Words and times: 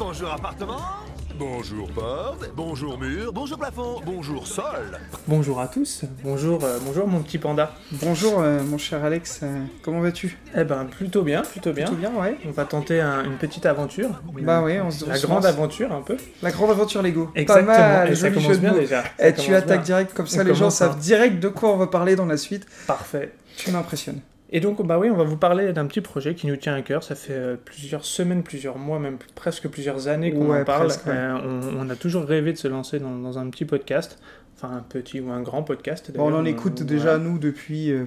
bonjour 0.00 0.32
appartement, 0.32 0.78
bonjour 1.38 1.88
porte, 1.90 2.50
bonjour 2.56 2.98
mur, 2.98 3.32
bonjour 3.34 3.58
plafond, 3.58 4.00
bonjour 4.06 4.46
sol. 4.46 4.98
Bonjour 5.28 5.60
à 5.60 5.68
tous, 5.68 6.02
bonjour, 6.24 6.64
euh, 6.64 6.78
bonjour 6.84 7.06
mon 7.06 7.20
petit 7.20 7.36
panda. 7.38 7.72
Bonjour 7.92 8.40
euh, 8.40 8.62
mon 8.62 8.78
cher 8.78 9.04
Alex, 9.04 9.40
euh, 9.42 9.62
comment 9.82 10.00
vas-tu? 10.00 10.38
Eh 10.56 10.64
ben 10.64 10.86
plutôt 10.86 11.22
bien, 11.22 11.42
plutôt 11.42 11.72
bien. 11.72 11.84
Tout 11.86 11.96
bien, 11.96 12.10
ouais. 12.14 12.38
On 12.46 12.50
va 12.50 12.64
tenter 12.64 13.00
un- 13.00 13.24
une 13.24 13.36
petite 13.36 13.66
aventure. 13.66 14.10
Bah 14.42 14.62
ouais, 14.62 14.80
on 14.80 14.90
se 14.90 15.04
La 15.06 15.12
on 15.12 15.16
se 15.16 15.26
grande 15.26 15.44
lance. 15.44 15.52
aventure 15.52 15.92
un 15.92 16.00
peu. 16.02 16.16
La 16.42 16.50
grande 16.50 16.70
aventure 16.70 17.02
Lego. 17.02 17.30
Exactement. 17.34 17.74
Pas 17.76 17.88
mal, 17.88 18.08
et 18.12 18.14
ça 18.14 18.20
joli 18.28 18.34
commence 18.34 18.48
jeu 18.48 18.56
de 18.56 18.60
bien 18.60 18.72
mots. 18.72 18.78
déjà. 18.78 19.04
Et 19.18 19.22
Ça 19.24 19.32
tu 19.32 19.46
commence 19.46 19.62
attaques 19.62 19.76
bien. 19.78 19.96
direct, 19.96 20.14
comme 20.14 20.26
ça 20.26 20.40
On 20.40 20.44
les 20.44 20.54
gens 20.54 20.58
commence, 20.60 20.76
savent 20.76 20.98
direct 20.98 21.40
de 21.40 21.48
quoi 21.48 21.70
on 21.70 21.76
va 21.76 21.86
parler 21.86 22.16
dans 22.16 22.26
la 22.26 22.38
suite. 22.38 22.66
Parfait. 22.86 23.32
Tu 23.56 23.70
m'impressionnes. 23.70 24.20
Et 24.52 24.60
donc, 24.60 24.84
bah 24.84 24.98
oui, 24.98 25.10
on 25.10 25.16
va 25.16 25.22
vous 25.24 25.36
parler 25.36 25.72
d'un 25.72 25.86
petit 25.86 26.00
projet 26.00 26.34
qui 26.34 26.46
nous 26.48 26.56
tient 26.56 26.74
à 26.74 26.82
cœur. 26.82 27.02
Ça 27.04 27.14
fait 27.14 27.32
euh, 27.34 27.56
plusieurs 27.64 28.04
semaines, 28.04 28.42
plusieurs 28.42 28.78
mois, 28.78 28.98
même 28.98 29.18
presque 29.36 29.68
plusieurs 29.68 30.08
années 30.08 30.32
qu'on 30.32 30.50
Ouais, 30.50 30.62
en 30.62 30.64
parle. 30.64 30.86
presque, 30.88 31.06
ouais. 31.06 31.12
Euh, 31.14 31.38
on, 31.44 31.86
on 31.86 31.90
a 31.90 31.94
toujours 31.96 32.24
rêvé 32.24 32.52
de 32.52 32.58
se 32.58 32.66
lancer 32.68 32.98
dans, 32.98 33.16
dans 33.16 33.38
un 33.38 33.48
petit 33.50 33.64
podcast. 33.64 34.18
Enfin, 34.56 34.74
un 34.76 34.82
petit 34.86 35.20
ou 35.20 35.30
un 35.30 35.40
grand 35.42 35.62
podcast. 35.62 36.10
Bon, 36.14 36.30
on 36.32 36.36
en 36.36 36.44
écoute 36.44 36.78
On- 36.82 36.84
déjà 36.84 37.16
nous 37.18 37.38
depuis. 37.38 37.92
euh, 37.92 38.04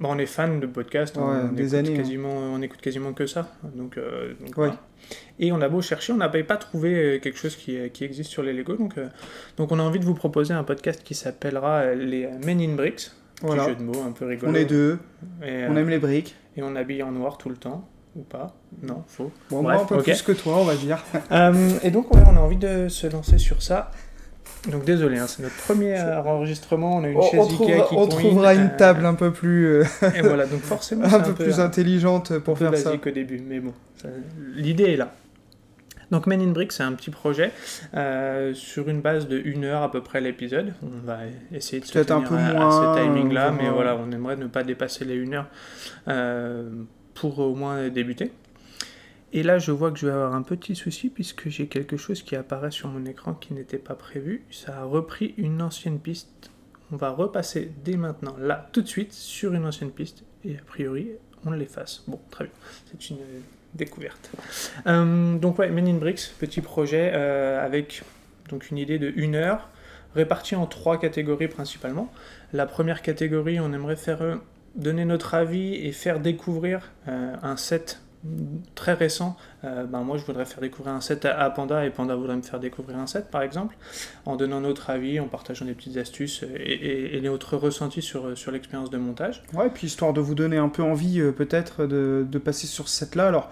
Bon, 0.00 0.08
on 0.14 0.18
est 0.18 0.26
fan 0.26 0.58
de 0.58 0.66
podcasts, 0.66 1.16
on, 1.16 1.48
des 1.52 1.76
écoute 1.76 1.78
années, 1.78 1.94
hein. 1.94 1.96
quasiment, 1.98 2.30
on 2.32 2.60
écoute 2.62 2.80
quasiment 2.80 3.12
que 3.12 3.26
ça. 3.26 3.52
Donc, 3.76 3.98
euh, 3.98 4.30
donc 4.40 4.48
Ouais. 4.48 4.52
voilà. 4.56 4.76
Et 5.38 5.52
on 5.52 5.60
a 5.60 5.68
beau 5.68 5.80
chercher, 5.80 6.12
on 6.12 6.16
n'avait 6.16 6.42
pas 6.42 6.56
trouvé 6.56 6.94
euh, 6.94 7.18
quelque 7.20 7.38
chose 7.38 7.54
qui, 7.54 7.76
euh, 7.78 7.88
qui 7.88 8.02
existe 8.02 8.28
sur 8.30 8.42
les 8.42 8.52
Lego. 8.52 8.74
Donc, 8.74 8.98
euh, 8.98 9.06
donc 9.58 9.70
on 9.70 9.78
a 9.78 9.82
envie 9.82 10.00
de 10.00 10.04
vous 10.04 10.14
proposer 10.14 10.54
un 10.54 10.64
podcast 10.64 11.02
qui 11.04 11.14
s'appellera 11.14 11.80
euh, 11.82 11.94
les 11.94 12.26
Men 12.44 12.60
in 12.60 12.74
Bricks. 12.74 13.12
Voilà. 13.42 13.64
Petit 13.64 13.70
jeu 13.72 13.76
de 13.76 13.82
mots 13.82 14.02
un 14.06 14.12
peu 14.12 14.26
rigolo. 14.26 14.52
On 14.52 14.54
est 14.54 14.64
deux, 14.64 14.98
Et, 15.42 15.66
on 15.68 15.76
euh, 15.76 15.80
aime 15.80 15.88
les 15.88 15.98
briques. 15.98 16.34
et 16.56 16.62
on 16.62 16.74
habille 16.76 17.02
en 17.02 17.12
noir 17.12 17.38
tout 17.38 17.48
le 17.48 17.56
temps. 17.56 17.88
Ou 18.14 18.22
pas 18.22 18.54
Non, 18.82 19.04
faux. 19.06 19.30
Bon, 19.50 19.62
bref, 19.62 19.76
moi 19.76 19.82
un 19.84 19.86
peu 19.86 20.02
plus 20.02 20.22
que 20.22 20.32
toi, 20.32 20.56
on 20.58 20.64
va 20.64 20.74
dire. 20.76 21.02
Euh, 21.32 21.70
et 21.82 21.90
donc, 21.90 22.12
ouais, 22.14 22.20
on 22.26 22.36
a 22.36 22.40
envie 22.40 22.56
de 22.56 22.88
se 22.88 23.06
lancer 23.06 23.38
sur 23.38 23.62
ça. 23.62 23.90
Donc 24.70 24.84
désolé, 24.84 25.18
hein, 25.18 25.26
c'est 25.26 25.42
notre 25.42 25.56
premier 25.56 25.98
euh, 25.98 26.22
enregistrement. 26.22 26.96
On 26.96 27.04
a 27.04 27.08
une 27.08 27.18
On, 27.18 27.22
chaise 27.22 27.40
on 27.40 27.44
Ikea 27.46 27.54
trouvera, 27.56 27.88
qui 27.88 27.94
on 27.96 28.06
trouvera 28.06 28.54
une 28.54 28.66
euh, 28.66 28.76
table 28.76 29.04
un 29.06 29.14
peu 29.14 29.32
plus, 29.32 29.66
euh, 29.66 29.84
Et 30.14 30.20
voilà, 30.20 30.46
donc 30.46 30.60
forcément, 30.60 31.04
un 31.12 31.20
peu 31.20 31.34
plus 31.34 31.58
intelligente 31.58 32.38
pour 32.38 32.58
faire 32.58 32.76
ça. 32.76 32.92
au 32.92 33.10
début, 33.10 33.42
mais 33.44 33.58
bon, 33.58 33.72
l'idée 34.54 34.92
est 34.92 34.96
là. 34.96 35.12
Donc 36.12 36.26
Men 36.26 36.42
in 36.42 36.52
Brick, 36.52 36.72
c'est 36.72 36.82
un 36.82 36.92
petit 36.92 37.10
projet 37.10 37.52
euh, 37.94 38.52
sur 38.52 38.88
une 38.90 39.00
base 39.00 39.26
de 39.26 39.38
une 39.38 39.64
heure 39.64 39.82
à 39.82 39.90
peu 39.90 40.02
près 40.02 40.20
l'épisode. 40.20 40.74
On 40.82 41.06
va 41.06 41.20
essayer 41.50 41.80
de 41.80 41.86
se 41.86 41.92
Peut-être 41.94 42.10
un 42.10 42.20
tenir 42.20 42.28
peu 42.28 42.36
à, 42.36 42.68
à 42.68 42.96
ce 42.96 43.02
timing-là, 43.02 43.50
mais 43.50 43.70
voilà, 43.70 43.96
on 43.96 44.12
aimerait 44.12 44.36
ne 44.36 44.46
pas 44.46 44.62
dépasser 44.62 45.06
les 45.06 45.14
une 45.14 45.32
heure 45.32 45.48
euh, 46.08 46.70
pour 47.14 47.38
au 47.38 47.54
moins 47.54 47.88
débuter. 47.88 48.30
Et 49.32 49.42
là, 49.42 49.58
je 49.58 49.72
vois 49.72 49.90
que 49.90 49.98
je 49.98 50.04
vais 50.04 50.12
avoir 50.12 50.34
un 50.34 50.42
petit 50.42 50.76
souci 50.76 51.08
puisque 51.08 51.48
j'ai 51.48 51.66
quelque 51.66 51.96
chose 51.96 52.22
qui 52.22 52.36
apparaît 52.36 52.70
sur 52.70 52.88
mon 52.88 53.06
écran 53.06 53.32
qui 53.32 53.54
n'était 53.54 53.78
pas 53.78 53.94
prévu. 53.94 54.44
Ça 54.50 54.80
a 54.80 54.84
repris 54.84 55.32
une 55.38 55.62
ancienne 55.62 55.98
piste. 55.98 56.50
On 56.92 56.96
va 56.96 57.08
repasser 57.08 57.72
dès 57.82 57.96
maintenant, 57.96 58.36
là, 58.38 58.68
tout 58.72 58.82
de 58.82 58.86
suite, 58.86 59.14
sur 59.14 59.54
une 59.54 59.64
ancienne 59.64 59.90
piste. 59.90 60.24
Et 60.44 60.58
a 60.58 60.62
priori, 60.66 61.12
on 61.46 61.52
l'efface. 61.52 62.04
Bon, 62.06 62.20
très 62.30 62.44
bien. 62.44 62.52
C'est 62.90 63.08
une 63.08 63.16
découverte. 63.74 64.30
Euh, 64.86 65.36
donc 65.36 65.58
ouais, 65.58 65.70
Men 65.70 65.88
in 65.88 65.94
Bricks, 65.94 66.32
petit 66.38 66.60
projet 66.60 67.12
euh, 67.14 67.64
avec 67.64 68.02
donc 68.48 68.70
une 68.70 68.78
idée 68.78 68.98
de 68.98 69.12
une 69.16 69.34
heure, 69.34 69.68
répartie 70.14 70.56
en 70.56 70.66
trois 70.66 70.98
catégories 70.98 71.48
principalement. 71.48 72.12
La 72.52 72.66
première 72.66 73.02
catégorie, 73.02 73.60
on 73.60 73.72
aimerait 73.72 73.96
faire 73.96 74.22
euh, 74.22 74.36
donner 74.74 75.04
notre 75.04 75.34
avis 75.34 75.74
et 75.74 75.92
faire 75.92 76.20
découvrir 76.20 76.92
un 77.06 77.56
set 77.58 78.00
très 78.74 78.94
récent. 78.94 79.36
Euh, 79.64 79.84
ben 79.84 80.00
moi, 80.00 80.16
je 80.16 80.24
voudrais 80.24 80.44
faire 80.44 80.60
découvrir 80.60 80.94
un 80.94 81.00
set 81.00 81.24
à, 81.24 81.40
à 81.40 81.50
Panda 81.50 81.84
et 81.84 81.90
Panda 81.90 82.14
voudrait 82.14 82.36
me 82.36 82.42
faire 82.42 82.60
découvrir 82.60 82.98
un 82.98 83.06
set, 83.06 83.30
par 83.30 83.42
exemple, 83.42 83.76
en 84.26 84.36
donnant 84.36 84.60
notre 84.60 84.90
avis, 84.90 85.18
en 85.20 85.26
partageant 85.28 85.64
des 85.64 85.74
petites 85.74 85.96
astuces 85.96 86.44
et, 86.54 86.72
et, 86.72 87.16
et 87.16 87.20
notre 87.20 87.56
ressenti 87.56 88.02
sur, 88.02 88.36
sur 88.38 88.50
l'expérience 88.52 88.90
de 88.90 88.98
montage. 88.98 89.42
Ouais, 89.54 89.70
puis 89.70 89.86
histoire 89.88 90.12
de 90.12 90.20
vous 90.20 90.34
donner 90.34 90.56
un 90.58 90.68
peu 90.68 90.82
envie 90.82 91.20
euh, 91.20 91.32
peut-être 91.32 91.86
de, 91.86 92.26
de 92.28 92.38
passer 92.38 92.66
sur 92.66 92.88
cette 92.88 93.14
là. 93.16 93.28
Alors, 93.28 93.50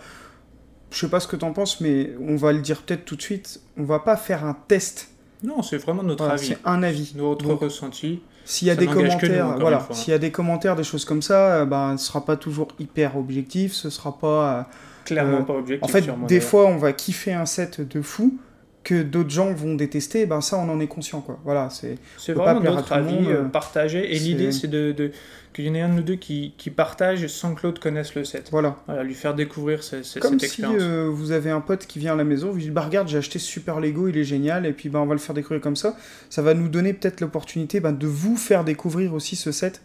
je 0.91 0.99
sais 0.99 1.09
pas 1.09 1.21
ce 1.21 1.29
que 1.29 1.37
t'en 1.37 1.53
penses, 1.53 1.81
mais 1.81 2.13
on 2.21 2.37
va 2.37 2.53
le 2.53 2.61
dire 2.61 2.83
peut-être 2.83 3.05
tout 3.05 3.17
de 3.17 3.23
suite. 3.23 3.61
On 3.77 3.85
va 3.85 4.01
pas 4.01 4.17
faire 4.17 4.45
un 4.45 4.57
test. 4.69 5.11
Non, 5.43 5.63
c'est 5.63 5.79
vraiment 5.79 6.03
notre 6.03 6.25
Voilà, 6.25 6.35
avis, 6.39 6.49
c'est 6.49 6.59
un 6.65 6.83
avis. 6.83 7.15
notre 7.17 7.47
Donc, 7.47 7.61
ressenti. 7.61 8.21
S'il 8.45 8.69
y 8.69 8.71
a 8.71 8.75
Ça 8.75 8.81
des 8.81 8.87
nous, 8.87 8.93
commentaires, 8.95 9.47
encore 9.47 9.55
une 9.55 9.61
voilà, 9.61 9.79
fois. 9.81 9.95
s'il 9.95 10.11
y 10.11 10.15
a 10.15 10.19
des 10.19 10.33
commentaires, 10.33 10.77
des 10.77 10.85
choses 10.85 11.05
comme 11.05 11.23
ça, 11.23 11.55
euh, 11.63 11.65
ben, 11.67 11.97
ce 11.97 12.07
sera 12.07 12.25
pas 12.25 12.37
toujours 12.37 12.69
hyper 12.79 13.17
objectif, 13.17 13.73
ce 13.75 13.91
sera 13.91 14.19
pas. 14.19 14.59
euh, 14.61 14.63
Clairement 15.05 15.39
Euh, 15.39 15.43
pas 15.43 15.55
objectif. 15.55 15.85
En 15.85 15.89
fait, 15.89 16.05
des 16.27 16.41
fois, 16.41 16.67
on 16.67 16.77
va 16.77 16.93
kiffer 16.93 17.33
un 17.33 17.47
set 17.47 17.81
de 17.81 18.03
fou 18.03 18.39
que 18.83 19.03
d'autres 19.03 19.31
gens 19.31 19.53
vont 19.53 19.75
détester. 19.75 20.25
Ben 20.27 20.41
ça, 20.41 20.57
on 20.57 20.69
en 20.71 20.81
est 20.81 20.87
conscient, 20.87 21.21
quoi. 21.21 21.39
Voilà, 21.45 21.69
c'est. 21.71 21.97
C'est 22.19 22.33
vraiment 22.33 22.61
notre 22.61 22.93
avis 22.93 23.15
monde, 23.15 23.27
euh, 23.29 23.43
euh, 23.43 23.49
partagé. 23.49 24.15
Et 24.15 24.19
l'idée, 24.19 24.53
c'est 24.53 24.69
de, 24.69 24.93
de- 24.93 25.11
qu'il 25.53 25.67
y 25.67 25.71
en 25.71 25.75
ait 25.75 25.81
un 25.81 25.89
de 25.89 25.95
nous 25.95 26.03
deux 26.03 26.15
qui, 26.15 26.55
qui 26.57 26.71
partage 26.71 27.27
sans 27.27 27.55
que 27.57 27.67
l'autre 27.67 27.81
connaisse 27.81 28.15
le 28.15 28.25
set. 28.25 28.49
Voilà. 28.53 28.77
Voilà, 28.87 29.03
lui 29.03 29.15
faire 29.15 29.35
découvrir 29.35 29.83
ce- 29.83 30.03
ce- 30.05 30.19
Comme 30.21 30.39
cette 30.39 30.49
si 30.51 30.61
expérience. 30.63 30.81
euh, 30.83 31.11
vous 31.13 31.33
avez 31.33 31.51
un 31.51 31.61
pote 31.61 31.87
qui 31.87 31.99
vient 31.99 32.13
à 32.13 32.17
la 32.17 32.25
maison, 32.25 32.51
vous 32.53 32.59
dites 32.59 32.73
bah 32.73 32.83
regarde 32.83 33.09
j'ai 33.09 33.19
acheté 33.19 33.39
ce 33.41 33.47
super 33.47 33.81
Lego, 33.81 34.07
il 34.09 34.17
est 34.17 34.25
génial, 34.25 34.65
et 34.65 34.73
puis 34.73 34.89
bah, 34.89 35.01
on 35.01 35.07
va 35.07 35.15
le 35.15 35.21
faire 35.21 35.35
découvrir 35.35 35.61
comme 35.61 35.75
ça. 35.77 35.97
Ça 36.31 36.41
va 36.41 36.55
nous 36.55 36.69
donner 36.69 36.93
peut-être 36.93 37.21
l'opportunité 37.21 37.81
bah, 37.81 37.91
de 37.93 38.07
vous 38.07 38.37
faire 38.37 38.63
découvrir 38.65 39.13
aussi 39.13 39.35
ce 39.37 39.51
set 39.53 39.83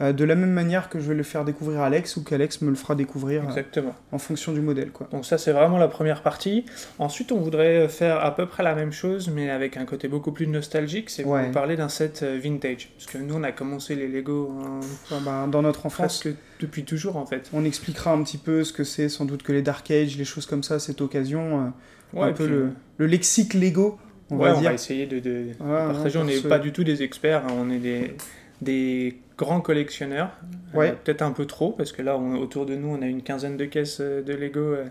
euh, 0.00 0.12
de 0.12 0.24
la 0.24 0.34
même 0.34 0.52
manière 0.52 0.88
que 0.88 0.98
je 1.00 1.08
vais 1.08 1.14
le 1.14 1.22
faire 1.22 1.44
découvrir 1.44 1.80
à 1.80 1.86
Alex 1.86 2.16
ou 2.16 2.24
qu'Alex 2.24 2.62
me 2.62 2.70
le 2.70 2.76
fera 2.76 2.94
découvrir 2.94 3.42
euh, 3.42 3.46
Exactement. 3.48 3.94
en 4.12 4.18
fonction 4.18 4.52
du 4.52 4.60
modèle 4.60 4.90
quoi. 4.90 5.08
Donc 5.12 5.26
ça, 5.26 5.36
c'est 5.38 5.52
vraiment 5.52 5.78
la 5.78 5.88
première 5.88 6.22
partie. 6.22 6.64
Ensuite, 6.98 7.32
on 7.32 7.38
voudrait 7.38 7.88
faire 7.88 8.24
à 8.24 8.34
peu 8.34 8.46
près 8.46 8.62
la 8.62 8.74
même 8.74 8.92
chose, 8.92 9.30
mais 9.34 9.50
avec 9.50 9.76
un 9.76 9.84
côté 9.84 10.08
beaucoup 10.08 10.32
plus 10.32 10.46
nostalgique. 10.46 11.10
C'est 11.10 11.24
Ouais. 11.24 11.46
vous 11.46 11.52
parler 11.52 11.76
d'un 11.76 11.88
set 11.88 12.20
euh, 12.22 12.38
vintage. 12.42 12.90
Parce 12.96 13.06
que 13.10 13.18
nous, 13.18 13.34
on 13.34 13.42
a 13.42 13.52
commencé 13.52 13.94
les 13.94 14.08
Lego 14.08 14.52
hein, 14.64 14.80
bah, 15.24 15.46
dans 15.50 15.62
notre 15.62 15.86
enfance, 15.86 16.20
presque 16.22 16.36
depuis 16.60 16.84
toujours, 16.84 17.16
en 17.16 17.26
fait. 17.26 17.48
on 17.52 17.64
expliquera 17.64 18.12
un 18.12 18.22
petit 18.22 18.38
peu 18.38 18.64
ce 18.64 18.72
que 18.72 18.84
c'est, 18.84 19.08
sans 19.08 19.24
doute 19.24 19.42
que 19.42 19.52
les 19.52 19.62
Dark 19.62 19.90
Age, 19.90 20.16
les 20.16 20.24
choses 20.24 20.46
comme 20.46 20.62
ça, 20.62 20.78
cette 20.78 21.00
occasion, 21.00 21.66
euh, 22.14 22.18
Ouais, 22.18 22.28
un 22.28 22.32
peu 22.32 22.44
puis, 22.46 22.52
le, 22.52 22.70
le 22.98 23.06
lexique 23.06 23.54
Lego, 23.54 23.98
on 24.30 24.36
ouais, 24.38 24.48
va 24.50 24.56
on 24.56 24.60
dire. 24.60 24.70
va 24.70 24.74
essayer 24.74 25.06
de, 25.06 25.20
de 25.20 25.46
Voilà, 25.60 25.92
partager. 25.92 26.18
on 26.18 26.24
n'est 26.24 26.36
ce- 26.38 26.48
pas 26.48 26.58
du 26.58 26.72
tout 26.72 26.82
des 26.84 27.02
experts, 27.04 27.44
hein, 27.46 27.52
on 27.56 27.70
est 27.70 27.78
des, 27.78 28.16
des 28.62 29.16
grands 29.44 29.60
collectionneurs. 29.60 30.30
Euh, 30.74 30.78
Ouais. 30.78 30.92
Peut-être 31.02 31.22
un 31.22 31.32
peu 31.32 31.46
trop, 31.46 31.72
parce 31.72 31.90
que 31.92 32.00
là, 32.02 32.16
on- 32.16 32.36
autour 32.36 32.64
de 32.66 32.74
nous, 32.76 32.88
on 32.88 33.02
a 33.02 33.06
une 33.06 33.22
quinzaine 33.22 33.56
de 33.56 33.64
caisses 33.64 33.98
euh, 34.00 34.22
de 34.22 34.34
Lego. 34.34 34.60
euh, 34.60 34.84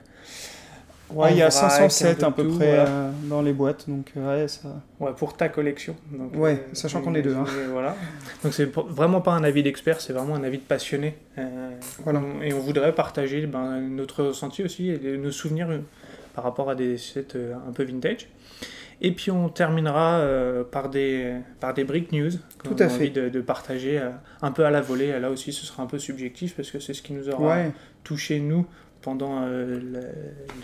Ouais, 1.12 1.32
il 1.32 1.38
y 1.38 1.42
a 1.42 1.48
en 1.48 1.50
vrac, 1.50 1.72
507 1.72 2.24
un 2.24 2.28
à 2.28 2.32
peu 2.32 2.48
près 2.50 2.68
voilà. 2.76 2.88
euh, 2.88 3.12
dans 3.24 3.42
les 3.42 3.52
boîtes, 3.54 3.90
donc 3.90 4.12
ouais, 4.16 4.48
ça... 4.48 4.70
Ouais, 5.00 5.10
pour 5.18 5.36
ta 5.36 5.50
collection. 5.50 5.96
Donc, 6.12 6.36
Ouais, 6.36 6.64
sachant 6.74 7.02
qu'on 7.02 7.16
est 7.16 7.24
deux, 7.24 7.34
hein. 7.36 7.46
Voilà. 7.72 7.96
Donc 8.44 8.54
c'est 8.54 8.70
vraiment 8.72 9.20
pas 9.20 9.32
un 9.32 9.44
avis 9.44 9.64
d'expert, 9.64 10.02
c'est 10.02 10.14
vraiment 10.14 10.36
un 10.36 10.44
avis 10.44 10.58
de 10.60 10.64
passionné. 10.64 11.16
Euh, 11.40 11.72
Voilà. 12.04 12.20
on- 12.22 12.44
et 12.44 12.54
on 12.54 12.60
voudrait 12.60 12.94
partager 12.94 13.48
ben, 13.48 13.80
notre 13.81 14.24
ressenti 14.26 14.64
aussi 14.64 14.90
et 14.92 15.18
nos 15.18 15.31
souvenirs 15.31 15.70
par 16.36 16.44
rapport 16.44 16.70
à 16.70 16.76
des 16.76 16.98
sets 17.00 17.26
un 17.68 17.72
peu 17.72 17.84
vintage. 17.86 18.28
Et 19.02 19.12
puis 19.14 19.32
on 19.32 19.48
terminera 19.50 20.16
euh, 20.20 20.64
par, 20.64 20.90
des, 20.90 21.34
par 21.62 21.74
des 21.74 21.84
break 21.86 22.12
news 22.12 22.32
Tout 22.64 22.76
à 22.80 22.84
a 22.84 22.90
fait. 22.90 22.96
envie 22.96 23.12
de, 23.12 23.30
de 23.30 23.42
partager 23.42 23.98
euh, 23.98 24.10
un 24.42 24.52
peu 24.52 24.66
à 24.66 24.72
la 24.72 24.82
volée. 24.82 25.18
Là 25.20 25.30
aussi, 25.30 25.54
ce 25.54 25.66
sera 25.66 25.84
un 25.84 25.86
peu 25.86 26.00
subjectif 26.00 26.56
parce 26.56 26.70
que 26.70 26.80
c'est 26.80 26.94
ce 26.94 27.02
qui 27.02 27.14
nous 27.14 27.30
aura 27.30 27.56
Ouais, 27.56 27.72
touché 28.04 28.40
nous 28.42 28.66
pendant 29.02 29.44
euh, 29.44 29.80
le- 29.80 30.00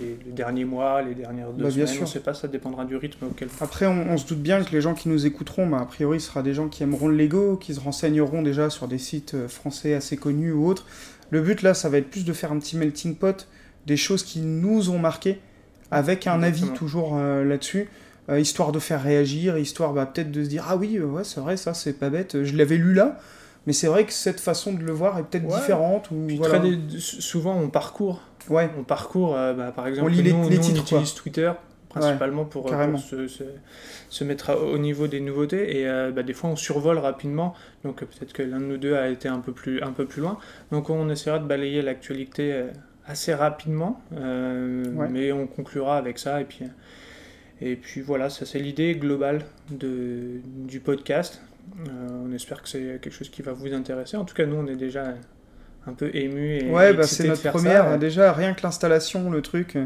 les, 0.02 0.18
les 0.26 0.32
derniers 0.34 0.66
mois, 0.66 1.02
les 1.02 1.16
dernières 1.16 1.52
deux 1.54 1.64
Bah, 1.64 1.70
bien 1.70 1.86
semaines. 1.86 1.88
sûr. 1.88 2.04
On 2.04 2.08
sait 2.08 2.20
pas, 2.20 2.34
ça 2.34 2.50
dépendra 2.50 2.84
du 2.84 2.98
rythme 2.98 3.28
auquel 3.28 3.48
Après, 3.62 3.86
on, 3.86 4.10
on 4.12 4.18
se 4.18 4.28
doute 4.28 4.42
bien 4.42 4.62
que 4.66 4.74
les 4.74 4.82
gens 4.82 4.94
qui 4.96 5.08
nous 5.08 5.26
écouteront, 5.26 5.66
bah, 5.68 5.80
a 5.80 5.86
priori, 5.86 6.20
ce 6.20 6.28
sera 6.28 6.44
des 6.44 6.54
gens 6.54 6.68
qui 6.68 6.84
aimeront 6.84 7.08
le 7.08 7.16
Lego, 7.16 7.56
qui 7.56 7.74
se 7.74 7.80
renseigneront 7.80 8.42
déjà 8.42 8.70
sur 8.70 8.90
des 8.90 8.98
sites 8.98 9.48
français 9.48 9.94
assez 9.94 10.18
connus 10.18 10.52
ou 10.52 10.68
autres. 10.68 10.86
Le 11.30 11.40
but, 11.42 11.62
là, 11.62 11.74
ça 11.74 11.88
va 11.88 12.00
être 12.00 12.10
plus 12.10 12.26
de 12.26 12.34
faire 12.34 12.52
un 12.52 12.60
petit 12.60 12.76
melting 12.76 13.16
pot 13.16 13.48
des 13.86 13.96
choses 13.96 14.24
qui 14.24 14.42
nous 14.42 14.90
ont 14.90 15.00
marqué, 15.00 15.40
avec 15.90 16.28
un 16.28 16.36
Exactement. 16.44 16.68
avis 16.68 16.78
toujours 16.78 17.14
euh, 17.18 17.46
là-dessus, 17.46 17.88
euh, 18.30 18.40
histoire 18.40 18.72
de 18.72 18.80
faire 18.80 19.02
réagir, 19.04 19.58
histoire 19.58 19.94
bah, 19.94 20.06
peut-être 20.06 20.32
de 20.32 20.44
se 20.44 20.50
dire 20.50 20.66
Ah 20.68 20.78
oui, 20.78 20.98
euh, 20.98 21.06
ouais, 21.06 21.24
c'est 21.24 21.40
vrai, 21.40 21.58
ça, 21.58 21.74
c'est 21.74 21.94
pas 21.94 22.10
bête, 22.10 22.44
je 22.44 22.56
l'avais 22.58 22.78
lu 22.78 22.94
là, 22.94 23.18
mais 23.68 23.74
c'est 23.74 23.88
vrai 23.88 24.06
que 24.06 24.14
cette 24.14 24.40
façon 24.40 24.74
de 24.74 24.84
le 24.84 24.92
voir 24.92 25.18
est 25.20 25.24
peut-être 25.24 25.46
Ouais. 25.52 25.60
différente. 25.60 26.10
Ou, 26.12 26.26
Puis 26.28 26.38
voilà. 26.38 26.60
très 26.60 26.70
dé- 26.70 26.80
souvent 27.00 27.56
on 27.60 27.70
parcourt, 27.70 28.22
Ouais, 28.50 28.70
on 28.80 28.84
parcourt, 28.84 29.36
euh, 29.36 29.54
bah, 29.54 29.72
par 29.76 29.88
exemple, 29.88 30.12
lit 30.12 30.22
les- 30.22 30.32
nous, 30.34 30.48
les 30.50 30.58
nous, 30.58 30.62
titres, 30.62 30.82
on 30.82 30.84
utilise 30.84 31.14
Twitter 31.16 31.52
principalement 31.90 32.44
pour, 32.46 32.70
se, 32.98 33.28
se- 33.28 33.44
se 34.10 34.24
mettre 34.26 34.50
à- 34.50 34.58
au 34.60 34.78
niveau 34.78 35.08
des 35.08 35.20
nouveautés 35.22 35.80
et 35.80 35.88
euh, 35.88 36.12
bah, 36.12 36.24
des 36.24 36.34
fois 36.34 36.50
on 36.50 36.56
survole 36.58 36.98
rapidement, 37.00 37.54
donc 37.86 38.02
peut-être 38.02 38.34
que 38.34 38.44
l'un 38.44 38.60
de 38.60 38.66
nous 38.66 38.78
deux 38.78 38.96
a 38.96 39.08
été 39.08 39.30
un 39.30 39.40
peu 39.40 39.52
plus, 39.54 39.82
un 39.82 39.92
peu 39.94 40.06
plus 40.06 40.22
loin, 40.22 40.38
donc 40.72 40.90
on 40.90 41.10
essaiera 41.10 41.40
de 41.40 41.46
balayer 41.48 41.82
l'actualité 41.82 42.66
assez 43.08 43.34
rapidement, 43.34 44.02
euh, 44.14 44.84
Ouais. 44.94 45.08
mais 45.10 45.32
on 45.32 45.48
conclura 45.48 45.98
avec 45.98 46.20
ça 46.20 46.42
et 46.42 46.44
puis, 46.44 46.66
et 47.62 47.76
puis 47.76 48.02
voilà, 48.02 48.30
ça 48.30 48.46
c'est 48.46 48.60
l'idée 48.60 48.96
globale 48.96 49.46
de, 49.70 50.42
du 50.68 50.80
podcast. 50.80 51.42
Euh, 51.88 52.24
on 52.26 52.32
espère 52.34 52.62
que 52.62 52.70
c'est 52.70 53.00
quelque 53.02 53.12
chose 53.14 53.30
qui 53.30 53.42
va 53.42 53.54
vous 53.54 53.74
intéresser. 53.74 54.18
En 54.18 54.26
tout 54.26 54.36
cas, 54.36 54.46
nous, 54.46 54.56
on 54.56 54.68
est 54.68 54.76
déjà 54.76 55.16
un 55.88 55.94
peu 55.94 56.10
ému 56.16 56.58
et 56.58 56.70
Ouais, 56.70 56.94
bah, 56.94 57.04
c'est 57.04 57.28
notre 57.28 57.50
première. 57.50 57.86
ça. 57.86 57.98
Déjà, 57.98 58.34
rien 58.34 58.54
que 58.54 58.62
l'installation, 58.64 59.30
le 59.32 59.42
truc. 59.42 59.78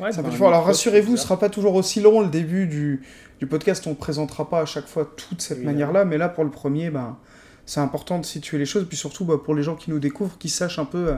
Ouais, 0.00 0.12
ça 0.12 0.22
bah, 0.22 0.30
fort. 0.30 0.48
Alors 0.48 0.64
rassurez-vous, 0.64 1.16
ce 1.16 1.22
sera 1.24 1.38
pas 1.38 1.48
toujours 1.48 1.74
aussi 1.74 2.00
long 2.00 2.20
le 2.20 2.28
début 2.28 2.66
du, 2.66 3.02
du 3.38 3.46
podcast. 3.46 3.86
On 3.86 3.90
ne 3.90 3.94
présentera 3.94 4.48
pas 4.48 4.60
à 4.60 4.66
chaque 4.66 4.86
fois 4.86 5.10
toute 5.16 5.40
cette 5.40 5.62
manière-là, 5.62 6.04
mais 6.04 6.18
là 6.18 6.28
pour 6.28 6.44
le 6.44 6.50
premier, 6.50 6.90
bah, 6.90 7.18
c'est 7.66 7.80
important 7.80 8.18
de 8.18 8.24
situer 8.24 8.58
les 8.58 8.66
choses, 8.66 8.86
puis 8.88 8.96
surtout 8.96 9.24
bah, 9.24 9.36
pour 9.42 9.54
les 9.54 9.62
gens 9.62 9.76
qui 9.76 9.90
nous 9.90 9.98
découvrent, 10.00 10.36
qui 10.38 10.48
sachent 10.48 10.78
un 10.78 10.84
peu 10.84 11.08
euh, 11.08 11.14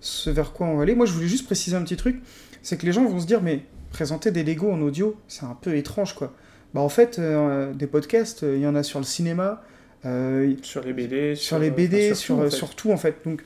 ce 0.00 0.30
vers 0.30 0.52
quoi 0.52 0.66
on 0.66 0.76
va 0.76 0.82
aller. 0.82 0.94
Moi, 0.94 1.06
je 1.06 1.12
voulais 1.12 1.28
juste 1.28 1.46
préciser 1.46 1.76
un 1.76 1.82
petit 1.82 1.96
truc, 1.96 2.20
c'est 2.62 2.76
que 2.76 2.84
les 2.86 2.92
gens 2.92 3.04
vont 3.04 3.20
se 3.20 3.26
dire, 3.26 3.40
mais 3.42 3.62
présenter 3.90 4.30
des 4.30 4.44
Lego 4.44 4.70
en 4.70 4.80
audio, 4.80 5.16
c'est 5.28 5.44
un 5.44 5.56
peu 5.60 5.76
étrange, 5.76 6.14
quoi. 6.14 6.32
Bah 6.74 6.80
en 6.80 6.88
fait, 6.88 7.18
euh, 7.18 7.72
des 7.74 7.86
podcasts, 7.86 8.44
euh, 8.44 8.56
il 8.56 8.62
y 8.62 8.66
en 8.66 8.74
a 8.76 8.82
sur 8.82 9.00
le 9.00 9.04
cinéma, 9.04 9.62
euh, 10.06 10.54
sur 10.62 10.82
les 10.82 10.92
BD, 10.92 11.34
sur 11.34 11.58
les 11.58 11.70
BD, 11.70 12.14
sur, 12.14 12.36
tout, 12.36 12.40
en 12.40 12.44
fait. 12.44 12.50
sur 12.50 12.74
tout 12.74 12.92
en 12.92 12.96
fait. 12.96 13.16
Donc 13.24 13.42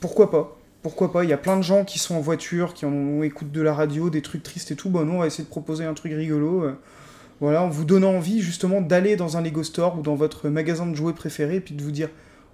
pourquoi 0.00 0.30
pas? 0.30 0.56
Pourquoi 0.82 1.10
pas? 1.10 1.24
Il 1.24 1.30
y 1.30 1.32
a 1.32 1.38
plein 1.38 1.56
de 1.56 1.62
gens 1.62 1.84
qui 1.84 1.98
sont 1.98 2.14
en 2.14 2.20
voiture, 2.20 2.74
qui 2.74 2.84
en 2.84 3.22
écoutent 3.22 3.50
de 3.50 3.62
la 3.62 3.74
radio, 3.74 4.10
des 4.10 4.22
trucs 4.22 4.42
tristes 4.42 4.70
et 4.70 4.76
tout. 4.76 4.90
Bon, 4.90 5.04
nous, 5.04 5.14
on 5.14 5.18
va 5.20 5.26
essayer 5.26 5.42
de 5.42 5.48
proposer 5.48 5.84
un 5.84 5.94
truc 5.94 6.12
rigolo. 6.12 6.70
voilà, 7.40 7.62
en 7.62 7.68
vous 7.68 7.84
donnant 7.84 8.14
envie 8.14 8.40
justement 8.40 8.80
d'aller 8.80 9.16
dans 9.16 9.36
un 9.36 9.42
Lego 9.42 9.64
Store 9.64 9.98
ou 9.98 10.02
dans 10.02 10.14
votre 10.14 10.48
magasin 10.48 10.86
de 10.86 10.94
jouets 10.94 11.14
préféré 11.14 11.56
et 11.56 11.60
puis 11.60 11.74
de 11.74 11.82
vous 11.82 11.90
dire 11.90 12.10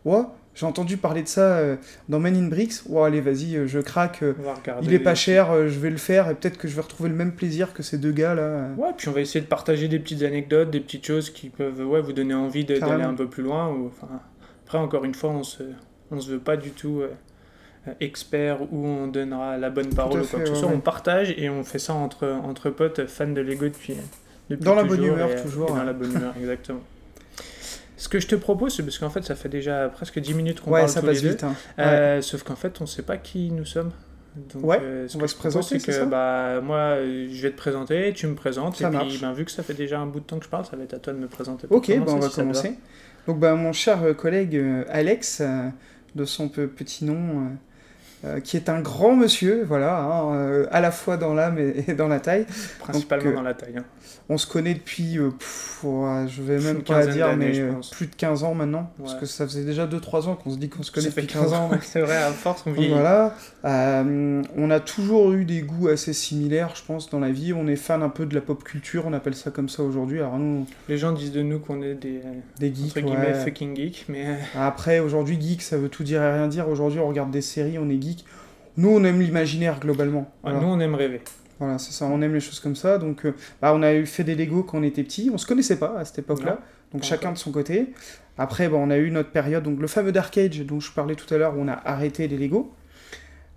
Ouais, 0.07 0.23
j'ai 0.55 0.67
entendu 0.67 0.97
parler 0.99 1.23
de 1.23 1.29
ça 1.29 1.57
euh, 1.59 1.77
dans 2.09 2.21
Men 2.21 2.37
in 2.37 2.49
Bricks. 2.49 2.75
Ouais, 2.89 3.07
allez, 3.07 3.21
vas-y, 3.21 3.57
euh, 3.57 3.67
je 3.67 3.79
craque. 3.81 4.23
euh, 4.23 4.35
il 4.83 4.93
est 4.93 4.99
pas 4.99 5.15
cher, 5.15 5.69
je 5.69 5.79
vais 5.79 5.89
le 5.91 5.97
faire 5.97 6.29
et 6.29 6.35
peut-être 6.35 6.59
que 6.59 6.69
je 6.69 6.75
vais 6.75 6.83
retrouver 6.83 7.09
le 7.09 7.15
même 7.15 7.33
plaisir 7.33 7.73
que 7.73 7.83
ces 7.83 7.97
deux 7.99 8.13
gars 8.13 8.35
là. 8.35 8.43
euh. 8.43 8.75
Ouais, 8.77 8.91
puis 8.97 9.09
on 9.09 9.13
va 9.13 9.21
essayer 9.21 9.41
de 9.41 9.47
partager 9.47 9.89
des 9.89 9.99
petites 9.99 10.23
anecdotes, 10.23 10.71
des 10.71 10.81
petites 10.81 11.07
choses 11.07 11.31
qui 11.31 11.49
peuvent 11.49 11.81
ouais, 11.87 12.01
vous 12.03 12.13
donner 12.13 12.35
envie 12.35 12.65
d'aller 12.65 13.03
un 13.03 13.15
peu 13.15 13.27
plus 13.29 13.43
loin. 13.43 13.69
Ou, 13.71 13.87
enfin, 13.87 14.09
après, 14.67 14.79
encore 14.79 15.05
une 15.05 15.15
fois, 15.15 15.31
on 15.31 15.43
se, 15.43 15.63
on 16.11 16.21
se 16.21 16.31
veut 16.31 16.39
pas 16.39 16.57
du 16.59 16.71
tout 16.71 17.01
euh, 17.01 17.09
expert 18.01 18.63
ou 18.73 18.87
on 18.87 19.07
donnera 19.07 19.57
la 19.59 19.71
bonne 19.71 19.89
parole 19.95 20.21
ou 20.21 20.25
quoi 20.27 20.39
fait, 20.39 20.45
que 20.45 20.49
ce 20.51 20.53
ouais, 20.53 20.59
soit. 20.61 20.69
ouais. 20.69 20.75
On 20.77 20.81
partage 20.81 21.35
et 21.37 21.49
on 21.51 21.65
fait 21.65 21.79
ça 21.79 21.95
entre, 21.95 22.27
entre 22.29 22.71
potes 22.71 23.07
fans 23.07 23.27
de 23.29 23.41
Lego 23.41 23.65
depuis, 23.65 23.95
depuis 24.51 24.65
Dans 24.65 24.75
la 24.75 24.85
bonne 24.85 24.99
toujours 24.99 25.15
humeur, 25.17 25.31
et- 25.31 25.43
toujours, 25.43 25.71
et 25.71 25.73
dans 25.79 25.85
la 25.85 25.93
bonne 25.93 26.13
humeur, 26.13 26.35
exactement. 26.41 26.81
Ce 28.03 28.09
que 28.09 28.19
je 28.19 28.27
te 28.27 28.35
propose, 28.35 28.75
c'est 28.75 28.83
parce 28.83 28.99
qu'en 28.99 29.11
fait, 29.11 29.23
ça 29.23 29.37
fait 29.37 29.49
déjà 29.49 29.89
presque 29.89 30.19
10 30.19 30.35
minutes 30.35 30.61
qu'on 30.61 30.73
Ouais, 30.73 30.81
parle 30.81 30.91
ça 30.91 31.01
tous 31.01 31.07
passe 31.07 31.17
les 31.17 31.23
deux. 31.23 31.29
vite. 31.31 31.45
hein. 31.45 31.55
Euh, 31.79 32.21
Sauf 32.21 32.43
qu'en 32.43 32.57
fait, 32.57 32.81
on 32.81 32.87
sait 32.87 33.03
pas 33.03 33.17
qui 33.17 33.51
nous 33.53 33.65
sommes. 33.65 33.93
Donc, 34.53 34.65
Ouais, 34.65 34.81
euh, 34.83 35.07
ce 35.07 35.15
on 35.15 35.19
que 35.19 35.23
va 35.23 35.27
je 35.29 35.33
se 35.33 35.39
présenter, 35.39 35.79
c'est 35.79 35.87
que 35.87 35.93
ça 35.93 36.05
bah, 36.07 36.61
moi, 36.63 36.97
je 37.05 37.41
vais 37.43 37.51
te 37.51 37.57
présenter, 37.57 38.13
tu 38.13 38.27
me 38.27 38.35
présentes, 38.35 38.77
Ça 38.77 38.89
et 38.89 38.91
puis 38.91 39.19
ben, 39.21 39.33
vu 39.33 39.45
que 39.45 39.51
ça 39.53 39.63
fait 39.63 39.75
déjà 39.75 40.01
un 40.01 40.07
bout 40.07 40.19
de 40.21 40.25
temps 40.25 40.39
que 40.41 40.45
je 40.47 40.51
parle, 40.51 40.65
ça 40.65 40.77
va 40.77 40.83
être 40.83 40.95
à 40.95 40.99
toi 40.99 41.13
de 41.13 41.19
me 41.19 41.29
présenter. 41.29 41.67
Ok, 41.71 41.89
bah, 41.91 41.95
commencer, 42.05 42.13
on 42.17 42.19
va 42.19 42.29
si 42.29 42.35
commencer. 42.37 42.75
Donc 43.29 43.39
bah, 43.39 43.55
mon 43.55 43.73
cher 43.73 44.03
euh, 44.03 44.15
collègue 44.15 44.61
Alex, 44.89 45.41
de 46.17 46.25
son 46.25 46.49
pe- 46.49 46.67
petit 46.67 47.05
nom, 47.05 47.51
euh, 48.25 48.41
qui 48.41 48.57
est 48.57 48.69
un 48.69 48.81
grand 48.81 49.17
monsieur, 49.17 49.65
voilà, 49.67 49.99
hein, 50.01 50.35
euh, 50.35 50.67
à 50.71 50.81
la 50.81 50.91
fois 50.91 51.17
dans 51.17 51.35
l'âme 51.35 51.59
et, 51.59 51.85
et 51.89 51.95
dans 51.95 52.09
la 52.09 52.21
taille. 52.21 52.47
Principalement 52.79 53.25
Donc, 53.25 53.33
euh, 53.33 53.37
dans 53.37 53.43
la 53.43 53.55
taille. 53.55 53.75
hein. 53.79 53.85
On 54.29 54.39
se 54.39 54.47
connaît 54.47 54.75
depuis, 54.75 55.19
pff, 55.19 55.81
ouais, 55.85 56.27
je 56.29 56.43
vais 56.43 56.59
même 56.59 56.83
pas 56.83 57.07
dire, 57.07 57.37
mais 57.37 57.53
plus 57.91 58.07
de 58.07 58.15
15 58.15 58.45
ans 58.45 58.55
maintenant, 58.55 58.91
parce 58.99 59.15
que 59.15 59.27
ça 59.27 59.47
faisait 59.47 59.65
déjà 59.65 59.87
2-3 59.87 60.29
ans 60.29 60.37
qu'on 60.37 60.51
se 60.51 60.57
dit 60.57 60.69
qu'on 60.69 60.83
se 60.83 60.93
connaît 60.93 61.11
Ça 61.11 61.21
depuis 61.21 61.27
15 61.35 61.53
ans. 61.53 61.71
c'est 61.83 62.01
vrai, 62.01 62.17
à 62.17 62.31
force, 62.31 62.63
on 62.67 62.71
Donc 62.71 62.79
vieillit. 62.79 62.95
voilà, 62.95 63.35
Euh, 63.65 64.43
on 64.57 64.71
a 64.71 64.81
toujours 64.81 65.33
eu 65.33 65.45
des 65.45 65.63
goûts 65.63 65.89
assez 65.89 66.13
similaires, 66.13 66.73
je 66.77 66.83
pense, 66.85 67.11
dans 67.11 67.19
la 67.21 67.31
vie. 67.31 67.53
On 67.53 67.67
est 67.67 67.77
fan 67.77 68.03
un 68.03 68.09
peu 68.09 68.27
de 68.27 68.35
la 68.35 68.41
pop 68.41 68.63
culture, 68.65 69.05
on 69.07 69.13
appelle 69.13 69.35
ça 69.35 69.51
comme 69.51 69.69
ça 69.69 69.83
aujourd'hui. 69.83 70.19
Alors 70.21 70.39
nous, 70.39 70.67
Les 70.89 70.99
gens 70.99 71.13
disent 71.13 71.33
de 71.33 71.43
nous 71.43 71.59
qu'on 71.59 71.83
est 71.83 71.95
des 71.95 72.21
des 72.59 72.75
geeks, 72.75 72.97
entre 72.97 73.01
guillemets 73.07 73.27
ouais. 73.35 73.45
fucking 73.45 73.77
geeks, 73.77 74.07
mais 74.09 74.27
Après, 74.59 75.01
aujourd'hui, 75.01 75.39
geek, 75.41 75.63
ça 75.63 75.77
veut 75.77 75.89
tout 75.89 76.05
dire 76.05 76.23
et 76.23 76.33
rien 76.33 76.49
dire. 76.49 76.69
Aujourd'hui, 76.69 77.01
on 77.01 77.09
regarde 77.09 77.31
des 77.31 77.43
séries, 77.43 77.79
on 77.79 77.89
est 77.91 78.01
geek. 78.01 78.12
Nous, 78.77 78.89
on 78.89 79.05
aime 79.05 79.21
l'imaginaire 79.21 79.79
globalement. 79.81 80.33
Voilà, 80.43 80.61
nous 80.61 80.67
on 80.69 80.81
aime 80.81 80.95
rêver. 80.95 81.21
Voilà, 81.59 81.79
c'est 81.79 81.93
ça, 81.93 82.07
on 82.07 82.21
aime 82.23 82.35
les 82.35 82.41
choses 82.41 82.59
comme 82.61 82.75
ça. 82.77 82.99
Donc, 82.99 83.25
euh, 83.27 83.35
bah, 83.61 83.73
on 83.75 83.83
a 83.83 83.93
eu 83.95 84.07
fait 84.07 84.25
des 84.25 84.35
Lego 84.35 84.63
quand 84.63 84.79
on 84.79 84.83
était 84.83 85.03
petit. 85.05 85.31
On 85.33 85.39
se 85.39 85.47
connaissait 85.47 85.79
pas 85.79 85.99
à 85.99 86.05
cette 86.05 86.19
époque-là. 86.21 86.59
Donc, 86.93 87.05
chacun 87.05 87.33
de 87.33 87.39
son 87.39 87.53
côté. 87.53 87.93
Après, 88.39 88.69
bah, 88.69 88.79
on 88.81 88.91
a 88.91 88.97
eu 88.97 89.11
notre 89.11 89.31
période, 89.31 89.63
donc 89.63 89.79
le 89.81 89.87
fameux 89.87 90.11
Dark 90.13 90.37
Age 90.39 90.59
dont 90.61 90.81
je 90.81 90.91
parlais 90.91 91.15
tout 91.15 91.33
à 91.33 91.39
l'heure, 91.39 91.57
où 91.57 91.61
on 91.61 91.69
a 91.69 91.81
arrêté 91.85 92.27
les 92.29 92.37
Lego. 92.39 92.73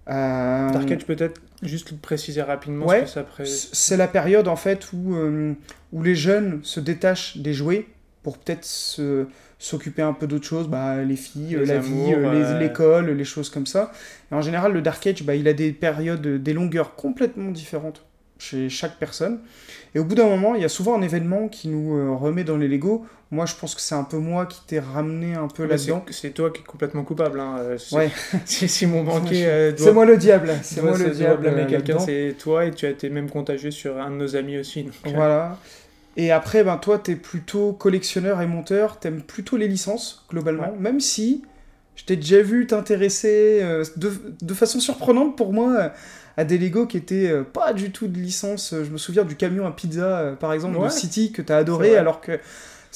Euh, 0.09 0.69
Dark 0.69 0.91
Age, 0.91 1.05
peut-être 1.05 1.41
juste 1.63 1.91
le 1.91 1.97
préciser 1.97 2.41
rapidement 2.41 2.85
Ouais. 2.85 3.07
ce 3.07 3.21
pré... 3.21 3.45
C'est 3.45 3.97
la 3.97 4.07
période 4.07 4.47
en 4.47 4.55
fait 4.55 4.91
où, 4.93 5.15
euh, 5.15 5.53
où 5.91 6.03
les 6.03 6.13
jeunes 6.15 6.59
se 6.61 6.79
détachent 6.79 7.37
des 7.37 7.53
jouets 7.53 7.87
pour 8.21 8.37
peut-être 8.37 8.65
se- 8.65 9.25
s'occuper 9.59 10.01
un 10.01 10.13
peu 10.13 10.27
d'autres 10.27 10.45
choses, 10.45 10.67
bah, 10.67 11.01
les 11.03 11.15
filles, 11.15 11.55
Les 11.59 11.65
la 11.65 11.75
amours, 11.79 12.07
vie, 12.07 12.13
euh, 12.13 12.53
les- 12.59 12.67
l'école, 12.67 13.09
les 13.11 13.23
choses 13.23 13.49
comme 13.49 13.65
ça. 13.65 13.91
Et 14.31 14.35
en 14.35 14.41
général, 14.41 14.73
le 14.73 14.81
Dark 14.81 15.05
Age, 15.07 15.23
bah, 15.23 15.35
il 15.35 15.47
a 15.47 15.53
des 15.53 15.71
périodes, 15.71 16.27
des 16.43 16.53
longueurs 16.53 16.95
complètement 16.95 17.51
différentes 17.51 18.05
chez 18.37 18.67
chaque 18.69 18.97
personne. 18.99 19.39
Et 19.95 19.99
au 19.99 20.03
bout 20.03 20.15
d'un 20.15 20.27
moment, 20.27 20.55
il 20.55 20.61
y 20.61 20.65
a 20.65 20.69
souvent 20.69 20.97
un 20.97 21.01
événement 21.01 21.47
qui 21.47 21.69
nous 21.69 21.95
euh, 21.97 22.11
remet 22.13 22.43
dans 22.43 22.57
les 22.57 22.67
Lego. 22.67 23.05
Moi, 23.31 23.45
je 23.45 23.55
pense 23.55 23.73
que 23.75 23.81
c'est 23.81 23.95
un 23.95 24.03
peu 24.03 24.17
moi 24.17 24.45
qui 24.45 24.59
t'ai 24.67 24.79
ramené 24.79 25.35
un 25.35 25.47
peu 25.47 25.63
Mais 25.63 25.69
là-dedans. 25.69 26.03
c'est 26.07 26.13
c'est 26.13 26.29
toi 26.31 26.51
qui 26.51 26.59
es 26.61 26.63
complètement 26.65 27.03
coupable. 27.03 27.39
Hein. 27.39 27.55
euh, 27.59 27.77
c'est- 27.77 27.95
Ouais. 27.95 28.09
si, 28.45 28.67
si 28.67 28.85
mon 28.85 29.03
banquier 29.05 29.45
euh, 29.47 29.71
doit- 29.71 29.85
C'est 29.87 29.93
moi 29.93 30.05
le 30.05 30.17
diable, 30.17 30.51
c'est 30.63 30.81
moi 30.83 30.97
le 30.97 31.09
diable. 31.11 31.47
euh, 31.47 31.65
quelqu'un, 31.65 31.97
c'est 31.99 32.35
toi 32.37 32.65
et 32.65 32.71
tu 32.71 32.85
as 32.85 32.89
été 32.89 33.09
même 33.09 33.29
contagieux 33.29 33.71
sur 33.71 33.97
un 33.97 34.11
de 34.11 34.15
nos 34.17 34.35
amis 34.35 34.57
aussi. 34.57 34.83
donc, 34.83 34.93
euh, 35.07 35.11
Voilà. 35.15 35.57
Et 36.17 36.31
après, 36.31 36.63
ben, 36.63 36.77
toi, 36.77 36.97
t'es 36.99 37.15
plutôt 37.15 37.73
collectionneur 37.73 38.41
et 38.41 38.47
monteur, 38.47 38.99
t'aimes 38.99 39.21
plutôt 39.21 39.57
les 39.57 39.67
licences, 39.67 40.25
globalement, 40.29 40.73
même 40.79 40.99
si 41.01 41.43
je 41.95 42.05
t'ai 42.05 42.15
déjà 42.15 42.41
vu 42.41 42.67
t'intéresser 42.67 43.59
euh, 43.61 43.83
de, 43.97 44.11
de 44.41 44.53
façon 44.53 44.79
surprenante 44.79 45.37
pour 45.37 45.53
moi 45.53 45.75
euh, 45.77 45.89
à 46.37 46.43
des 46.43 46.57
Lego 46.57 46.85
qui 46.87 46.97
étaient 46.97 47.29
euh, 47.29 47.43
pas 47.43 47.73
du 47.73 47.91
tout 47.91 48.07
de 48.07 48.17
licence. 48.17 48.73
Je 48.83 48.89
me 48.91 48.97
souviens 48.97 49.23
du 49.23 49.35
camion 49.35 49.65
à 49.65 49.71
pizza, 49.71 50.19
euh, 50.19 50.35
par 50.35 50.53
exemple, 50.53 50.77
Ouais. 50.77 50.87
de 50.87 50.91
City, 50.91 51.31
que 51.31 51.41
t'as 51.41 51.57
adoré, 51.57 51.97
alors 51.97 52.21
que 52.21 52.39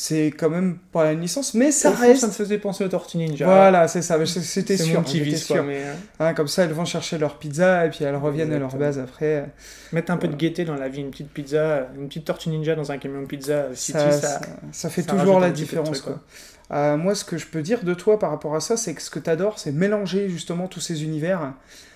c'est 0.01 0.27
quand 0.27 0.49
même 0.49 0.77
pas 0.93 1.11
une 1.11 1.19
licence, 1.19 1.53
mais 1.55 1.73
ça 1.73 1.91
fond, 1.91 2.03
reste... 2.03 2.21
Ça 2.21 2.27
me 2.27 2.31
faisait 2.31 2.57
penser 2.57 2.85
au 2.85 2.87
Tortue 2.87 3.17
Ninja. 3.17 3.45
Voilà, 3.45 3.85
c'est 3.89 4.01
ça, 4.01 4.17
c'était 4.25 4.77
sûr, 4.77 4.95
mon 4.95 5.03
petit 5.03 5.19
vice, 5.19 5.45
quoi, 5.45 5.57
sûr. 5.57 5.65
mais 5.65 5.81
euh, 5.83 5.93
Hein, 6.21 6.33
comme 6.33 6.47
ça, 6.47 6.63
elles 6.63 6.71
vont 6.71 6.85
chercher 6.85 7.17
leur 7.17 7.37
pizza 7.37 7.85
et 7.85 7.89
puis 7.89 8.05
elles 8.05 8.15
reviennent 8.15 8.53
à 8.53 8.59
leur 8.59 8.77
base 8.77 8.97
après. 8.97 9.51
mettre 9.91 10.13
un 10.13 10.15
peu 10.15 10.29
de 10.29 10.37
gaieté 10.37 10.63
dans 10.63 10.75
la 10.75 10.87
vie, 10.87 11.01
une 11.01 11.11
petite 11.11 11.27
pizza, 11.27 11.89
une 11.97 12.07
petite 12.07 12.23
Tortue 12.23 12.47
Ninja 12.47 12.75
dans 12.75 12.93
un 12.93 12.97
camion 12.97 13.21
de 13.21 13.25
pizza 13.25 13.65
City, 13.73 13.99
ça, 13.99 14.39
ça, 14.71 14.89
fait 14.89 15.01
ça 15.01 15.11
toujours 15.11 15.41
la 15.41 15.51
différence. 15.51 15.91
truc, 15.91 16.03
quoi. 16.03 16.21
Euh, 16.71 16.95
moi, 16.95 17.13
ce 17.13 17.25
que 17.25 17.37
je 17.37 17.47
peux 17.47 17.61
dire 17.61 17.83
de 17.83 17.93
toi 17.93 18.18
par 18.18 18.29
rapport 18.29 18.56
à 18.56 18.61
ça, 18.61 18.77
c'est 18.77 18.94
que 18.94 19.01
ce 19.01 19.09
que 19.09 19.19
tu 19.19 19.29
adores, 19.29 19.59
c'est 19.59 19.73
mélanger 19.73 20.29
justement 20.29 20.68
tous 20.68 20.79
ces 20.79 21.03
univers. 21.03 21.41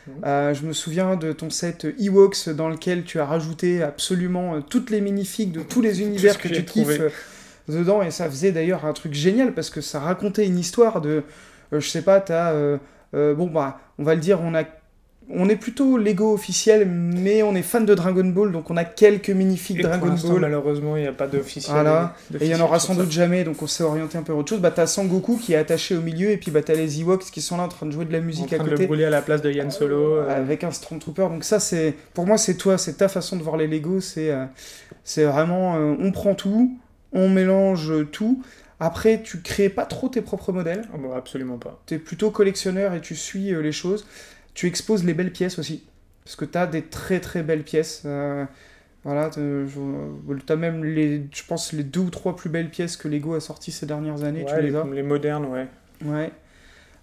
Mhm. 0.08 0.14
Euh, 0.26 0.54
je 0.54 0.66
me 0.66 0.74
souviens 0.74 1.16
de 1.16 1.32
ton 1.32 1.50
set 1.50 1.88
Ewoks 2.00 2.50
dans 2.50 2.68
lequel 2.68 3.06
tu 3.06 3.22
as 3.22 3.26
rajouté 3.26 3.82
absolument 3.82 4.56
euh, 4.56 4.60
toutes 4.60 4.90
les 4.90 5.00
minifigs 5.00 5.54
de 5.54 5.62
tous 5.62 5.82
les 5.82 6.02
univers 6.02 6.38
que, 6.38 6.50
que 6.50 6.56
tu 6.56 6.66
kiffes 6.66 6.84
trouvé. 6.84 7.10
Dedans. 7.68 8.02
Et 8.02 8.12
ça 8.12 8.30
faisait 8.30 8.52
d'ailleurs 8.52 8.86
un 8.86 8.94
truc 8.94 9.14
génial 9.14 9.54
parce 9.54 9.70
que 9.70 9.82
ça 9.82 10.00
racontait 10.00 10.46
une 10.46 10.60
histoire 10.60 11.02
de. 11.02 11.24
euh, 11.74 11.80
je 11.80 11.88
sais 11.88 12.02
pas, 12.02 12.20
t'as. 12.22 12.52
euh, 12.52 12.78
euh, 13.16 13.34
bon, 13.36 13.48
bah, 13.48 13.80
on 14.00 14.04
va 14.04 14.16
le 14.16 14.22
dire, 14.22 14.40
on 14.42 14.54
a. 14.56 14.64
On 15.30 15.48
est 15.48 15.56
plutôt 15.56 15.98
Lego 15.98 16.34
officiel, 16.34 16.86
mais 16.86 17.44
on 17.44 17.56
est 17.56 17.62
fan 17.62 17.86
de 17.86 17.96
Dragon 17.96 18.26
Ball, 18.26 18.52
donc 18.52 18.70
on 18.70 18.76
a 18.76 18.84
quelques 18.84 19.30
minifigs 19.30 19.82
Dragon 19.82 20.14
Ball. 20.22 20.42
malheureusement, 20.42 20.98
il 20.98 21.04
n'y 21.04 21.08
a 21.08 21.14
pas 21.14 21.28
d'officiel. 21.28 21.72
Voilà. 21.74 22.14
Et 22.42 22.46
il 22.48 22.52
y 22.52 22.56
en 22.56 22.60
aura 22.60 22.78
sans 22.78 22.94
doute 22.94 23.10
jamais, 23.10 23.46
donc 23.46 23.62
on 23.62 23.66
s'est 23.68 23.86
orienté 23.86 24.18
un 24.18 24.22
peu 24.24 24.34
vers 24.34 24.40
autre 24.42 24.50
chose. 24.50 24.60
Bah 24.60 24.72
t'as 24.72 24.86
Sangoku 24.86 25.38
qui 25.38 25.54
est 25.54 25.56
attaché 25.56 25.96
au 25.96 26.02
milieu, 26.02 26.30
et 26.30 26.36
puis 26.36 26.52
bah 26.52 26.62
t'as 26.62 26.74
les 26.74 27.00
Ewoks 27.00 27.24
qui 27.32 27.40
sont 27.40 27.56
là 27.56 27.64
en 27.64 27.68
train 27.70 27.86
de 27.86 27.92
jouer 27.92 28.04
de 28.04 28.12
la 28.12 28.20
musique 28.20 28.52
en 28.52 28.56
à 28.56 28.60
train 28.60 28.66
de 28.66 28.70
le 28.72 28.76
côté. 28.76 28.88
brûler 28.88 29.06
à 29.06 29.10
la 29.10 29.22
place 29.22 29.42
de 29.42 29.50
Yann 29.50 29.72
Solo. 29.72 30.16
euh, 30.18 30.30
Avec 30.38 30.66
un 30.66 30.72
Stormtrooper, 30.72 31.30
donc 31.30 31.46
ça 31.46 31.62
c'est, 31.62 31.96
pour 32.14 32.26
moi 32.28 32.38
c'est 32.38 32.56
toi, 32.56 32.78
c'est 32.78 32.96
ta 32.96 33.08
façon 33.08 33.38
de 33.38 33.44
voir 33.44 33.56
les 33.56 33.68
Lego, 33.68 34.02
c'est, 34.02 34.30
euh, 34.30 34.44
c'est 35.06 35.24
vraiment, 35.24 35.78
euh, 35.78 35.96
on 36.02 36.12
prend 36.12 36.36
tout, 36.36 36.78
on 37.14 37.30
mélange 37.30 37.92
tout. 38.12 38.44
Après, 38.80 39.22
tu 39.24 39.40
crées 39.42 39.70
pas 39.70 39.86
trop 39.86 40.10
tes 40.10 40.22
propres 40.22 40.52
modèles. 40.52 40.84
oh, 40.94 40.98
bah, 40.98 41.16
absolument 41.16 41.58
pas. 41.58 41.82
Tu 41.86 41.94
es 41.94 42.00
plutôt 42.00 42.32
collectionneur 42.32 42.94
et 42.94 43.02
tu 43.02 43.16
suis 43.16 43.54
euh, 43.54 43.62
les 43.62 43.72
choses. 43.72 44.06
Tu 44.54 44.68
exposes 44.68 45.06
les 45.06 45.14
belles 45.14 45.32
pièces 45.32 45.58
aussi. 45.58 45.84
Parce 46.26 46.36
que 46.36 46.46
tu 46.46 46.58
as 46.58 46.68
des 46.68 46.82
très 46.82 47.20
très 47.20 47.44
belles 47.44 47.64
pièces. 47.64 48.04
Euh, 48.06 48.46
voilà, 49.04 49.30
tu 49.30 49.40
as 50.50 50.56
même, 50.56 50.84
les, 50.84 51.24
je 51.32 51.44
pense, 51.46 51.74
les 51.74 51.84
deux 51.84 52.02
ou 52.02 52.10
trois 52.10 52.36
plus 52.36 52.50
belles 52.50 52.70
pièces 52.70 52.98
que 52.98 53.08
Lego 53.08 53.36
a 53.36 53.40
sorties 53.40 53.72
ces 53.72 53.86
dernières 53.86 54.24
années. 54.24 54.44
Ouais, 54.44 54.56
tu 54.56 54.62
les 54.62 54.70
les, 54.72 54.76
as. 54.76 54.86
les 54.86 55.04
modernes, 55.04 55.46
ouais. 55.46 55.68
Ouais. 56.06 56.32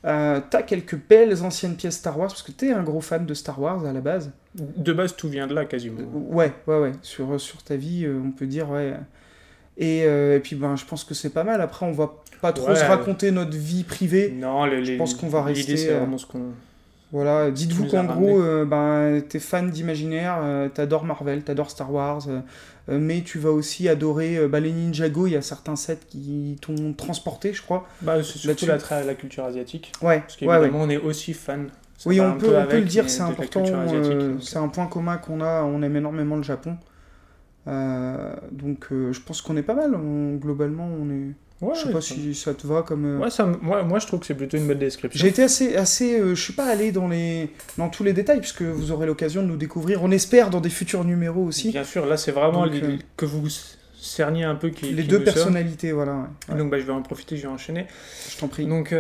Euh, 0.07 0.41
t'as 0.49 0.63
quelques 0.63 0.97
belles 0.97 1.43
anciennes 1.43 1.77
pièces 1.77 1.97
Star 1.97 2.19
Wars, 2.19 2.29
parce 2.29 2.43
que 2.43 2.53
t'es 2.53 2.73
un 2.73 2.83
gros 2.83 3.03
fan 3.03 3.27
de 3.27 3.35
Star 3.35 3.61
Wars 3.61 3.85
à 3.85 3.93
la 3.93 4.01
base. 4.01 4.33
De 4.55 4.93
base, 4.95 5.15
tout 5.15 5.29
vient 5.29 5.47
de 5.47 5.55
là, 5.55 5.67
quasiment. 5.67 6.01
Euh, 6.01 6.05
Ouais, 6.35 6.53
ouais, 6.67 6.79
ouais. 6.81 6.93
Sur, 7.03 7.39
sur 7.39 7.63
ta 7.63 7.77
vie, 7.77 8.07
euh, 8.07 8.19
on 8.25 8.31
peut 8.31 8.47
dire, 8.47 8.71
ouais. 8.71 8.95
Et, 9.81 10.05
euh, 10.05 10.37
et 10.37 10.41
puis, 10.41 10.55
ben, 10.57 10.77
je 10.77 10.85
pense 10.85 11.05
que 11.05 11.15
c'est 11.15 11.31
pas 11.31 11.43
mal. 11.43 11.61
Après, 11.61 11.87
on 11.87 11.93
va 11.93 12.13
pas 12.43 12.53
trop 12.53 12.69
Ouais. 12.69 12.77
se 12.77 12.85
raconter 12.85 13.31
notre 13.31 13.57
vie 13.57 13.83
privée. 13.83 14.33
Non, 14.39 14.67
les, 14.67 14.81
les- 14.83 14.97
pense 14.99 15.15
qu'on 15.15 15.29
va 15.29 15.39
L'idée, 15.41 15.55
rester, 15.61 15.77
c'est 15.79 15.91
euh, 15.91 15.99
vraiment 16.01 16.19
ce 16.19 16.27
qu'on 16.27 16.43
Voilà, 17.13 17.51
dites-vous 17.51 17.87
qu'en 17.87 18.05
gros, 18.05 18.41
euh, 18.41 18.65
ben, 18.67 19.21
t'es 19.27 19.39
fan 19.41 19.71
d'imaginaire, 19.71 20.39
t'adores 20.75 21.05
Marvel, 21.05 21.43
t'adores 21.43 21.71
Star 21.71 21.93
Wars, 21.93 22.23
mais 22.89 23.23
tu 23.23 23.39
vas 23.39 23.51
aussi 23.51 23.89
adorer 23.89 24.47
bah, 24.49 24.61
les 24.61 24.71
Ninjago, 24.71 25.27
il 25.27 25.33
y 25.33 25.37
a 25.37 25.43
certains 25.43 25.77
sets 25.77 25.99
qui 26.09 26.57
t'ont 26.61 26.93
transporté, 26.93 27.53
je 27.53 27.63
crois. 27.63 27.89
Bah, 28.03 28.23
c'est 28.23 28.39
surtout 28.39 28.67
l'attrait 28.67 28.97
à 28.97 29.05
la 29.05 29.15
culture 29.15 29.45
asiatique. 29.45 29.93
Ouais, 30.03 30.21
Parce 30.21 30.41
ouais, 30.41 30.47
ouais. 30.47 30.57
qu'évidemment, 30.59 30.85
on 30.85 30.91
est 30.91 30.99
aussi 30.99 31.33
fan. 31.33 31.69
Oui, 32.07 32.21
on 32.21 32.39
peut, 32.39 32.55
on 32.57 32.67
le 32.75 32.81
dire, 32.83 33.09
c'est 33.11 33.23
important, 33.23 33.65
c'est 34.41 34.57
un 34.57 34.69
point 34.69 34.87
commun 34.87 35.17
qu'on 35.19 35.41
a, 35.41 35.63
on 35.65 35.83
aime 35.83 35.97
énormément 35.97 36.37
le 36.37 36.43
Japon. 36.43 36.77
Euh, 37.69 38.35
donc 38.53 38.87
euh, 38.91 39.13
je 39.13 39.21
pense 39.21 39.43
qu'on 39.43 39.57
est 39.57 39.63
pas 39.63 39.75
mal, 39.75 39.95
on- 39.95 40.37
globalement 40.37 40.89
on 41.01 41.11
est... 41.11 41.35
Ouais, 41.61 41.75
je 41.75 41.81
sais 41.87 41.93
pas 41.93 42.01
ça- 42.01 42.15
si 42.15 42.35
ça 42.35 42.55
te 42.55 42.67
va 42.67 42.81
comme... 42.83 43.05
euh, 43.05 43.19
Ouais, 43.19 43.29
ça, 43.29 43.45
moi, 43.61 43.83
moi, 43.83 43.99
je 43.99 44.07
trouve 44.07 44.21
que 44.21 44.25
c'est 44.27 44.35
plutôt 44.35 44.57
une 44.57 44.67
bonne 44.67 44.79
description. 44.79 45.21
J'ai 45.21 45.29
été 45.29 45.43
assez, 45.43 45.77
assez 45.77 46.19
euh, 46.19 46.35
je 46.35 46.43
suis 46.43 46.55
pas 46.55 46.65
allé 46.65 46.91
dans 46.91 47.07
les, 47.07 47.51
dans 47.77 47.91
tous 47.91 48.03
les 48.03 48.15
détails 48.15 48.41
puisque 48.41 48.63
vous 48.63 48.93
aurez 48.93 49.07
l'occasion 49.07 49.43
de 49.43 49.47
nous 49.49 49.59
découvrir. 49.59 50.03
On 50.03 50.11
espère 50.11 50.49
dans 50.49 50.63
des 50.63 50.71
futurs 50.71 51.05
numéros 51.05 51.45
aussi 51.45 51.71
Bien 51.71 51.85
sûr, 51.85 52.07
là, 52.07 52.17
c'est 52.17 52.33
vraiment 52.33 52.65
Donc, 52.65 52.73
les- 52.73 52.83
euh, 52.83 52.97
que 53.19 53.27
vous 53.27 53.47
cerniez 54.01 54.45
un 54.45 54.55
peu 54.55 54.71
qui 54.71 54.87
les 54.87 55.03
qui 55.03 55.09
deux 55.09 55.17
sommes. 55.17 55.25
personnalités, 55.25 55.93
voilà. 55.93 56.29
ouais. 56.49 56.57
Donc, 56.57 56.71
bah, 56.71 56.79
je 56.79 56.85
vais 56.87 56.93
en 56.95 57.03
profiter, 57.03 57.37
je 57.37 57.43
vais 57.43 57.49
enchaîner. 57.53 57.85
je 58.31 58.39
t'en 58.39 58.49
prie. 58.49 58.65
Donc, 58.65 58.95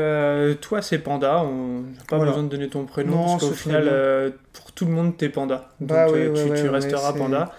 toi, 0.61 0.83
c'est 0.83 0.99
Panda. 0.99 1.43
On 1.43 1.79
n'a 1.81 1.85
pas 2.09 2.17
Voilà. 2.17 2.33
besoin 2.33 2.45
de 2.45 2.51
donner 2.51 2.69
ton 2.69 2.85
prénom 2.85 3.13
Non, 3.17 3.27
parce 3.39 3.45
qu'au 3.49 3.53
final, 3.55 4.35
pour 4.53 4.73
tout 4.73 4.85
le 4.85 4.93
monde, 4.93 5.17
t'es 5.17 5.31
Panda. 5.31 5.71
Donc, 5.81 5.89
Bah 5.89 6.09
euh, 6.09 6.13
ouais, 6.13 6.43
tu, 6.45 6.51
ouais, 6.51 6.57
tu 6.59 6.63
ouais, 6.65 6.69
resteras 6.69 7.15
Panda. 7.15 7.55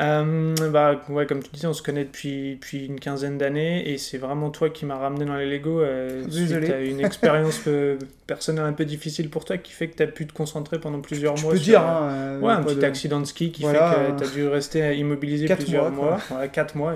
Euh, 0.00 0.54
bah, 0.70 1.00
ouais, 1.08 1.24
comme 1.26 1.42
tu 1.42 1.50
disais, 1.52 1.66
on 1.68 1.72
se 1.72 1.82
connaît 1.82 2.04
depuis, 2.04 2.56
depuis 2.56 2.86
une 2.86 2.98
quinzaine 2.98 3.38
d'années 3.38 3.88
et 3.92 3.96
c'est 3.98 4.18
vraiment 4.18 4.50
toi 4.50 4.68
qui 4.70 4.86
m'as 4.86 4.96
ramené 4.96 5.24
dans 5.24 5.36
les 5.36 5.46
Lego. 5.48 5.80
Euh, 5.80 6.24
Désolé. 6.24 6.66
Tu 6.66 6.72
as 6.72 6.80
une 6.80 7.00
expérience 7.04 7.60
euh, 7.68 7.96
personnelle 8.26 8.64
un 8.64 8.72
peu 8.72 8.84
difficile 8.84 9.30
pour 9.30 9.44
toi 9.44 9.56
qui 9.56 9.72
fait 9.72 9.86
que 9.88 9.96
tu 9.96 10.02
as 10.02 10.08
pu 10.08 10.26
te 10.26 10.32
concentrer 10.32 10.80
pendant 10.80 11.00
plusieurs 11.00 11.34
Tu 11.34 11.42
mois. 11.44 11.52
peux 11.52 11.58
sur, 11.58 11.64
dire, 11.64 11.82
euh, 11.86 12.38
hein, 12.38 12.42
Ouais, 12.42 12.52
un 12.52 12.62
petit 12.62 12.76
de- 12.76 12.84
accident 12.84 13.20
de 13.20 13.26
ski 13.26 13.52
qui 13.52 13.62
Voilà, 13.62 13.92
fait 13.92 14.12
que 14.12 14.18
tu 14.18 14.24
as 14.24 14.32
dû 14.32 14.48
rester 14.48 14.96
immobilisé 14.96 15.46
quatre 15.46 15.58
plusieurs 15.58 15.90
mois, 15.92 16.18
mois. 16.30 16.48
4 16.48 16.74
mois. 16.76 16.94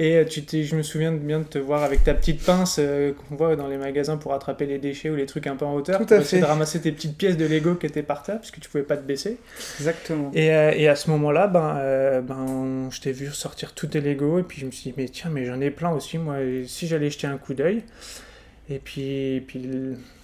Et, 0.00 0.14
et, 0.14 0.24
tu 0.26 0.42
t'es, 0.44 0.64
je 0.64 0.74
me 0.74 0.82
souviens 0.82 1.12
bien 1.12 1.38
de 1.38 1.44
te 1.44 1.58
voir 1.58 1.84
avec 1.84 2.02
ta 2.02 2.12
petite 2.14 2.44
pince 2.44 2.80
qu'on 3.28 3.36
voit 3.36 3.54
dans 3.54 3.68
les 3.68 3.76
magasins 3.76 4.16
pour 4.16 4.34
attraper 4.34 4.66
les 4.66 4.78
déchets 4.78 5.10
ou 5.10 5.14
les 5.14 5.26
trucs 5.26 5.46
un 5.46 5.54
peu 5.54 5.64
en 5.64 5.74
hauteur. 5.74 6.00
Tout 6.00 6.06
pour 6.06 6.16
à 6.16 6.20
essayer 6.20 6.40
fait. 6.40 6.46
de 6.46 6.50
ramasser 6.50 6.80
tes 6.80 6.90
petites 6.90 7.16
pièces 7.16 7.36
de 7.36 7.46
Lego 7.46 7.76
qui 7.76 7.86
étaient 7.86 8.02
par 8.02 8.24
terre 8.24 8.40
puisque 8.40 8.58
tu 8.58 8.68
pouvais 8.68 8.82
pas 8.82 8.96
te 8.96 9.06
baisser. 9.06 9.38
Exactement. 9.78 10.32
Et, 10.34 10.46
et 10.46 10.88
à 10.88 10.96
ce 10.96 11.08
moment-là, 11.10 11.46
ben, 11.46 11.76
euh, 12.06 12.20
ben, 12.20 12.88
je 12.90 13.00
t'ai 13.00 13.12
vu 13.12 13.26
sortir 13.32 13.74
tous 13.74 13.88
tes 13.88 14.00
Lego 14.00 14.38
et 14.38 14.42
puis 14.42 14.60
je 14.60 14.66
me 14.66 14.70
suis 14.70 14.90
dit, 14.90 14.94
mais 14.96 15.08
tiens, 15.08 15.30
mais 15.30 15.44
j'en 15.44 15.60
ai 15.60 15.70
plein 15.70 15.90
aussi, 15.90 16.18
moi, 16.18 16.36
si 16.66 16.86
j'allais 16.86 17.10
jeter 17.10 17.26
un 17.26 17.38
coup 17.38 17.54
d'œil? 17.54 17.82
Et 18.68 18.78
puis, 18.78 19.46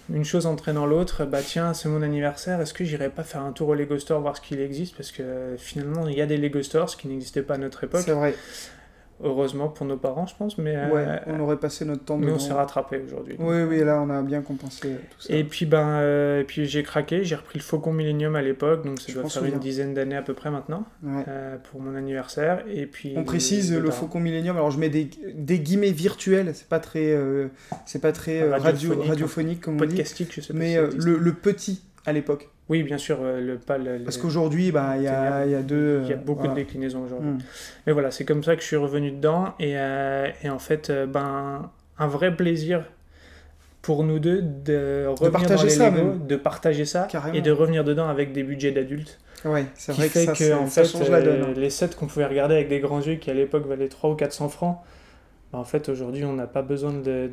une 0.09 0.25
chose 0.25 0.45
entraînant 0.45 0.85
l'autre, 0.85 1.23
bah 1.25 1.39
tiens, 1.41 1.73
c'est 1.73 1.87
mon 1.87 2.01
anniversaire, 2.01 2.59
est-ce 2.59 2.73
que 2.73 2.83
j'irais 2.83 3.09
pas 3.09 3.23
faire 3.23 3.41
un 3.41 3.53
tour 3.53 3.69
au 3.69 3.73
Lego 3.73 3.97
Store 3.97 4.19
voir 4.19 4.35
ce 4.35 4.41
qu'il 4.41 4.59
existe? 4.59 4.95
Parce 4.97 5.11
que 5.11 5.23
euh, 5.23 5.57
finalement, 5.57 6.07
il 6.07 6.17
y 6.17 6.21
a 6.21 6.25
des 6.25 6.37
Lego 6.37 6.61
Stores, 6.61 6.97
qui 6.97 7.07
n'existait 7.07 7.41
pas 7.41 7.53
à 7.53 7.57
notre 7.57 7.85
époque. 7.85 8.01
C'est 8.03 8.11
vrai. 8.11 8.35
Heureusement 9.23 9.69
pour 9.69 9.85
nos 9.85 9.97
parents, 9.97 10.27
je 10.27 10.35
pense, 10.35 10.57
mais, 10.57 10.75
euh, 10.75 11.17
on 11.27 11.39
aurait 11.39 11.57
passé 11.57 11.85
notre 11.85 12.03
temps 12.03 12.17
mais 12.17 12.31
on 12.31 12.39
s'est 12.39 12.53
rattrapé 12.53 13.01
aujourd'hui. 13.05 13.35
Oui, 13.39 13.63
oui, 13.63 13.83
là 13.83 14.01
on 14.01 14.09
a 14.09 14.21
bien 14.21 14.41
compensé 14.41 14.87
euh, 14.87 14.95
tout 15.09 15.21
ça. 15.21 15.33
Et 15.33 15.43
puis 15.43 15.65
ben, 15.65 15.99
euh, 15.99 16.41
et 16.41 16.43
puis 16.43 16.65
j'ai 16.65 16.83
craqué, 16.83 17.23
j'ai 17.23 17.35
repris 17.35 17.59
le 17.59 17.63
Faucon 17.63 17.93
Millennium 17.93 18.35
à 18.35 18.41
l'époque, 18.41 18.85
donc 18.85 18.99
ça 18.99 19.05
Je 19.09 19.19
doit 19.19 19.29
faire 19.29 19.45
une 19.45 19.59
dizaine 19.59 19.93
d'années 19.93 20.15
à 20.17 20.21
peu 20.21 20.33
près 20.33 20.51
maintenant. 20.51 20.85
Ouais. 21.03 21.23
euh, 21.27 21.57
pour 21.71 21.81
mon 21.81 21.95
anniversaire. 21.95 22.63
Et 22.67 22.85
puis, 22.85 23.13
On 23.17 23.23
précise 23.23 23.73
le 23.73 23.83
parents. 23.83 23.91
Faucon 23.91 24.19
Millennium. 24.19 24.55
Alors 24.55 24.71
je 24.71 24.79
mets 24.79 24.89
des, 24.89 25.09
des 25.33 25.59
guillemets 25.59 25.91
virtuels. 25.91 26.51
C'est 26.53 26.67
pas 26.67 26.79
très, 26.79 27.17
c'est 27.85 28.01
pas 28.01 28.11
très 28.11 28.41
euh, 28.41 28.51
radio, 28.51 28.89
Radiophonique, 28.89 29.07
radiophonique 29.09 29.61
comme 29.61 29.75
on 29.75 29.79
dit. 29.81 29.87
Podcastique, 29.87 30.33
je 30.33 30.41
sais 30.41 30.53
pas 30.53 30.59
Mais 30.59 30.75
si 30.91 30.97
le 30.97 31.33
petit 31.33 31.81
à 32.05 32.13
l'époque. 32.13 32.49
Oui, 32.73 32.81
bien 32.81 32.97
sûr, 32.97 33.19
euh, 33.21 33.39
le, 33.39 33.57
pas 33.59 33.77
le, 33.77 33.99
Parce 33.99 34.17
qu'aujourd'hui, 34.17 34.71
bah, 34.71 34.93
il 34.97 35.03
y, 35.03 35.07
a, 35.07 35.45
y 35.45 35.53
a 35.53 35.61
deux. 35.61 35.99
il 36.05 36.09
y 36.09 36.13
a 36.13 36.15
beaucoup 36.17 36.39
voilà. 36.39 36.55
de 36.55 36.59
déclinaisons 36.59 37.03
aujourd'hui. 37.03 37.29
Mm. 37.29 37.37
Mais 37.85 37.93
voilà, 37.93 38.09
c'est 38.09 38.25
comme 38.25 38.43
ça 38.43 38.55
que 38.55 38.63
je 38.63 38.67
suis 38.67 38.75
revenu 38.75 39.11
dedans. 39.11 39.53
Et, 39.59 39.73
euh, 39.77 40.27
et 40.43 40.49
en 40.49 40.57
fait, 40.57 40.89
euh, 40.89 41.05
ben, 41.05 41.69
un 41.99 42.07
vrai 42.07 42.35
plaisir 42.35 42.83
pour 43.83 44.03
nous 44.03 44.17
deux 44.17 44.41
de 44.41 45.05
revenir 45.07 45.31
partager 45.31 45.55
dans 45.57 45.63
les 45.65 45.69
ça, 45.69 45.89
Lego, 45.91 46.03
même. 46.07 46.25
de 46.25 46.35
partager 46.35 46.85
ça 46.85 47.07
Carrément. 47.11 47.35
et 47.35 47.41
de 47.41 47.51
revenir 47.51 47.83
dedans 47.83 48.07
avec 48.09 48.31
des 48.33 48.41
budgets 48.41 48.71
d'adultes. 48.71 49.19
Ouais, 49.45 49.65
c'est 49.75 49.91
vrai 49.91 50.07
que 50.07 50.13
fait 50.13 50.25
ça, 50.25 50.33
que, 50.33 50.53
en 50.53 50.67
ça 50.67 50.83
fait, 50.83 50.89
change 50.97 51.09
la 51.11 51.21
donne. 51.21 51.41
hein. 51.43 51.53
les 51.55 51.69
sets 51.69 51.89
qu'on 51.89 52.07
pouvait 52.07 52.25
regarder 52.25 52.55
avec 52.55 52.69
des 52.69 52.79
grands 52.79 53.01
yeux 53.01 53.15
qui 53.15 53.29
à 53.29 53.33
l'époque 53.35 53.67
valaient 53.67 53.89
300 53.89 54.13
ou 54.13 54.15
400 54.15 54.49
francs, 54.49 54.77
ben, 55.51 55.59
en 55.59 55.63
fait 55.65 55.89
aujourd'hui 55.89 56.25
on 56.25 56.33
n'a 56.33 56.47
pas 56.47 56.61
besoin 56.63 56.93
de, 56.93 57.29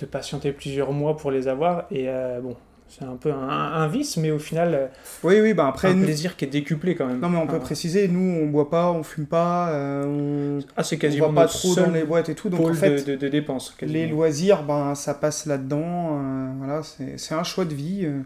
de 0.00 0.06
patienter 0.06 0.52
plusieurs 0.52 0.92
mois 0.92 1.16
pour 1.16 1.30
les 1.30 1.46
avoir. 1.48 1.86
Et 1.92 2.08
euh, 2.08 2.40
bon, 2.40 2.56
c'est 2.96 3.04
un 3.04 3.16
peu 3.16 3.32
un, 3.32 3.48
un 3.48 3.88
vice, 3.88 4.16
mais 4.16 4.30
au 4.30 4.38
final, 4.38 4.74
euh, 4.74 4.86
Oui, 5.24 5.40
oui, 5.40 5.52
bah 5.54 5.66
après, 5.68 5.88
un 5.88 5.94
nous... 5.94 6.04
plaisir 6.04 6.36
qui 6.36 6.44
est 6.44 6.48
décuplé 6.48 6.94
quand 6.94 7.06
même. 7.06 7.18
non 7.20 7.28
mais 7.28 7.38
on 7.38 7.46
peut 7.46 7.56
Ah. 7.56 7.60
préciser, 7.60 8.06
nous 8.08 8.40
on 8.42 8.46
boit 8.46 8.70
pas, 8.70 8.90
on 8.92 9.02
fume 9.02 9.26
pas, 9.26 9.70
euh, 9.70 10.04
on... 10.60 10.64
Ah, 10.76 10.84
c'est 10.84 10.96
on 10.96 10.98
quasiment 10.98 11.28
va 11.28 11.34
pas 11.34 11.40
notre 11.42 11.58
trop 11.58 11.74
dans 11.74 11.90
les 11.90 12.04
boîtes 12.04 12.28
et 12.28 12.34
tout. 12.34 12.48
Donc 12.48 12.68
en 12.68 12.74
fait, 12.74 13.04
de, 13.04 13.12
de- 13.12 13.16
de 13.16 13.28
dépenses. 13.28 13.76
les 13.82 14.06
loisirs, 14.06 14.62
ben, 14.62 14.94
ça 14.94 15.14
passe 15.14 15.46
là-dedans. 15.46 16.18
euh, 16.20 16.48
voilà, 16.58 16.82
c'est 17.16 17.34
un 17.34 17.42
choix 17.44 17.64
de 17.64 17.74
vie 17.74 18.04
euh, 18.04 18.20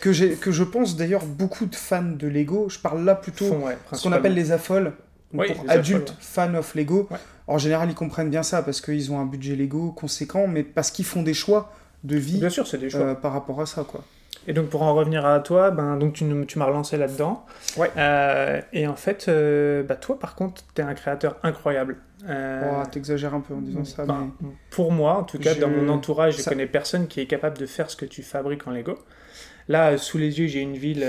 que, 0.00 0.12
j'ai- 0.12 0.30
que 0.34 0.50
je 0.50 0.64
pense 0.64 0.96
d'ailleurs 0.96 1.24
beaucoup 1.26 1.66
de 1.66 1.74
fans 1.76 2.02
de 2.02 2.26
Lego. 2.26 2.68
Je 2.68 2.78
parle 2.78 3.04
là 3.04 3.14
plutôt 3.14 3.46
ouais, 3.48 3.76
ce 3.92 4.02
qu'on 4.02 4.12
appelle 4.12 4.34
les 4.34 4.50
affoles. 4.52 4.92
Oui, 5.32 5.46
pour 5.52 5.64
adultes 5.70 6.14
fans 6.20 6.54
of 6.54 6.74
Lego. 6.74 7.06
Ouais. 7.10 7.18
En 7.46 7.58
général, 7.58 7.88
ils 7.90 7.94
comprennent 7.94 8.30
bien 8.30 8.42
ça 8.42 8.62
parce 8.62 8.80
qu'ils 8.80 9.12
ont 9.12 9.20
un 9.20 9.26
budget 9.26 9.54
Lego 9.56 9.92
conséquent, 9.92 10.46
mais 10.48 10.62
parce 10.64 10.90
qu'ils 10.90 11.04
font 11.04 11.22
des 11.22 11.34
choix 11.34 11.72
de 12.04 12.16
vie 12.16 12.38
Bien 12.38 12.50
sûr, 12.50 12.66
c'est 12.66 12.78
des 12.78 12.90
choix. 12.90 13.00
euh, 13.00 13.14
par 13.14 13.32
rapport 13.32 13.60
à 13.60 13.66
ça. 13.66 13.84
Quoi. 13.84 14.02
Et 14.46 14.52
donc 14.54 14.68
pour 14.68 14.82
en 14.82 14.94
revenir 14.94 15.26
à 15.26 15.40
toi, 15.40 15.70
ben, 15.70 15.96
donc 15.96 16.14
tu, 16.14 16.24
tu 16.46 16.58
m'as 16.58 16.64
relancé 16.64 16.96
là-dedans. 16.96 17.44
Ouais. 17.76 17.90
Euh, 17.96 18.60
et 18.72 18.86
en 18.86 18.96
fait, 18.96 19.26
euh, 19.28 19.82
bah, 19.82 19.96
toi 19.96 20.18
par 20.18 20.34
contre, 20.34 20.62
tu 20.74 20.80
es 20.80 20.84
un 20.84 20.94
créateur 20.94 21.36
incroyable. 21.42 21.98
Euh, 22.28 22.62
Oh, 22.82 22.86
T'exagères 22.90 23.34
un 23.34 23.40
peu 23.40 23.54
en 23.54 23.60
disant 23.60 23.84
ça, 23.84 24.04
ben, 24.04 24.30
mais 24.40 24.48
Pour 24.70 24.92
moi, 24.92 25.14
en 25.18 25.24
tout 25.24 25.38
cas, 25.38 25.54
Je- 25.54 25.60
dans 25.60 25.68
mon 25.68 25.88
entourage, 25.88 26.36
je 26.38 26.44
connais 26.48 26.66
personne 26.66 27.06
qui 27.06 27.20
est 27.20 27.26
capable 27.26 27.58
de 27.58 27.66
faire 27.66 27.90
ce 27.90 27.96
que 27.96 28.04
tu 28.06 28.22
fabriques 28.22 28.66
en 28.66 28.70
Lego. 28.70 28.98
Là, 29.68 29.96
sous 29.98 30.18
les 30.18 30.38
yeux, 30.40 30.46
j'ai 30.46 30.60
une 30.60 30.76
ville 30.76 31.06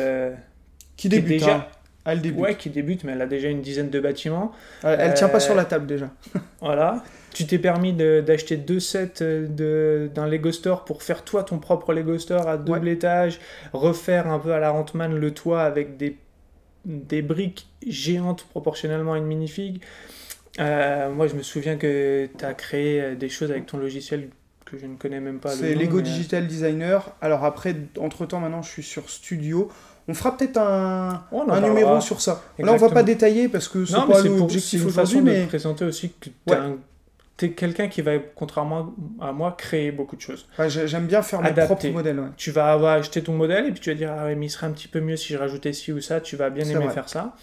qui 0.98 1.04
qui 1.04 1.10
débute 1.10 1.40
déjà- 1.40 1.56
hein. 1.56 1.66
Elle 2.06 2.22
débute. 2.22 2.40
ouais, 2.42 2.56
qui 2.56 2.70
débute, 2.70 3.04
mais 3.04 3.12
elle 3.12 3.22
a 3.22 3.28
déjà 3.28 3.48
une 3.50 3.62
dizaine 3.62 3.90
de 3.90 4.00
bâtiments. 4.00 4.52
Elle, 4.84 5.00
elle 5.00 5.14
tient 5.14 5.30
pas 5.30 5.38
Euh, 5.38 5.42
sur 5.42 5.56
la 5.56 5.66
table 5.66 5.86
déjà. 5.86 6.10
Voilà. 6.62 7.04
Tu 7.34 7.46
t'es 7.46 7.60
permis 7.60 7.94
de- 7.94 8.22
d'acheter 8.26 8.58
deux 8.58 8.80
sets 8.80 9.22
euh, 9.22 9.48
de- 9.48 10.10
d'un 10.14 10.28
Lego 10.28 10.52
Store 10.52 10.84
pour 10.84 11.02
faire 11.04 11.24
toi 11.24 11.44
ton 11.44 11.60
propre 11.60 11.94
Lego 11.94 12.18
Store 12.18 12.48
à 12.48 12.58
double 12.58 12.90
étage, 12.90 13.40
refaire 13.72 14.28
un 14.28 14.40
peu 14.40 14.52
à 14.54 14.60
la 14.60 14.70
Rentman 14.72 15.16
le 15.16 15.32
toit 15.32 15.62
avec 15.64 15.96
des, 15.98 16.18
des 16.86 17.22
briques 17.22 17.68
géantes 17.88 18.44
proportionnellement 18.50 19.14
à 19.14 19.18
une 19.18 19.26
minifig. 19.26 19.82
Euh, 20.60 21.10
moi, 21.12 21.28
je 21.28 21.36
me 21.36 21.44
souviens 21.44 21.78
que 21.78 22.28
tu 22.38 22.44
as 22.46 22.54
créé 22.54 23.02
euh, 23.02 23.16
des 23.16 23.30
choses 23.30 23.52
avec 23.52 23.66
ton 23.68 23.78
logiciel 23.78 24.28
que 24.66 24.78
je 24.78 24.86
ne 24.86 24.96
connais 24.96 25.20
même 25.22 25.40
pas. 25.40 25.52
le 25.56 25.62
C'est 25.62 25.76
nom, 25.76 25.82
Lego 25.82 25.98
mais- 25.98 26.04
Digital 26.04 26.48
Designer. 26.48 27.16
Alors 27.22 27.46
après, 27.46 27.76
entre 28.00 28.26
temps, 28.26 28.40
maintenant, 28.42 28.62
je 28.62 28.70
suis 28.70 28.84
sur 28.84 29.10
Studio. 29.10 29.70
On 30.08 30.14
fera 30.14 30.36
peut-être 30.36 30.58
un, 30.58 31.24
On 31.32 31.48
un 31.50 31.62
numéro 31.62 32.02
sur 32.02 32.22
ça. 32.22 32.42
Là, 32.60 32.74
on 32.74 32.78
va 32.78 32.90
pas 32.90 33.04
détailler 33.04 33.48
parce 33.50 33.68
que 33.68 33.86
c'est 33.86 33.94
pas 33.94 34.22
l'objectif 34.22 34.86
aujourd'hui, 34.86 35.18
de 35.20 35.24
mais 35.24 35.44
te 35.44 35.48
présenter 35.50 35.86
aussi 35.86 36.10
que 36.10 36.26
tu 36.26 36.32
Ouais. 36.48 36.58
es, 37.44 37.50
quelqu'un 37.54 37.88
qui 37.88 38.02
va, 38.04 38.12
contrairement 38.36 38.94
à 39.20 39.32
moi, 39.32 39.56
créer 39.58 39.92
beaucoup 39.92 40.16
de 40.16 40.22
choses. 40.22 40.48
ouais, 40.60 40.70
j'ai- 40.70 40.88
j'aime 40.88 41.08
bien 41.08 41.22
faire 41.24 41.42
mes 41.42 41.52
propres 41.52 41.88
modèles. 41.90 42.20
ouais. 42.20 42.28
tu 42.38 42.52
vas 42.52 42.72
avoir 42.72 42.94
acheté 42.94 43.24
ton 43.24 43.34
modèle 43.34 43.66
et 43.68 43.72
puis 43.72 43.80
tu 43.80 43.90
vas 43.90 43.96
dire 43.96 44.12
ah 44.16 44.26
mais 44.36 44.46
il 44.46 44.50
serait 44.50 44.68
un 44.68 44.72
petit 44.72 44.88
peu 44.88 45.00
mieux 45.00 45.16
si 45.18 45.34
je 45.34 45.38
rajoutais 45.40 45.74
ci 45.74 45.92
ou 45.92 46.02
ça 46.02 46.22
tu 46.22 46.36
vas 46.36 46.50
bien 46.52 46.66
aimer 46.66 46.86
vrai. 46.86 46.94
faire 46.94 47.10
ça 47.10 47.36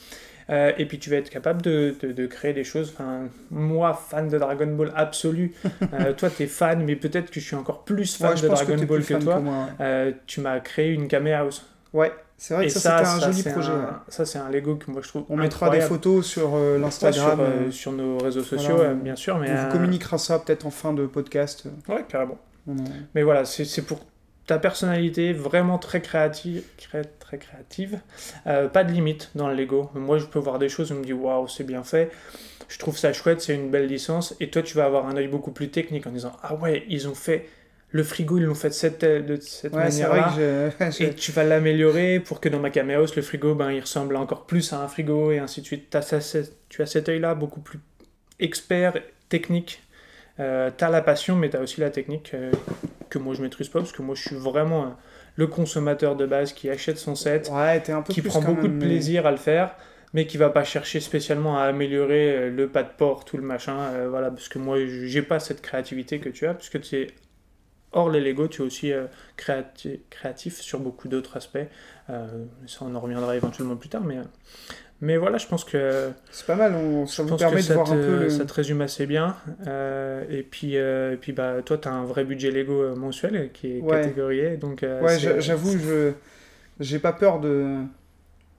Euh, 0.51 0.73
et 0.79 0.87
puis 0.87 0.99
tu 0.99 1.11
vas 1.11 1.17
être 1.17 1.29
capable 1.31 1.61
de, 1.63 1.95
de- 2.01 2.13
de 2.13 2.27
créer 2.27 2.55
des 2.55 2.65
choses 2.65 2.93
enfin, 2.95 3.25
moi 3.51 3.93
fan 3.93 4.29
de 4.29 4.39
Dragon 4.39 4.67
Ball 4.69 4.93
absolu 4.97 5.53
euh, 5.93 6.13
toi 6.15 6.31
t'es 6.31 6.47
fan 6.47 6.85
mais 6.85 6.97
peut-être 6.97 7.31
que 7.31 7.39
je 7.41 7.45
suis 7.45 7.57
encore 7.57 7.83
plus 7.85 8.17
fan 8.17 8.31
Ouais, 8.35 8.41
de 8.41 8.47
Dragon 8.49 8.77
Ball 8.89 9.05
que, 9.05 9.15
toi 9.15 9.35
que 9.35 9.41
moi. 9.41 9.55
ouais. 9.65 9.71
Euh, 9.81 10.13
tu 10.27 10.41
m'as 10.41 10.61
créé 10.61 10.93
une 10.93 11.07
Kame 11.09 11.27
House 11.27 11.67
Ouais, 11.93 12.13
c'est 12.41 12.55
vrai 12.55 12.65
et 12.65 12.67
que 12.69 12.73
ça, 12.73 12.81
ça, 12.81 12.99
c'était 12.99 13.09
un 13.09 13.21
ça, 13.21 13.31
joli 13.33 13.43
projet. 13.43 13.73
un- 13.73 13.81
ouais. 13.85 13.91
ça 14.09 14.25
c'est 14.25 14.39
un 14.39 14.49
Lego 14.49 14.77
que 14.77 14.91
moi 14.91 15.03
je 15.03 15.09
trouve 15.09 15.25
On 15.29 15.37
mettra 15.37 15.69
des 15.71 15.81
photos 15.81 16.25
sur 16.25 16.55
euh, 16.55 16.75
Ouais, 16.75 16.79
l'Instagram. 16.79 17.37
sur, 17.37 17.41
euh, 17.41 17.47
euh, 17.67 17.71
sur 17.71 17.93
nos 17.93 18.19
réseaux 18.19 18.43
sociaux 18.45 18.77
voilà, 18.77 18.91
euh, 18.91 18.95
bien 18.95 19.17
sûr 19.17 19.39
mais 19.39 19.51
on 19.51 19.55
euh, 19.55 19.65
vous 19.67 19.73
communiquera 19.73 20.17
ça 20.19 20.39
peut-être 20.39 20.65
en 20.65 20.71
fin 20.71 20.93
de 20.95 21.05
podcast. 21.07 21.65
ouais 21.89 22.05
carrément 22.09 22.39
Mais 23.15 23.23
voilà, 23.23 23.45
c'est 23.45 23.65
c'est 23.65 23.83
pour 23.83 24.01
ta 24.47 24.59
personnalité 24.59 25.35
vraiment 25.35 25.77
très 25.79 26.01
créative, 26.01 26.63
très, 26.79 27.05
très 27.05 27.37
créative. 27.37 28.01
Euh, 28.47 28.67
pas 28.69 28.83
de 28.83 28.91
limite 28.93 29.31
dans 29.35 29.47
le 29.49 29.55
Lego. 29.55 29.91
Moi, 29.95 30.17
je 30.17 30.25
peux 30.25 30.39
voir 30.39 30.59
des 30.59 30.71
choses, 30.71 30.89
je 30.89 30.95
me 30.95 31.05
dis 31.05 31.13
waouh, 31.13 31.47
c'est 31.49 31.65
bien 31.65 31.83
fait. 31.83 32.11
Je 32.67 32.79
trouve 32.79 32.97
ça 32.97 33.13
chouette, 33.13 33.43
c'est 33.43 33.55
une 33.55 33.71
belle 33.71 33.87
licence. 33.89 34.35
Et 34.41 34.49
toi, 34.49 34.63
tu 34.63 34.75
vas 34.75 34.87
avoir 34.87 35.07
un 35.07 35.17
œil 35.19 35.29
beaucoup 35.29 35.51
plus 35.51 35.69
technique 35.71 36.07
en 36.07 36.11
disant 36.13 36.33
ah 36.43 36.55
ouais, 36.55 36.85
ils 36.89 37.09
ont 37.09 37.15
fait 37.15 37.47
le 37.91 38.03
frigo, 38.03 38.37
ils 38.39 38.45
l'ont 38.45 38.55
fait 38.55 38.69
de 38.69 38.75
cette, 38.75 39.05
de 39.05 39.37
cette 39.41 39.73
Ouais, 39.73 39.85
manière-là. 39.85 40.35
Et 41.01 41.15
tu 41.15 41.33
vas 41.33 41.45
l'améliorer 41.45 42.21
pour 42.21 42.41
que 42.41 42.49
dans 42.49 42.61
ma 42.61 42.69
House, 42.95 43.17
le 43.17 43.23
frigo, 43.23 43.55
ben, 43.55 43.71
il 43.73 43.81
ressemble 43.81 44.17
encore 44.17 44.47
plus 44.47 44.73
à 44.73 44.81
un 44.83 44.89
frigo 44.89 45.31
et 45.33 45.39
ainsi 45.39 45.61
de 45.63 45.67
suite. 45.67 45.89
Tu 46.69 46.83
as 46.83 46.87
cet 46.87 47.09
œil-là 47.09 47.35
beaucoup 47.35 47.61
plus 47.61 47.79
expert, 48.41 48.95
technique. 49.29 49.83
Euh, 50.41 50.71
t'as 50.77 50.91
la 50.91 51.01
passion, 51.03 51.35
mais 51.35 51.49
t'as 51.49 51.61
aussi 51.61 51.81
la 51.81 51.91
technique. 51.91 52.33
euh, 52.35 52.53
que 53.11 53.19
moi 53.19 53.35
je 53.35 53.41
maîtrise 53.41 53.69
pas, 53.71 53.79
parce 53.79 53.93
que 53.93 54.03
moi 54.03 54.15
je 54.15 54.21
suis 54.23 54.37
vraiment 54.37 54.83
euh, 54.85 54.89
le 55.37 55.47
consommateur 55.47 56.15
de 56.15 56.27
base 56.27 56.53
qui 56.53 56.69
achète 56.69 56.99
son 56.99 57.15
set, 57.15 57.49
Ouais, 57.51 57.81
t'es 57.81 57.93
un 57.93 58.03
peu 58.03 58.13
qui 58.13 58.21
prend 58.21 58.43
beaucoup 58.43 58.63
même, 58.69 58.79
de 58.79 58.85
mais- 58.85 58.87
plaisir 58.91 59.25
à 59.27 59.31
le 59.31 59.39
faire, 59.39 59.75
mais 60.13 60.27
qui 60.27 60.37
va 60.37 60.51
pas 60.51 60.63
chercher 60.63 61.01
spécialement 61.01 61.59
à 61.59 61.63
améliorer 61.63 62.37
euh, 62.37 62.51
le 62.51 62.69
pas 62.69 62.83
de 62.83 62.91
port, 62.97 63.25
tout 63.25 63.39
le 63.39 63.43
machin, 63.43 63.79
euh, 63.95 64.09
voilà, 64.11 64.31
parce 64.31 64.51
que 64.51 64.59
moi 64.59 64.77
j'ai 64.85 65.23
pas 65.23 65.41
cette 65.41 65.63
créativité 65.63 66.19
que 66.19 66.29
tu 66.29 66.47
as, 66.47 66.53
puisque 66.53 66.83
tu 66.83 66.97
es 66.97 67.07
hors 67.93 68.11
les 68.11 68.21
Lego, 68.21 68.49
tu 68.49 68.63
es 68.63 68.65
aussi 68.65 68.93
euh, 68.93 69.07
créati- 69.37 70.01
créatif 70.11 70.61
sur 70.61 70.81
beaucoup 70.81 71.09
d'autres 71.09 71.37
aspects. 71.37 71.59
Euh, 72.11 72.27
ça 72.67 72.81
on 72.83 72.95
en 72.95 73.01
reviendra 73.01 73.37
éventuellement 73.37 73.77
plus 73.77 73.89
tard, 73.89 74.03
mais, 74.05 74.19
euh, 74.19 74.23
mais 75.01 75.17
voilà, 75.17 75.39
je 75.39 75.47
pense 75.47 75.65
que 75.65 76.11
C'est 76.31 76.47
pas 76.47 76.57
mal, 76.57 76.75
on- 76.75 77.07
ça 77.07 77.23
vous 77.23 77.37
permet 77.37 77.57
de 77.57 77.63
ça 77.63 77.75
voir 77.75 77.87
te, 77.87 77.93
un 77.93 77.95
peu 77.97 78.19
le... 78.25 78.31
ça 78.31 78.45
te 78.45 78.53
résume 78.55 78.81
assez 78.81 79.07
bien. 79.07 79.37
Euh, 79.67 80.25
et 80.31 80.43
puis, 80.43 80.75
et 80.75 81.17
puis 81.21 81.33
bah, 81.33 81.57
toi, 81.65 81.79
tu 81.79 81.89
as 81.89 81.93
un 81.93 82.05
vrai 82.05 82.25
budget 82.25 82.51
Lego 82.51 82.95
mensuel 82.97 83.51
qui 83.53 83.79
est 83.79 83.81
Ouais. 83.81 84.01
catégorié. 84.03 84.57
Donc, 84.57 84.83
Ouais, 84.83 85.19
j'avoue, 85.19 85.79
je 85.79 86.13
j'ai 86.81 86.99
pas 87.01 87.13
peur 87.13 87.41
de 87.41 87.77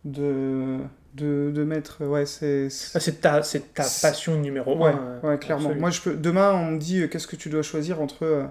de 0.05 0.77
de, 1.15 1.51
de 1.53 1.63
mettre 1.63 2.05
ouais, 2.05 2.25
c'est 2.25 2.67
Ah, 2.93 2.99
c'est 2.99 3.19
ta, 3.21 3.41
ta 3.41 3.83
passion 4.01 4.35
numéro 4.39 4.77
ouais, 4.77 4.91
un. 4.91 5.27
ouais, 5.27 5.37
clairement. 5.39 5.73
Moi 5.75 5.89
je 5.89 6.01
peux 6.01 6.13
demain 6.15 6.53
on 6.53 6.71
me 6.71 6.77
dit 6.79 7.01
euh, 7.01 7.07
qu'est-ce 7.07 7.27
que 7.27 7.35
tu 7.35 7.49
dois 7.49 7.63
choisir 7.63 7.99
entre 7.99 8.23
euh, 8.23 8.43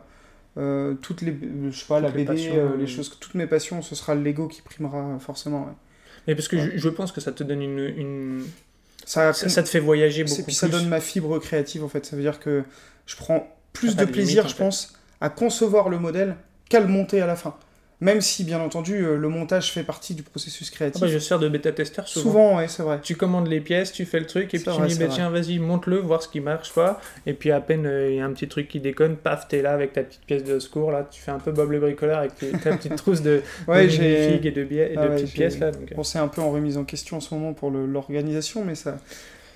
euh, 0.56 0.94
toutes 0.94 1.22
les 1.22 1.36
je 1.70 1.78
sais 1.78 1.84
pas 1.86 2.00
la 2.00 2.08
les 2.08 2.14
BD 2.14 2.24
passions, 2.26 2.54
euh, 2.56 2.76
les 2.76 2.84
euh, 2.84 2.86
choses 2.86 3.16
toutes 3.20 3.34
mes 3.34 3.46
passions, 3.46 3.82
ce 3.82 3.94
sera 3.94 4.14
le 4.14 4.22
Lego 4.22 4.48
qui 4.48 4.62
primera 4.62 4.98
euh, 4.98 5.18
forcément. 5.18 5.60
ouais. 5.66 5.72
Mais 6.26 6.34
parce 6.34 6.48
que 6.48 6.56
Ouais. 6.56 6.70
je, 6.74 6.78
je 6.78 6.88
pense 6.88 7.12
que 7.12 7.20
ça 7.20 7.32
te 7.32 7.42
donne 7.44 7.62
une. 7.62 7.78
une- 7.78 8.44
Ça, 9.04 9.32
Ça, 9.32 9.48
ça 9.48 9.62
te 9.62 9.68
fait 9.68 9.80
voyager 9.80 10.24
beaucoup 10.24 10.34
puis 10.36 10.44
plus. 10.44 10.52
ça 10.52 10.68
donne 10.68 10.88
ma 10.88 11.00
fibre 11.00 11.38
créative 11.38 11.82
en 11.84 11.88
fait, 11.88 12.04
ça 12.04 12.16
veut 12.16 12.22
dire 12.22 12.40
que 12.40 12.62
je 13.06 13.16
prends 13.16 13.46
plus 13.72 13.94
T'as 13.96 14.02
de 14.02 14.06
de 14.08 14.12
plaisir, 14.12 14.42
limite, 14.42 14.50
je 14.50 14.56
fait. 14.56 14.64
pense, 14.64 14.98
à 15.20 15.30
concevoir 15.30 15.88
le 15.88 15.98
modèle 15.98 16.36
qu'à 16.68 16.80
le 16.80 16.88
monter 16.88 17.20
à 17.22 17.26
la 17.26 17.36
fin. 17.36 17.54
Même 18.00 18.20
si 18.20 18.44
bien 18.44 18.60
entendu 18.60 18.94
euh, 19.04 19.16
le 19.16 19.28
montage 19.28 19.72
fait 19.72 19.82
partie 19.82 20.14
du 20.14 20.22
processus 20.22 20.68
Ah 20.72 20.76
créatif. 20.76 21.00
bah, 21.00 21.08
je 21.08 21.18
sers 21.18 21.40
de 21.40 21.48
bêta-testeur 21.48 22.06
souvent. 22.06 22.30
Souvent, 22.30 22.56
ouais, 22.58 22.68
c'est 22.68 22.84
vrai. 22.84 23.00
Tu 23.02 23.16
commandes 23.16 23.48
les 23.48 23.60
pièces, 23.60 23.90
tu 23.92 24.04
fais 24.04 24.20
le 24.20 24.26
truc, 24.26 24.54
et 24.54 24.58
puis 24.58 24.62
tu 24.62 24.70
vrai, 24.70 24.86
dis, 24.86 24.94
c'est 24.94 25.06
bah, 25.08 25.12
tiens, 25.12 25.30
vas-y, 25.30 25.58
monte-le, 25.58 25.96
voir 25.98 26.22
ce 26.22 26.28
qui 26.28 26.38
marche 26.38 26.72
pas. 26.72 27.00
Et 27.26 27.32
puis 27.32 27.50
à 27.50 27.60
peine 27.60 27.86
euh, 27.86 28.08
il 28.10 28.16
y 28.18 28.20
a 28.20 28.24
un 28.24 28.32
petit 28.32 28.46
truc 28.46 28.68
qui 28.68 28.78
déconne, 28.78 29.16
paf, 29.16 29.48
t'es 29.48 29.62
là 29.62 29.72
avec 29.72 29.94
ta 29.94 30.04
petite 30.04 30.22
pièce 30.26 30.44
de 30.44 30.60
secours, 30.60 30.92
là, 30.92 31.08
tu 31.10 31.20
fais 31.20 31.32
un 31.32 31.40
peu 31.40 31.50
Bob 31.50 31.72
le 31.72 31.80
bricoleur 31.80 32.18
avec 32.18 32.36
tes- 32.36 32.52
ta 32.52 32.76
petite 32.76 32.94
trousse 32.94 33.20
de, 33.20 33.42
Ouais, 33.66 33.84
de 33.86 33.88
j'ai 33.88 33.98
mini-figues 34.02 34.46
et 34.46 34.50
de, 34.52 34.60
et 34.62 34.66
de 34.66 34.92
Ah 34.96 35.08
ouais, 35.08 35.14
petites 35.16 35.32
pièces, 35.34 35.58
là. 35.58 35.72
Donc, 35.72 35.90
euh, 35.90 36.18
un 36.20 36.28
peu 36.28 36.40
en 36.40 36.52
remise 36.52 36.76
en 36.76 36.84
question 36.84 37.16
en 37.16 37.20
ce 37.20 37.34
moment 37.34 37.52
pour 37.52 37.70
l'organisation, 37.72 38.64
mais 38.64 38.76
ça. 38.76 38.98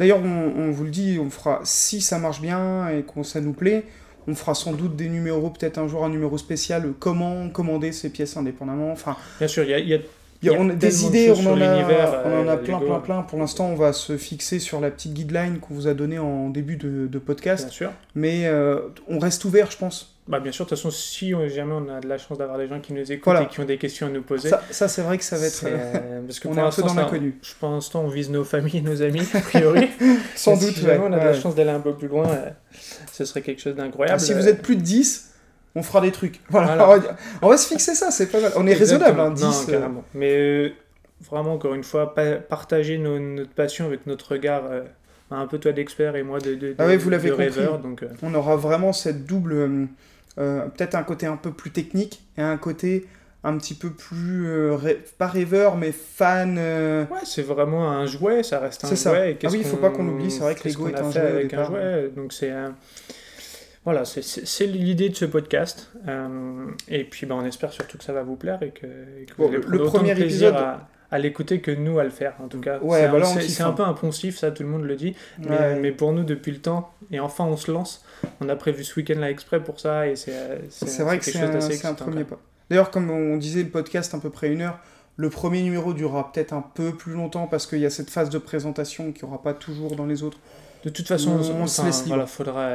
D'ailleurs, 0.01 0.19
on, 0.19 0.53
on 0.57 0.71
vous 0.73 0.85
le 0.85 0.91
dit, 0.91 1.19
on 1.21 1.31
fera 1.31 1.61
si 1.63 2.01
ça 2.01 2.19
marche 2.19 2.41
bien 2.41 2.89
et 2.89 3.03
que 3.05 3.23
ça 3.23 3.41
nous 3.41 3.53
plaît, 3.53 3.85
on 4.29 4.35
fera 4.35 4.55
sans 4.55 4.73
doute 4.73 4.97
des 4.97 5.09
numéros, 5.09 5.51
peut-être 5.51 5.79
un 5.79 5.89
jour 5.89 6.05
un 6.05 6.09
numéro 6.09 6.39
spécial, 6.39 6.93
comment 6.99 7.49
commander 7.49 7.93
ces 7.93 8.11
pièces 8.11 8.37
indépendamment. 8.37 8.93
Enfin, 8.93 9.17
Bien 9.39 9.49
sûr, 9.49 9.65
il 9.65 9.71
y 9.71 9.75
a, 9.75 9.79
il 9.79 9.89
y 9.89 9.95
a- 9.95 9.97
il 9.97 10.01
y 10.01 10.05
a- 10.05 10.07
Il 10.45 10.51
y 10.51 10.55
a 10.57 10.59
on 10.59 10.69
a 10.71 10.75
tellement 10.75 10.79
des 10.79 10.89
de 10.89 11.07
idées, 11.09 11.27
choses 11.29 11.47
on 11.47 11.51
en, 11.53 11.61
a, 11.61 11.77
l'univers, 11.77 12.23
on 12.25 12.41
en 12.45 12.49
a 12.49 12.53
euh, 12.53 12.57
plein, 12.57 12.79
plein, 12.81 12.99
plein. 12.99 13.23
Pour 13.23 13.39
l'instant, 13.39 13.67
on 13.69 13.77
va 13.77 13.93
se 13.93 14.17
fixer 14.17 14.59
sur 14.59 14.81
la 14.81 14.91
petite 14.91 15.15
guideline 15.15 15.59
qu'on 15.61 15.75
vous 15.75 15.87
a 15.87 15.95
donnée 15.95 16.19
en 16.19 16.49
début 16.51 16.75
de, 16.77 17.07
de 17.07 17.19
podcast, 17.21 17.67
bien 17.67 17.73
sûr. 17.73 17.93
mais 18.17 18.47
euh, 18.47 18.81
on 19.09 19.21
reste 19.21 19.45
ouvert, 19.45 19.71
je 19.71 19.77
pense. 19.79 20.12
Bah, 20.29 20.39
bien 20.39 20.53
sûr, 20.53 20.65
de 20.65 20.69
toute 20.69 20.79
façon, 20.79 20.91
si 20.93 21.33
jamais 21.49 21.73
on 21.75 21.89
a 21.89 22.01
de 22.01 22.07
la 22.09 22.17
chance 22.17 22.39
d'avoir 22.39 22.57
des 22.57 22.69
gens 22.69 22.79
qui 22.79 22.93
nous 22.93 23.11
écoutent 23.11 23.25
Voilà. 23.25 23.43
et 23.43 23.49
qui 23.49 23.59
ont 23.59 23.65
des 23.65 23.77
questions 23.77 24.07
à 24.07 24.11
nous 24.11 24.23
poser, 24.23 24.51
Ça, 24.51 24.63
ça 24.71 24.87
c'est 24.87 25.03
vrai 25.03 25.19
que 25.19 25.25
ça 25.25 25.37
va 25.37 25.47
être 25.47 25.65
euh, 25.67 26.21
parce 26.27 26.39
que 26.39 26.47
on 26.47 26.53
pour 26.53 26.61
est 26.61 26.67
un 26.67 26.71
peu 26.71 26.83
dans 26.83 26.95
l'inconnu. 26.95 27.39
Je 27.43 27.53
l'instant, 27.67 28.03
on 28.05 28.09
vise 28.09 28.31
nos 28.31 28.45
familles 28.45 28.79
et 28.79 28.83
nos 28.83 29.03
amis, 29.03 29.27
a 29.35 29.41
priori. 29.41 29.89
sans 30.37 30.53
doute. 30.57 30.75
Si 30.75 30.81
jamais 30.83 30.99
ouais, 30.99 31.07
on 31.09 31.13
a 31.13 31.19
de 31.19 31.25
la 31.25 31.35
chance 31.35 31.57
d'aller 31.57 31.71
un 31.71 31.81
peu 31.81 31.95
plus 31.95 32.07
loin, 32.07 32.29
euh, 32.31 32.51
ce 33.13 33.25
serait 33.25 33.43
quelque 33.43 33.61
chose 33.61 33.75
Ah, 33.77 33.83
d'incroyable. 33.83 34.21
si 34.21 34.33
vous 34.33 34.47
êtes 34.47 34.63
plus 34.63 34.77
de 34.77 34.83
10, 34.83 35.33
on 35.75 35.83
fera 35.83 36.01
des 36.01 36.13
trucs. 36.13 36.41
Voilà, 36.51 36.77
Voilà. 36.77 36.85
On, 36.85 36.93
va, 36.93 36.99
dire- 37.01 37.17
on 37.43 37.49
va 37.49 37.57
se 37.57 37.67
fixer 37.67 37.95
ça, 37.97 38.13
c'est 38.13 38.29
pas 38.29 38.41
mal. 38.41 38.53
On 38.55 38.67
est 38.69 38.75
raisonnable, 38.75 39.19
hein, 39.19 39.31
10. 39.33 39.43
Non, 39.43 39.51
euh, 39.51 39.73
carrément. 39.73 40.05
Mais 40.15 40.73
vraiment, 41.29 41.55
encore 41.55 41.75
une 41.75 41.83
fois, 41.85 42.15
pa- 42.15 42.37
partager 42.37 42.97
nos- 42.97 43.19
notre 43.19 43.51
passion 43.55 43.87
avec 43.87 44.07
notre 44.07 44.31
regard, 44.33 44.63
un 45.33 45.47
peu 45.49 45.59
toi 45.59 45.73
d'expert 45.73 46.15
et 46.15 46.23
moi 46.23 46.39
de, 46.39 46.55
de, 46.55 46.75
Ah 46.79 46.87
ouais, 46.87 46.97
vous 46.97 47.11
de 47.11 47.17
compris. 47.17 47.61
rêveur. 47.61 47.79
Donc, 47.81 48.05
euh, 48.05 48.09
on 48.23 48.33
aura 48.35 48.55
vraiment 48.55 48.93
cette 48.93 49.25
double. 49.27 49.89
Euh, 50.39 50.67
Peut-être 50.69 50.95
un 50.95 51.03
côté 51.03 51.27
un 51.27 51.37
peu 51.37 51.53
plus 51.53 51.71
technique 51.71 52.23
et 52.39 52.43
un 52.43 52.57
côté 52.57 53.07
un 53.45 53.57
petit 53.59 53.75
peu 53.75 53.91
plus. 53.91 54.47
euh, 54.47 54.77
pas 55.19 55.27
rêveur, 55.27 55.77
mais 55.77 55.93
fan. 55.93 56.57
euh, 56.59 57.05
Ouais, 57.07 57.19
c'est 57.25 57.43
vraiment 57.43 57.91
un 57.91 58.07
jouet, 58.07 58.43
ça 58.43 58.59
reste 58.61 58.85
un 58.85 58.89
C'est 58.89 58.97
ça. 58.97 59.11
jouet. 59.11 59.33
et 59.33 59.39
Ah 59.45 59.49
oui, 59.51 59.59
il 59.59 59.65
faut 59.65 59.77
pas 59.79 59.91
qu'on 59.91 60.05
l'oublie, 60.05 60.31
c'est 60.31 60.41
vrai 60.41 60.55
que 60.55 60.69
Lego 60.69 60.89
est 60.89 60.95
a 60.95 61.05
un 61.05 61.11
jouet 61.11 61.21
avec 61.21 61.55
un 61.55 61.65
jouet. 61.65 62.11
Donc 62.17 62.33
c'est 62.33 62.53
voilà, 63.85 64.05
c'est- 64.05 64.67
l'idée 64.67 65.09
de 65.09 65.17
ce 65.17 65.25
podcast. 65.25 65.91
Et 66.89 67.05
puis 67.05 67.27
bah, 67.27 67.35
on 67.37 67.45
espère 67.45 67.73
surtout 67.73 67.99
que 67.99 68.05
ça 68.05 68.13
va 68.13 68.23
vous 68.23 68.37
plaire 68.37 68.63
et 68.63 68.71
que, 68.71 68.87
et 68.87 69.25
que 69.27 69.35
Bon, 69.37 69.49
vous 69.49 69.55
allez 69.57 69.65
le 69.67 69.79
premier 69.85 70.13
épisode- 70.13 70.55
à, 70.55 70.89
à 71.13 71.19
l'écouter 71.19 71.61
que 71.61 71.71
nous 71.71 71.99
à 72.01 72.05
le 72.05 72.11
faire 72.11 72.33
en 72.43 72.49
tout 72.49 72.59
cas. 72.59 72.79
Ouais, 72.81 73.03
c'est 73.03 73.09
bah 73.09 73.19
un- 73.21 73.41
c'est 73.41 73.63
un 73.63 73.69
hein. 73.69 73.73
peu 73.73 73.85
impensif, 73.85 74.39
ça 74.39 74.51
tout 74.51 74.63
le 74.65 74.69
monde 74.71 74.83
le 74.85 74.97
dit. 74.97 75.15
Mais, 75.39 75.51
ouais. 75.51 75.79
mais 75.81 75.93
pour 75.93 76.13
nous, 76.13 76.25
depuis 76.25 76.51
le 76.51 76.59
temps, 76.59 76.91
et 77.13 77.21
enfin 77.21 77.45
on 77.45 77.57
se 77.57 77.71
lance, 77.71 78.05
on 78.41 78.49
a 78.49 78.57
prévu 78.57 78.83
ce 78.83 78.99
week-end 78.99 79.19
là 79.21 79.31
exprès 79.31 79.61
pour 79.63 79.79
ça, 79.79 80.09
et 80.09 80.17
c'est 80.17 80.33
C'est 80.71 81.03
vrai 81.05 81.19
que 81.19 81.25
c'est 81.25 81.39
un, 81.87 81.95
premier 81.95 82.25
pas. 82.25 82.39
D'ailleurs, 82.71 82.91
comme 82.91 83.11
on 83.11 83.37
disait, 83.37 83.63
le 83.63 83.69
podcast 83.69 84.15
à 84.15 84.19
peu 84.19 84.31
près 84.31 84.49
une 84.49 84.63
heure. 84.63 84.79
Le 85.19 85.29
premier 85.29 85.61
numéro 85.63 85.93
durera 85.93 86.33
peut-être 86.33 86.55
un 86.55 86.65
peu 86.75 86.93
plus 86.93 87.13
longtemps 87.13 87.47
parce 87.47 87.67
qu'il 87.67 87.81
y 87.81 87.87
a 87.87 87.91
cette 87.91 88.09
phase 88.09 88.31
de 88.31 88.39
présentation 88.39 89.13
qu'il 89.13 89.27
n'y 89.27 89.33
aura 89.35 89.43
pas 89.43 89.53
toujours 89.53 89.95
dans 89.95 90.07
les 90.07 90.23
autres. 90.23 90.39
De 90.85 90.89
toute 90.89 91.07
façon, 91.07 91.33
On 91.39 91.63
on, 91.63 91.67
se 91.67 91.83
laisse 91.85 91.99
libre. 92.05 92.09
voilà, 92.15 92.27
faudra. 92.27 92.71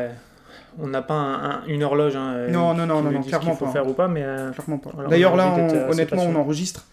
On 0.79 0.85
n'a 0.85 1.01
pas 1.01 1.15
un- 1.15 1.49
un- 1.49 1.65
une 1.65 1.81
horloge. 1.83 2.15
hein, 2.15 2.33
euh, 2.35 2.49
Non, 2.51 2.75
non, 2.75 2.85
non, 2.85 3.03
qui 3.09 3.15
non, 3.15 3.21
clairement 3.23 3.55
faut 3.55 3.65
pas. 3.65 3.71
faire 3.71 3.87
ou 3.87 3.93
pas, 3.93 4.07
mais 4.07 4.21
euh, 4.23 4.51
Clairement 4.51 4.77
pas. 4.77 4.91
D'ailleurs, 5.09 5.35
là, 5.35 5.51
on- 5.57 5.67
euh, 5.73 5.89
honnêtement, 5.89 6.23
on 6.25 6.35
enregistre. 6.35 6.85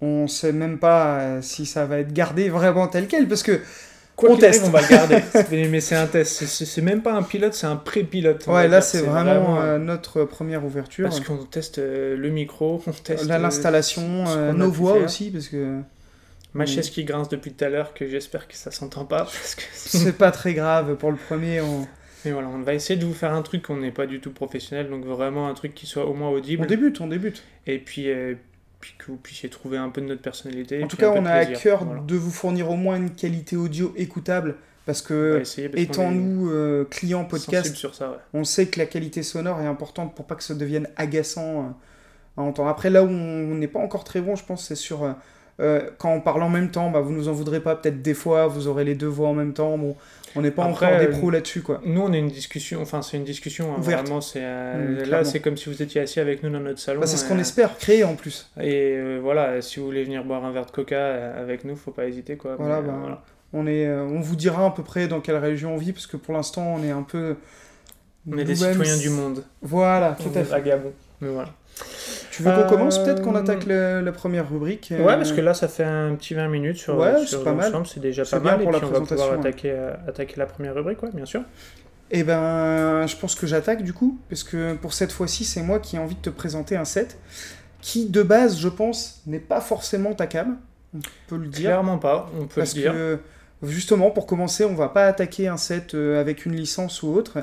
On 0.00 0.26
sait 0.28 0.52
même 0.52 0.78
pas 0.78 1.20
euh, 1.20 1.42
si 1.42 1.66
ça 1.66 1.84
va 1.84 1.98
être 1.98 2.12
gardé 2.12 2.48
vraiment 2.48 2.88
tel 2.88 3.06
quel 3.06 3.28
parce 3.28 3.42
que 3.42 3.60
quoi 4.16 4.30
On 4.30 4.32
arrive, 4.32 4.44
teste. 4.44 4.64
on 4.66 4.70
va 4.70 4.80
le 4.80 4.88
garder. 4.88 5.22
mais 5.68 5.80
c'est 5.80 5.96
un 5.96 6.06
test. 6.06 6.44
C'est- 6.46 6.80
même 6.82 7.02
pas 7.02 7.12
un 7.12 7.22
pilote, 7.22 7.54
c'est 7.54 7.66
un 7.66 7.76
pré-pilote. 7.76 8.46
ouais, 8.46 8.68
là 8.68 8.80
c'est 8.80 9.02
vraiment, 9.02 9.60
euh, 9.60 9.78
notre 9.78 10.24
première 10.24 10.64
ouverture. 10.64 11.08
Parce 11.08 11.20
qu'on 11.20 11.36
teste 11.44 11.78
euh, 11.78 12.16
le 12.16 12.30
micro, 12.30 12.82
on 12.86 12.92
teste 12.92 13.30
euh, 13.30 13.38
l'installation, 13.38 14.24
euh, 14.28 14.52
nos 14.52 14.70
voix 14.70 14.94
faire. 14.94 15.04
aussi 15.04 15.30
parce 15.30 15.48
que 15.48 15.80
ma 16.54 16.66
chaise 16.66 16.90
qui 16.90 17.04
grince 17.04 17.28
depuis 17.28 17.52
tout 17.52 17.64
à 17.64 17.68
l'heure, 17.68 17.92
que 17.94 18.06
j'espère 18.08 18.48
que 18.48 18.54
ça 18.56 18.70
s'entend 18.70 19.04
pas. 19.04 19.24
Parce 19.24 19.54
que 19.54 19.62
c'est 19.72 20.16
pas 20.16 20.30
très 20.30 20.54
grave 20.54 20.96
pour 20.96 21.10
le 21.10 21.16
premier. 21.18 21.60
On, 21.60 21.86
Mais 22.24 22.32
voilà, 22.32 22.48
on 22.48 22.60
va 22.60 22.74
essayer 22.74 22.98
de 22.98 23.04
vous 23.06 23.14
faire 23.14 23.32
un 23.32 23.40
truc, 23.42 23.70
on 23.70 23.78
n'est 23.78 23.92
pas 23.92 24.06
du 24.06 24.20
tout 24.20 24.30
professionnel, 24.30 24.90
donc 24.90 25.04
vraiment 25.06 25.48
un 25.48 25.54
truc 25.54 25.74
qui 25.74 25.86
soit 25.86 26.04
au 26.04 26.12
moins 26.12 26.28
audible. 26.28 26.62
on 26.64 26.66
débute, 26.66 27.00
on 27.00 27.06
débute. 27.06 27.42
Et 27.66 27.78
puis, 27.78 28.10
euh, 28.10 28.34
puis 28.80 28.94
que 28.98 29.06
vous 29.06 29.16
puissiez 29.16 29.48
trouver 29.50 29.76
un 29.76 29.90
peu 29.90 30.00
de 30.00 30.06
notre 30.06 30.22
personnalité. 30.22 30.82
En 30.82 30.88
tout 30.88 30.96
cas, 30.96 31.12
on 31.14 31.26
a 31.26 31.32
à 31.32 31.46
cœur 31.46 31.84
Voilà. 31.84 32.00
de 32.02 32.16
vous 32.16 32.30
fournir 32.30 32.70
au 32.70 32.76
moins 32.76 32.96
une 32.96 33.10
qualité 33.10 33.56
audio 33.56 33.92
écoutable 33.96 34.56
parce 34.86 35.02
que 35.02 35.40
essayer, 35.40 35.68
parce 35.68 35.82
étant 35.82 36.10
nous 36.10 36.50
euh, 36.50 36.84
clients 36.90 37.24
podcast, 37.24 37.58
sensibles 37.66 37.76
sur 37.76 37.94
ça, 37.94 38.10
ouais. 38.10 38.16
on 38.32 38.44
sait 38.44 38.66
que 38.66 38.78
la 38.78 38.86
qualité 38.86 39.22
sonore 39.22 39.60
est 39.60 39.66
importante 39.66 40.14
pour 40.16 40.24
pas 40.24 40.34
que 40.34 40.42
ça 40.42 40.54
devienne 40.54 40.88
agaçant 40.96 41.60
euh, 41.60 41.70
à 42.38 42.42
entendre. 42.42 42.68
Après, 42.70 42.88
là 42.90 43.04
où 43.04 43.08
on 43.08 43.54
n'est 43.54 43.68
pas 43.68 43.80
encore 43.80 44.04
très 44.04 44.20
bon, 44.22 44.34
je 44.34 44.44
pense, 44.44 44.66
c'est 44.66 44.74
sur 44.74 45.04
euh, 45.60 45.90
quand 45.98 46.12
on 46.12 46.20
parle 46.20 46.42
en 46.42 46.48
même 46.48 46.70
temps, 46.70 46.90
bah, 46.90 47.00
vous 47.00 47.12
nous 47.12 47.28
en 47.28 47.32
voudrez 47.32 47.60
pas. 47.60 47.76
Peut-être 47.76 48.02
des 48.02 48.14
fois, 48.14 48.46
vous 48.46 48.66
aurez 48.66 48.84
les 48.84 48.94
deux 48.94 49.06
voix 49.06 49.28
en 49.28 49.34
même 49.34 49.52
temps. 49.52 49.76
Bon, 49.78 49.96
on 50.36 50.42
n'est 50.42 50.50
pas 50.50 50.64
Après, 50.64 50.86
encore 50.86 50.98
des 51.00 51.06
euh, 51.06 51.18
pros 51.18 51.30
là-dessus, 51.30 51.60
quoi. 51.62 51.80
Nous, 51.84 52.00
on 52.00 52.12
est 52.12 52.18
une 52.18 52.28
discussion, 52.28 52.80
enfin, 52.82 53.02
c'est 53.02 53.16
une 53.16 53.24
discussion, 53.24 53.74
hein, 53.74 53.80
vraiment, 53.80 54.20
c'est, 54.20 54.40
euh, 54.42 55.04
Mm, 55.04 55.10
là, 55.10 55.24
c'est 55.24 55.40
comme 55.40 55.56
si 55.56 55.68
vous 55.68 55.82
étiez 55.82 56.00
assis 56.00 56.20
avec 56.20 56.42
nous 56.42 56.50
dans 56.50 56.60
notre 56.60 56.78
salon. 56.78 57.00
Bah, 57.00 57.06
c'est 57.06 57.16
ce 57.16 57.28
qu'on 57.28 57.38
espère 57.38 57.76
créer 57.78 58.04
en 58.04 58.14
plus. 58.14 58.50
Et 58.60 58.94
euh, 58.96 59.18
voilà, 59.22 59.60
si 59.60 59.80
vous 59.80 59.86
voulez 59.86 60.04
venir 60.04 60.24
boire 60.24 60.44
un 60.44 60.52
verre 60.52 60.66
de 60.66 60.70
coca 60.70 61.32
avec 61.36 61.64
nous, 61.64 61.76
faut 61.76 61.90
pas 61.90 62.06
hésiter, 62.06 62.36
quoi. 62.36 62.56
Voilà, 62.58 62.80
Mais, 62.80 62.88
bah, 62.88 63.22
On, 63.52 63.66
est, 63.66 63.88
on 63.90 64.20
vous 64.20 64.36
dira 64.36 64.66
à 64.66 64.70
peu 64.70 64.82
près 64.84 65.08
dans 65.08 65.20
quelle 65.20 65.36
région 65.36 65.74
on 65.74 65.76
vit 65.76 65.92
parce 65.92 66.06
que 66.06 66.16
pour 66.16 66.32
l'instant, 66.34 66.74
on 66.78 66.82
est 66.84 66.90
un 66.92 67.02
peu. 67.02 67.36
On 68.30 68.38
est 68.38 68.44
des 68.44 68.54
citoyens 68.54 68.98
du 68.98 69.10
monde. 69.10 69.44
Voilà, 69.62 70.16
On 70.20 70.22
tout 70.22 70.28
à 70.36 70.40
est 70.40 70.44
fait. 70.44 70.50
vagabonds. 70.50 70.92
Mais 71.20 71.28
voilà. 71.28 71.48
Tu 72.30 72.42
veux 72.42 72.50
qu'on 72.52 72.58
Euh, 72.60 72.68
commence 72.68 72.98
peut-être 72.98 73.22
qu'on 73.22 73.34
attaque 73.34 73.66
le- 73.66 74.00
la 74.00 74.12
première 74.12 74.48
rubrique 74.48 74.90
euh, 74.92 74.98
Ouais, 75.04 75.16
parce 75.16 75.32
que 75.32 75.40
là, 75.40 75.52
ça 75.54 75.68
fait 75.68 75.84
un 75.84 76.14
petit 76.14 76.34
20 76.34 76.48
minutes 76.48 76.76
sur, 76.76 76.96
Ouais, 76.96 77.26
sur 77.26 77.42
pas 77.44 77.52
mal. 77.52 77.66
l'ensemble, 77.66 77.86
c'est 77.86 78.00
déjà 78.00 78.24
pas 78.24 78.38
mal. 78.40 78.58
pour 78.60 78.68
et 78.68 78.72
la 78.72 78.78
puis 78.78 78.88
on 78.88 78.92
va 78.92 79.00
pouvoir 79.06 79.30
ouais. 79.32 79.38
attaquer, 79.38 79.70
euh, 79.72 79.92
attaquer 80.06 80.34
la 80.36 80.46
première 80.46 80.74
rubrique, 80.74 81.02
ouais, 81.02 81.10
bien 81.12 81.26
sûr. 81.26 81.42
Eh 82.12 82.22
ben, 82.24 83.06
je 83.06 83.14
pense 83.16 83.34
que 83.34 83.46
j'attaque 83.46 83.82
du 83.82 83.92
coup, 83.92 84.18
parce 84.28 84.42
que 84.42 84.74
pour 84.74 84.92
cette 84.92 85.12
fois-ci, 85.12 85.44
c'est 85.44 85.62
moi 85.62 85.78
qui 85.78 85.96
ai 85.96 85.98
envie 85.98 86.16
de 86.16 86.20
te 86.20 86.30
présenter 86.30 86.76
un 86.76 86.84
set 86.84 87.18
qui, 87.80 88.06
de 88.08 88.22
base, 88.22 88.58
je 88.58 88.68
pense, 88.68 89.22
n'est 89.26 89.38
pas 89.38 89.60
forcément 89.60 90.12
ta 90.14 90.26
cam. 90.26 90.56
On 90.94 90.98
peut 91.28 91.36
le 91.36 91.46
dire. 91.46 91.66
Clairement 91.70 91.98
pas, 91.98 92.28
on 92.38 92.46
peut 92.46 92.60
Parce 92.60 92.74
le 92.74 92.82
dire. 92.82 92.92
que, 92.92 93.18
justement, 93.62 94.10
pour 94.10 94.26
commencer, 94.26 94.64
on 94.64 94.74
va 94.74 94.88
pas 94.88 95.06
attaquer 95.06 95.46
un 95.46 95.56
set 95.56 95.94
euh, 95.94 96.20
avec 96.20 96.46
une 96.46 96.56
licence 96.56 97.02
ou 97.04 97.14
autre. 97.14 97.38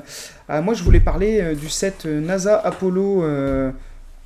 Moi, 0.50 0.74
je 0.74 0.82
voulais 0.82 1.00
parler 1.00 1.40
euh, 1.40 1.54
du 1.54 1.68
set 1.70 2.04
euh, 2.04 2.20
NASA 2.20 2.58
Apollo 2.58 3.22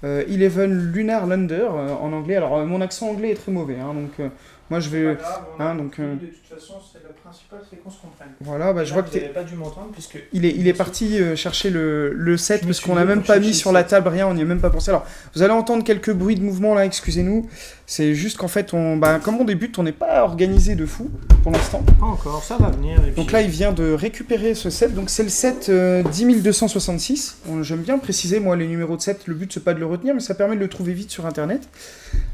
euh, 0.04 0.24
11 0.26 0.92
Lunar 0.92 1.26
Lander 1.26 1.68
euh, 1.72 1.94
en 1.94 2.12
anglais. 2.12 2.36
Alors, 2.36 2.56
euh, 2.56 2.64
mon 2.64 2.80
accent 2.80 3.10
anglais 3.10 3.30
est 3.30 3.36
très 3.36 3.52
mauvais, 3.52 3.78
hein, 3.78 3.94
donc 3.94 4.30
Moi, 4.72 4.80
je 4.80 4.88
vais. 4.88 5.18
Hein, 5.58 5.74
donc, 5.74 5.98
euh, 6.00 6.14
De 6.14 6.20
toute 6.28 6.58
façon, 6.58 6.76
c'est 6.90 7.02
le 7.06 7.12
principal, 7.22 7.58
c'est 7.68 7.76
qu'on 7.82 7.90
se 7.90 8.00
comprenne. 8.00 8.28
Voilà, 8.40 8.72
bah, 8.72 8.84
je 8.84 8.94
vois 8.94 9.02
que 9.02 9.14
n'avez 9.14 9.28
pas 9.28 9.42
dû 9.42 9.54
m'entendre 9.54 9.88
puisque 9.92 10.16
Il 10.32 10.46
est, 10.46 10.54
il 10.56 10.66
est 10.66 10.72
parti 10.72 11.20
euh, 11.20 11.36
chercher 11.36 11.68
le, 11.68 12.10
le 12.14 12.38
set 12.38 12.62
Je 12.62 12.66
parce 12.68 12.80
qu'on 12.80 12.94
n'a 12.94 13.04
même 13.04 13.22
pas 13.22 13.38
mis 13.38 13.52
sur 13.52 13.70
la 13.70 13.84
table, 13.84 14.08
rien, 14.08 14.26
on 14.26 14.32
n'y 14.32 14.40
a 14.40 14.46
même 14.46 14.62
pas 14.62 14.70
pensé. 14.70 14.90
Alors, 14.90 15.04
vous 15.34 15.42
allez 15.42 15.52
entendre 15.52 15.84
quelques 15.84 16.10
bruits 16.14 16.36
de 16.36 16.42
mouvement 16.42 16.74
là, 16.74 16.86
excusez-nous. 16.86 17.50
C'est 17.84 18.14
juste 18.14 18.38
qu'en 18.38 18.48
fait, 18.48 18.72
on, 18.72 18.96
bah, 18.96 19.20
comme 19.22 19.38
on 19.38 19.44
débute, 19.44 19.78
on 19.78 19.82
n'est 19.82 19.92
pas 19.92 20.22
organisé 20.24 20.74
de 20.74 20.86
fou 20.86 21.10
pour 21.42 21.52
l'instant. 21.52 21.82
pas 22.00 22.06
encore, 22.06 22.42
ça 22.42 22.56
va 22.56 22.70
venir. 22.70 22.98
et 23.06 23.10
Donc 23.10 23.30
là, 23.30 23.42
il 23.42 23.50
vient 23.50 23.72
de 23.72 23.92
récupérer 23.92 24.54
ce 24.54 24.70
set. 24.70 24.94
Donc 24.94 25.10
c'est 25.10 25.22
le 25.24 25.28
set 25.28 25.66
euh, 25.68 26.02
10266. 26.02 27.36
On- 27.50 27.62
J'aime 27.62 27.82
bien 27.82 27.98
préciser, 27.98 28.40
moi, 28.40 28.56
les 28.56 28.66
numéros 28.66 28.96
de 28.96 29.02
set. 29.02 29.26
Le 29.26 29.34
but, 29.34 29.52
c'est 29.52 29.62
pas 29.64 29.74
de 29.74 29.80
le 29.80 29.86
retenir, 29.86 30.14
mais 30.14 30.20
ça 30.20 30.34
permet 30.34 30.54
de 30.56 30.60
le 30.60 30.68
trouver 30.68 30.94
vite 30.94 31.10
sur 31.10 31.26
Internet. 31.26 31.68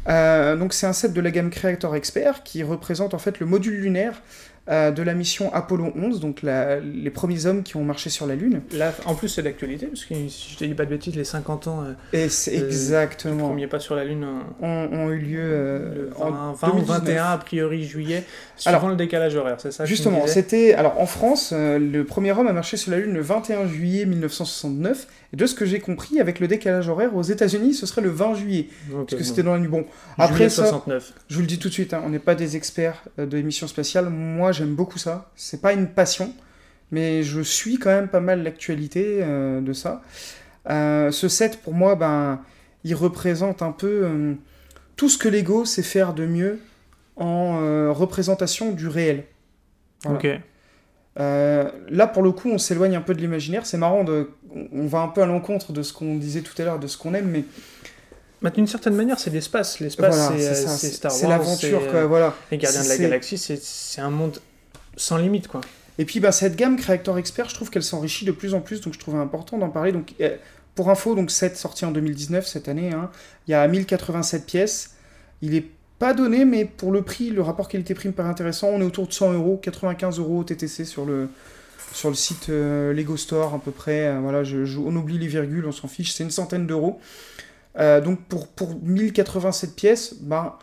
Euh, 0.09 0.57
donc 0.57 0.73
c'est 0.73 0.87
un 0.87 0.93
set 0.93 1.13
de 1.13 1.21
la 1.21 1.31
gamme 1.31 1.51
Creator 1.51 1.95
Expert 1.97 2.28
qui 2.45 2.63
représente 2.63 3.15
en 3.15 3.19
fait 3.19 3.41
le 3.41 3.47
module 3.47 3.81
lunaire 3.81 4.23
euh, 4.71 4.91
de 4.91 5.03
la 5.03 5.15
mission 5.15 5.51
Apollo 5.55 5.93
11, 5.97 6.21
donc 6.21 6.43
la- 6.43 6.79
les 6.79 7.09
premiers 7.09 7.47
hommes 7.47 7.63
qui 7.63 7.77
ont 7.79 7.85
marché 7.85 8.11
sur 8.11 8.27
la 8.27 8.35
Lune. 8.35 8.61
Là, 8.75 8.93
en 9.07 9.15
plus, 9.15 9.29
c'est 9.31 9.41
d'actualité, 9.43 9.87
parce 9.87 10.05
que 10.05 10.13
si 10.29 10.53
je 10.53 10.59
te 10.59 10.65
dis 10.67 10.75
pas 10.75 10.85
de 10.85 10.91
bêtises, 10.91 11.17
les 11.17 11.25
50 11.25 11.69
ans, 11.69 11.85
euh, 11.85 11.95
Et 12.13 12.29
c'est 12.29 12.55
Euh, 12.61 12.67
exactement. 12.67 13.49
premier 13.49 13.67
pas 13.67 13.81
sur 13.81 13.95
la 13.97 14.05
Lune, 14.05 14.25
euh, 14.25 14.67
Ont, 14.67 14.91
ont 14.93 15.11
eu 15.11 15.19
lieu 15.21 15.41
euh, 15.43 15.95
le 15.95 16.23
en 16.23 16.53
20, 16.53 16.53
20 16.53 16.69
ou 16.69 16.71
2019. 16.83 16.99
21, 17.01 17.25
a 17.25 17.39
priori 17.39 17.83
juillet, 17.85 18.25
suivant 18.57 18.77
Alors, 18.77 18.91
le 18.91 18.97
décalage 18.97 19.35
horaire, 19.37 19.57
c'est 19.59 19.73
ça 19.73 19.87
Justement, 19.87 20.27
c'était. 20.27 20.75
Alors 20.75 21.01
en 21.01 21.07
France, 21.07 21.55
euh, 21.57 21.79
le 21.79 22.05
premier 22.05 22.33
homme 22.33 22.47
a 22.49 22.53
marché 22.53 22.77
sur 22.77 22.91
la 22.91 22.99
Lune 22.99 23.15
le 23.15 23.23
21 23.23 23.67
juillet 23.69 24.05
1969. 24.05 25.07
Et 25.33 25.37
de 25.37 25.47
ce 25.47 25.55
que 25.55 25.67
j'ai 25.67 25.79
compris, 25.79 26.21
avec 26.21 26.41
le 26.41 26.49
décalage 26.49 26.89
horaire, 26.89 27.15
aux 27.15 27.23
États-Unis, 27.23 27.75
ce 27.75 27.85
serait 27.85 28.01
le 28.01 28.09
20 28.09 28.35
juillet. 28.35 28.69
Parce 28.91 29.15
que 29.15 29.23
c'était 29.23 29.43
dans 29.43 29.53
la 29.53 29.61
nuit. 29.61 29.69
Bon, 29.69 29.85
après 30.17 30.49
ça, 30.49 30.65
69. 30.65 31.13
je 31.29 31.35
vous 31.35 31.41
le 31.43 31.47
dis 31.47 31.59
tout 31.59 31.69
de 31.69 31.73
suite, 31.75 31.93
hein, 31.93 32.03
on 32.05 32.09
n'est 32.09 32.19
pas 32.19 32.35
des 32.35 32.57
experts 32.57 33.03
euh, 33.19 33.27
de 33.27 33.37
l'émission 33.37 33.67
spatiale. 33.69 34.09
Moi, 34.09 34.53
j'aime 34.53 34.75
beaucoup 34.75 34.99
ça. 34.99 35.31
C'est 35.37 35.61
pas 35.61 35.75
une 35.75 35.89
passion, 35.89 36.33
mais 36.91 37.23
je 37.23 37.41
suis 37.41 37.79
quand 37.79 37.91
même 37.91 38.09
pas 38.09 38.21
mal 38.21 38.43
l'actualité 38.43 39.21
euh, 39.21 39.61
de 39.61 39.73
ça. 39.73 40.03
Euh, 40.71 41.11
ce 41.11 41.29
set, 41.29 41.61
pour 41.63 41.75
moi, 41.75 41.95
ben, 41.95 42.41
il 42.85 42.95
représente 42.95 43.63
un 43.63 43.73
peu 43.73 44.01
euh, 44.05 44.35
tout 44.97 45.09
ce 45.09 45.19
que 45.19 45.29
Lego 45.29 45.65
sait 45.65 45.83
faire 45.83 46.15
de 46.15 46.27
mieux 46.27 46.61
en 47.17 47.93
représentation 47.93 48.71
du 48.71 48.87
réel. 48.87 49.25
Voilà. 50.05 50.19
Ok. 50.19 50.41
Euh, 51.19 51.69
là, 51.89 52.07
pour 52.07 52.23
le 52.23 52.31
coup, 52.33 52.49
on 52.51 52.59
s'éloigne 52.59 52.95
un 52.97 53.01
peu 53.01 53.15
de 53.15 53.21
l'imaginaire. 53.21 53.67
C'est 53.67 53.77
marrant, 53.79 54.05
de... 54.05 54.31
on 54.73 54.87
va 54.87 55.01
un 55.01 55.09
peu 55.09 55.23
à 55.23 55.27
l'encontre 55.27 55.73
de 55.73 55.83
ce 55.83 55.93
qu'on 55.93 56.15
disait 56.17 56.43
tout 56.43 56.55
à 56.61 56.65
l'heure, 56.65 56.79
de 56.79 56.87
ce 56.87 56.97
qu'on 56.97 57.15
aime, 57.15 57.29
mais 57.29 57.45
Bah, 58.41 58.51
D'une 58.51 58.69
certaine 58.69 58.95
manière, 58.95 59.19
c'est 59.19 59.31
l'espace. 59.31 59.81
L'espace, 59.81 60.15
voilà, 60.17 60.39
c'est 60.77 60.91
Star 60.93 61.11
Wars. 61.11 61.21
c'est 61.21 61.27
l'aventure, 61.27 61.81
quoi, 61.91 62.01
euh, 62.01 62.07
voilà. 62.07 62.35
Les 62.53 62.59
Gardiens 62.59 62.85
de 62.85 62.89
la 62.89 62.97
Galaxie, 62.99 63.37
c'est- 63.37 63.61
c'est 63.63 64.01
un 64.01 64.11
monde 64.11 64.39
sans 64.97 65.17
limite, 65.17 65.49
quoi. 65.49 65.61
Et 65.99 66.05
puis, 66.05 66.21
bah, 66.21 66.31
cette 66.31 66.55
gamme 66.55 66.77
Creator 66.77 67.19
Expert, 67.19 67.49
je 67.49 67.55
trouve 67.57 67.71
qu'elle 67.71 67.83
s'enrichit 67.83 68.25
de 68.25 68.31
plus 68.31 68.55
en 68.55 68.61
plus, 68.61 68.81
donc 68.81 68.95
je 68.95 69.01
trouvais 69.01 69.19
important 69.19 69.59
d'en 69.59 69.71
parler. 69.71 69.91
Donc, 69.91 70.15
euh, 70.21 70.37
pour 70.77 70.89
info, 70.91 71.17
donc 71.17 71.33
cette 71.33 71.57
sortie 71.57 71.85
en 71.85 71.91
2019, 71.91 72.47
cette 72.47 72.69
année, 72.69 72.93
hein, 72.93 73.11
il 73.49 73.51
y 73.51 73.55
a 73.55 73.67
1087 73.67 74.47
pièces. 74.47 74.91
Il 75.43 75.57
est 75.57 75.67
pas 75.99 76.15
donné, 76.15 76.45
mais 76.45 76.65
pour 76.65 76.93
le 76.93 77.03
prix, 77.03 77.31
le 77.31 77.43
rapport 77.43 77.69
qualité-prix 77.69 78.09
me 78.09 78.13
paraît 78.15 78.29
intéressant. 78.31 78.69
On 78.69 78.81
est 78.81 78.85
autour 78.85 79.07
de 79.09 79.13
100 79.13 79.33
euros, 79.33 79.57
95 79.61 80.19
euros 80.19 80.39
au 80.41 80.45
TTC 80.45 80.85
sur 80.85 81.05
le, 81.05 81.29
sur 81.93 82.09
le 82.09 82.15
site 82.15 82.49
euh, 82.51 82.93
Lego 82.93 83.17
Store 83.17 83.55
à 83.55 83.59
peu 83.59 83.71
près. 83.73 84.07
Euh, 84.09 84.19
voilà, 84.21 84.45
je, 84.45 84.65
je- 84.65 84.79
on 84.79 84.95
oublie 84.97 85.19
les 85.19 85.27
virgules, 85.27 85.67
on 85.67 85.73
s'en 85.73 85.89
fiche. 85.89 86.13
C'est 86.13 86.25
une 86.25 86.31
centaine 86.31 86.67
d'euros. 86.67 87.01
Euh, 87.79 88.01
donc 88.01 88.21
pour, 88.29 88.49
pour 88.49 88.75
1087 88.83 89.75
pièces, 89.77 90.15
ben, 90.21 90.55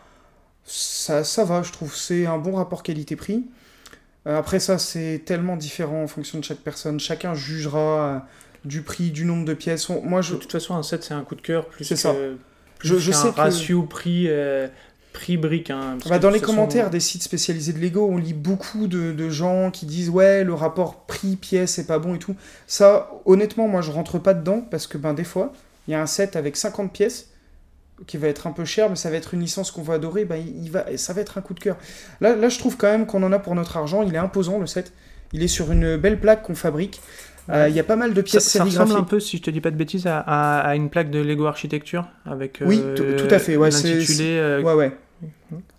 ça, 0.64 1.22
ça 1.24 1.44
va, 1.44 1.62
je 1.62 1.72
trouve. 1.72 1.94
C'est 1.94 2.26
un 2.26 2.38
bon 2.38 2.52
rapport 2.56 2.82
qualité-prix. 2.82 3.44
Après 4.24 4.58
ça, 4.58 4.78
c'est 4.78 5.22
tellement 5.24 5.56
différent 5.56 6.02
en 6.02 6.08
fonction 6.08 6.38
de 6.40 6.44
chaque 6.44 6.58
personne. 6.58 6.98
Chacun 6.98 7.34
jugera 7.34 8.26
du 8.64 8.82
prix, 8.82 9.10
du 9.12 9.24
nombre 9.24 9.44
de 9.44 9.54
pièces. 9.54 9.88
On- 9.88 10.02
moi, 10.02 10.20
je, 10.22 10.34
De 10.34 10.38
toute 10.40 10.50
façon, 10.50 10.74
un 10.74 10.82
set, 10.82 11.04
c'est 11.04 11.14
un 11.14 11.22
coup 11.22 11.36
de 11.36 11.42
cœur 11.42 11.66
plus 11.66 11.88
que, 11.88 11.94
ça. 11.94 12.12
plus 12.78 12.98
Je- 12.98 13.12
sais 13.12 13.30
que- 13.30 13.36
ratio 13.36 13.84
prix, 13.84 14.26
prix 15.16 15.36
brique. 15.36 15.70
hein, 15.70 15.96
parce 15.98 16.10
Bah, 16.10 16.18
que 16.18 16.22
dans 16.22 16.30
les 16.30 16.38
façon, 16.38 16.52
commentaires 16.54 16.90
des 16.90 17.00
sites 17.00 17.22
spécialisés 17.22 17.72
de 17.72 17.78
Lego, 17.78 18.06
on 18.10 18.16
lit 18.18 18.34
beaucoup 18.34 18.86
de, 18.86 19.12
de 19.12 19.28
gens 19.30 19.70
qui 19.70 19.86
disent 19.86 20.10
ouais 20.10 20.44
le 20.44 20.54
rapport 20.54 21.06
prix-pièce 21.06 21.72
c'est 21.72 21.86
pas 21.86 21.98
bon 21.98 22.14
et 22.14 22.18
tout. 22.18 22.36
Ça, 22.66 23.10
honnêtement, 23.24 23.66
moi 23.68 23.80
je 23.82 23.90
rentre 23.90 24.18
pas 24.18 24.34
dedans 24.34 24.60
parce 24.70 24.86
que 24.86 24.98
ben 24.98 25.14
des 25.14 25.24
fois, 25.24 25.52
il 25.88 25.92
y 25.92 25.94
a 25.94 26.00
un 26.02 26.06
set 26.06 26.36
avec 26.36 26.56
50 26.56 26.92
pièces 26.92 27.28
qui 28.06 28.18
va 28.18 28.28
être 28.28 28.46
un 28.46 28.52
peu 28.52 28.66
cher, 28.66 28.90
mais 28.90 28.96
ça 28.96 29.08
va 29.08 29.16
être 29.16 29.32
une 29.32 29.40
licence 29.40 29.70
qu'on 29.70 29.82
va 29.82 29.94
adorer, 29.94 30.26
ben, 30.26 30.36
il 30.36 30.70
va, 30.70 30.84
ça 30.98 31.14
va 31.14 31.22
être 31.22 31.38
un 31.38 31.40
coup 31.40 31.54
de 31.54 31.60
cœur. 31.60 31.76
Là, 32.20 32.36
là, 32.36 32.50
je 32.50 32.58
trouve 32.58 32.76
quand 32.76 32.88
même 32.90 33.06
qu'on 33.06 33.22
en 33.22 33.32
a 33.32 33.38
pour 33.38 33.54
notre 33.54 33.76
argent. 33.78 34.02
Il 34.02 34.14
est 34.14 34.18
imposant 34.18 34.58
le 34.58 34.66
set. 34.66 34.92
Il 35.32 35.42
est 35.42 35.48
sur 35.48 35.72
une 35.72 35.96
belle 35.96 36.20
plaque 36.20 36.42
qu'on 36.42 36.54
fabrique. 36.54 37.00
Euh, 37.48 37.68
Il 37.70 37.74
y 37.74 37.80
a 37.80 37.84
pas 37.84 37.96
mal 37.96 38.10
de 38.12 38.20
Ça, 38.20 38.22
pièces 38.24 38.44
ça 38.44 38.64
ressemble 38.64 38.72
sérigraphiées. 38.72 39.00
un 39.00 39.04
peu, 39.08 39.18
si 39.18 39.38
je 39.38 39.42
te 39.42 39.50
dis 39.50 39.60
pas 39.62 39.70
de 39.70 39.76
bêtises, 39.76 40.06
à, 40.06 40.18
à- 40.18 40.60
à 40.60 40.74
une 40.74 40.90
plaque 40.90 41.10
de 41.10 41.20
Lego 41.20 41.46
Architecture 41.46 42.06
avec 42.26 42.58
Oui, 42.66 42.80
euh, 42.82 42.94
tout- 43.16 43.26
tout 43.28 43.34
à 43.34 43.38
fait, 43.38 43.56
ouais, 43.56 43.70
c'est- 43.70 43.94
l'intitulé, 43.94 44.36
euh, 44.36 44.60
Ouais, 44.62 44.74
ouais. 44.74 44.92
Mm 45.20 45.32
-hmm. 45.50 45.75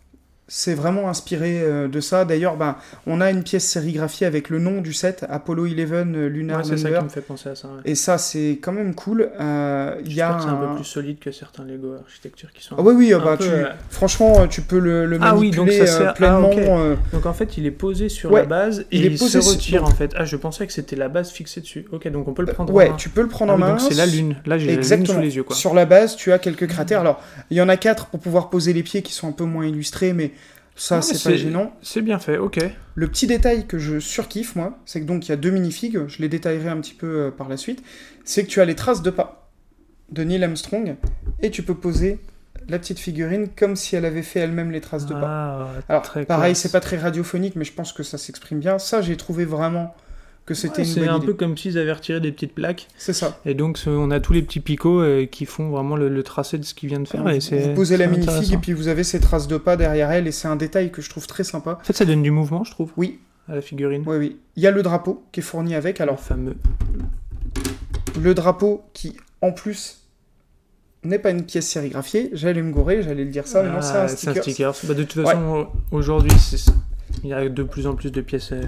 C'est 0.49 0.75
vraiment 0.75 1.09
inspiré 1.09 1.59
euh, 1.61 1.89
de 1.89 1.99
ça. 1.99 2.23
D'ailleurs, 2.23 2.55
ben, 2.55 2.77
on 3.05 3.19
a 3.19 3.29
une 3.31 3.43
pièce 3.43 3.65
sérigraphiée 3.65 4.25
avec 4.25 4.49
le 4.49 4.59
nom 4.59 4.79
du 4.79 4.93
set, 4.93 5.25
Apollo 5.29 5.65
11 5.65 5.73
euh, 5.77 6.29
Lunar 6.29 6.59
ouais, 6.59 6.63
c'est 6.63 6.77
ça 6.77 6.89
qui 6.89 7.03
me 7.03 7.09
fait 7.09 7.19
penser 7.19 7.49
à 7.49 7.55
ça. 7.55 7.67
ouais. 7.67 7.81
Et 7.83 7.95
ça, 7.95 8.17
c'est 8.17 8.57
quand 8.61 8.71
même 8.71 8.95
cool. 8.95 9.29
Euh, 9.41 9.95
Il 10.05 10.13
y 10.13 10.21
a 10.21 10.33
que 10.35 10.43
c'est 10.43 10.47
un 10.47 10.53
un- 10.53 10.67
peu 10.69 10.75
plus 10.75 10.85
solide 10.85 11.19
que 11.19 11.33
certains 11.33 11.65
Lego 11.65 11.95
Architecture 12.01 12.53
qui 12.53 12.63
sont. 12.63 12.75
Ah 12.77 12.81
oui, 12.81 12.93
oui, 12.95 13.13
un 13.13 13.19
bah, 13.19 13.35
peu, 13.37 13.43
tu... 13.43 13.49
euh, 13.49 13.65
franchement, 13.89 14.47
tu 14.47 14.61
peux 14.61 14.79
le, 14.79 15.05
le 15.05 15.17
Ah 15.21 15.35
oui, 15.35 15.51
manipuler 15.51 15.79
donc 15.79 15.87
ça 15.87 16.09
ah, 16.11 16.13
pleinement. 16.13 16.49
euh, 16.55 16.95
Donc 17.11 17.25
en 17.25 17.33
fait, 17.33 17.57
il 17.57 17.65
est 17.65 17.71
posé 17.71 18.07
sur 18.07 18.31
Ouais, 18.31 18.41
la 18.43 18.47
base 18.47 18.79
et 18.79 18.85
il 18.91 19.05
il, 19.05 19.13
est 19.15 19.19
posé 19.19 19.41
se 19.41 19.49
retire 19.49 19.83
en 19.83 19.87
fait. 19.91 20.13
Ah, 20.15 20.23
je 20.23 20.37
pensais 20.37 20.65
que 20.65 20.71
c'était 20.71 20.95
la 20.95 21.09
base 21.09 21.29
fixée 21.29 21.59
dessus. 21.59 21.85
Ok, 21.91 22.07
donc 22.07 22.25
on 22.29 22.33
peut 22.33 22.43
le 22.43 22.53
prendre 22.53 22.71
en 22.71 22.75
ouais, 22.77 22.89
main. 22.89 22.95
tu 22.95 23.09
peux 23.09 23.21
le 23.21 23.27
prendre 23.27 23.51
Ah 23.51 23.55
en 23.55 23.57
main. 23.57 23.69
donc 23.71 23.81
c'est 23.81 23.95
la 23.95 24.05
lune. 24.05 24.37
Là, 24.45 24.57
j'ai 24.57 24.77
la 24.77 24.95
lune 24.95 25.05
sous 25.05 25.19
les 25.19 25.35
yeux, 25.35 25.43
quoi. 25.43 25.57
Sur 25.57 25.73
la 25.73 25.85
base, 25.85 26.15
tu 26.15 26.31
as 26.31 26.39
quelques 26.39 26.67
cratères. 26.67 27.01
Alors, 27.01 27.21
il 27.49 27.57
y 27.57 27.61
en 27.61 27.67
a 27.67 27.75
quatre 27.75 28.05
pour 28.05 28.21
pouvoir 28.21 28.49
poser 28.49 28.71
les 28.71 28.83
pieds 28.83 29.01
qui 29.01 29.11
sont 29.11 29.27
un 29.27 29.33
peu 29.33 29.43
moins 29.43 29.65
illustrés, 29.65 30.13
mais 30.13 30.31
ça, 30.77 31.01
c'est 31.01 31.21
pas 31.21 31.35
gênant. 31.35 31.73
C'est 31.81 32.01
bien 32.01 32.19
fait, 32.19 32.37
ok. 32.37 32.59
Le 32.95 33.07
petit 33.07 33.27
détail 33.27 33.65
que 33.65 33.79
je 33.79 33.99
surkiffe, 33.99 34.55
moi, 34.55 34.77
c'est 34.85 35.01
que 35.01 35.05
donc 35.05 35.27
il 35.27 35.29
y 35.29 35.31
a 35.33 35.35
deux 35.35 35.49
minifigs, 35.49 36.07
je 36.07 36.21
les 36.21 36.29
détaillerai 36.29 36.69
un 36.69 36.79
petit 36.79 36.93
peu 36.93 37.07
euh, 37.07 37.31
par 37.31 37.49
la 37.49 37.57
suite, 37.57 37.83
c'est 38.23 38.43
que 38.43 38.49
tu 38.49 38.61
as 38.61 38.65
les 38.65 38.75
traces 38.75 39.01
de 39.01 39.09
pas 39.09 39.49
de 40.11 40.23
Neil 40.23 40.43
Armstrong 40.43 40.95
et 41.41 41.51
tu 41.51 41.63
peux 41.63 41.73
poser 41.73 42.19
la 42.69 42.79
petite 42.79 42.99
figurine 42.99 43.47
comme 43.49 43.75
si 43.75 43.95
elle 43.95 44.05
avait 44.05 44.21
fait 44.21 44.39
elle-même 44.39 44.71
les 44.71 44.81
traces 44.81 45.05
de 45.05 45.13
pas. 45.13 45.67
Ah, 45.89 45.99
Alors, 46.15 46.25
pareil, 46.27 46.55
c'est 46.55 46.71
pas 46.71 46.79
très 46.79 46.97
radiophonique, 46.97 47.55
mais 47.55 47.65
je 47.65 47.73
pense 47.73 47.91
que 47.91 48.03
ça 48.03 48.17
s'exprime 48.17 48.59
bien. 48.59 48.77
Ça, 48.77 49.01
j'ai 49.01 49.17
trouvé 49.17 49.45
vraiment 49.45 49.95
que 50.47 50.55
c'était 50.55 50.81
Ouais, 50.81 50.87
une 50.87 50.93
C'est 50.93 51.07
un 51.07 51.17
idée. 51.17 51.25
peu 51.27 51.33
comme 51.33 51.55
s'ils 51.57 51.77
avaient 51.77 51.91
retiré 51.93 52.19
des 52.19 52.31
petites 52.31 52.53
plaques. 52.55 52.87
C'est 52.97 53.13
ça. 53.13 53.39
Et 53.45 53.53
donc, 53.53 53.77
on 53.85 54.09
a 54.09 54.19
tous 54.19 54.33
les 54.33 54.41
petits 54.41 54.59
picots 54.61 55.01
euh, 55.01 55.25
qui 55.27 55.45
font 55.45 55.69
vraiment 55.69 55.95
le, 55.95 56.09
le 56.09 56.23
tracé 56.23 56.57
de 56.57 56.63
ce 56.63 56.73
qu'il 56.73 56.89
vient 56.89 56.99
de 57.01 57.07
faire. 57.07 57.27
et 57.29 57.37
vous 57.39 57.73
posez 57.75 57.97
la 57.97 58.07
minifig 58.07 58.53
et 58.53 58.57
puis 58.57 58.73
vous 58.73 58.87
avez 58.87 59.03
ces 59.03 59.19
traces 59.19 59.47
de 59.47 59.57
pas 59.57 59.75
derrière 59.77 60.09
elle, 60.09 60.25
et 60.25 60.31
c'est 60.31 60.47
un 60.47 60.55
détail 60.55 60.89
que 60.91 61.01
je 61.03 61.09
trouve 61.11 61.27
très 61.27 61.43
sympa. 61.43 61.77
En 61.79 61.83
fait, 61.83 61.93
ça 61.93 62.05
donne 62.05 62.23
du 62.23 62.31
mouvement, 62.31 62.63
je 62.63 62.71
trouve, 62.71 62.91
Oui, 62.97 63.19
à 63.49 63.55
la 63.55 63.61
figurine. 63.61 64.03
oui, 64.07 64.17
oui. 64.17 64.37
Il 64.55 64.63
y 64.63 64.67
a 64.67 64.71
le 64.71 64.81
drapeau 64.81 65.23
qui 65.31 65.41
est 65.41 65.43
fourni 65.43 65.75
avec. 65.75 66.01
Alors, 66.01 66.15
le 66.15 66.21
fameux. 66.21 66.55
le 68.19 68.33
drapeau 68.33 68.83
qui, 68.93 69.15
en 69.41 69.51
plus, 69.51 70.01
n'est 71.03 71.19
pas 71.19 71.29
une 71.31 71.43
pièce 71.43 71.67
sérigraphiée. 71.67 72.29
J'allais 72.33 72.61
me 72.61 72.71
gourer, 72.71 73.03
j'allais 73.03 73.23
le 73.23 73.29
dire 73.31 73.47
ça, 73.47 73.63
mais 73.63 73.69
non, 73.69 73.81
c'est 73.81 73.95
un 73.97 74.03
Ah, 74.05 74.07
sticker. 74.07 74.73
Bah, 74.85 74.93
de 74.93 75.03
toute 75.03 75.23
façon, 75.23 75.67
aujourd'hui, 75.91 76.31
c'est- 76.39 76.71
il 77.23 77.29
y 77.29 77.33
a 77.33 77.47
de 77.49 77.63
plus 77.63 77.87
en 77.87 77.95
plus 77.95 78.11
de 78.11 78.21
pièces. 78.21 78.51
euh, 78.51 78.61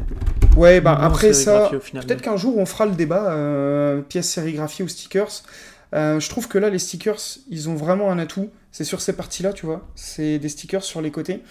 Ouais, 0.57 0.81
bah 0.81 0.97
après 0.99 1.33
ça, 1.33 1.69
peut-être 1.69 2.21
qu'un 2.21 2.37
jour 2.37 2.57
on 2.57 2.65
fera 2.65 2.85
le 2.85 2.93
débat, 2.93 3.31
euh, 3.31 4.01
pièces 4.01 4.29
sérigraphiées 4.29 4.83
ou 4.85 4.87
stickers. 4.87 5.43
Euh, 5.95 6.19
je 6.19 6.29
trouve 6.29 6.47
que 6.47 6.57
là, 6.59 6.69
les 6.69 6.77
stickers, 6.79 7.17
ils 7.49 7.67
ont 7.69 7.75
vraiment 7.75 8.11
un 8.11 8.19
atout. 8.19 8.49
C'est 8.71 8.83
sur 8.83 9.01
ces 9.01 9.13
parties-là, 9.13 9.53
tu 9.53 9.65
vois. 9.65 9.87
C'est 9.95 10.37
des 10.37 10.49
stickers 10.49 10.83
sur 10.83 11.01
les 11.01 11.09
côtés. 11.09 11.41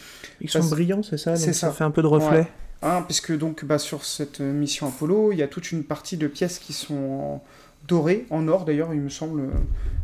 Ils 0.40 0.48
sont 0.48 0.60
parce- 0.60 0.70
brillants, 0.70 1.02
c'est 1.02 1.16
ça 1.18 1.34
c'est 1.36 1.52
ça 1.52 1.68
ça. 1.68 1.72
fait 1.72 1.84
un 1.84 1.90
peu 1.90 2.02
de 2.02 2.06
reflet. 2.06 2.46
Hein, 2.82 3.02
puisque 3.02 3.36
donc 3.36 3.64
bah, 3.64 3.78
sur 3.78 4.04
cette 4.04 4.38
mission 4.40 4.86
Apollo, 4.86 5.32
il 5.32 5.38
y 5.38 5.42
a 5.42 5.48
toute 5.48 5.72
une 5.72 5.82
partie 5.82 6.16
de 6.16 6.28
pièces 6.28 6.60
qui 6.60 6.72
sont 6.72 7.40
dorées, 7.88 8.26
en 8.30 8.46
or 8.46 8.64
d'ailleurs, 8.64 8.94
il 8.94 9.00
me 9.00 9.08
semble, 9.08 9.48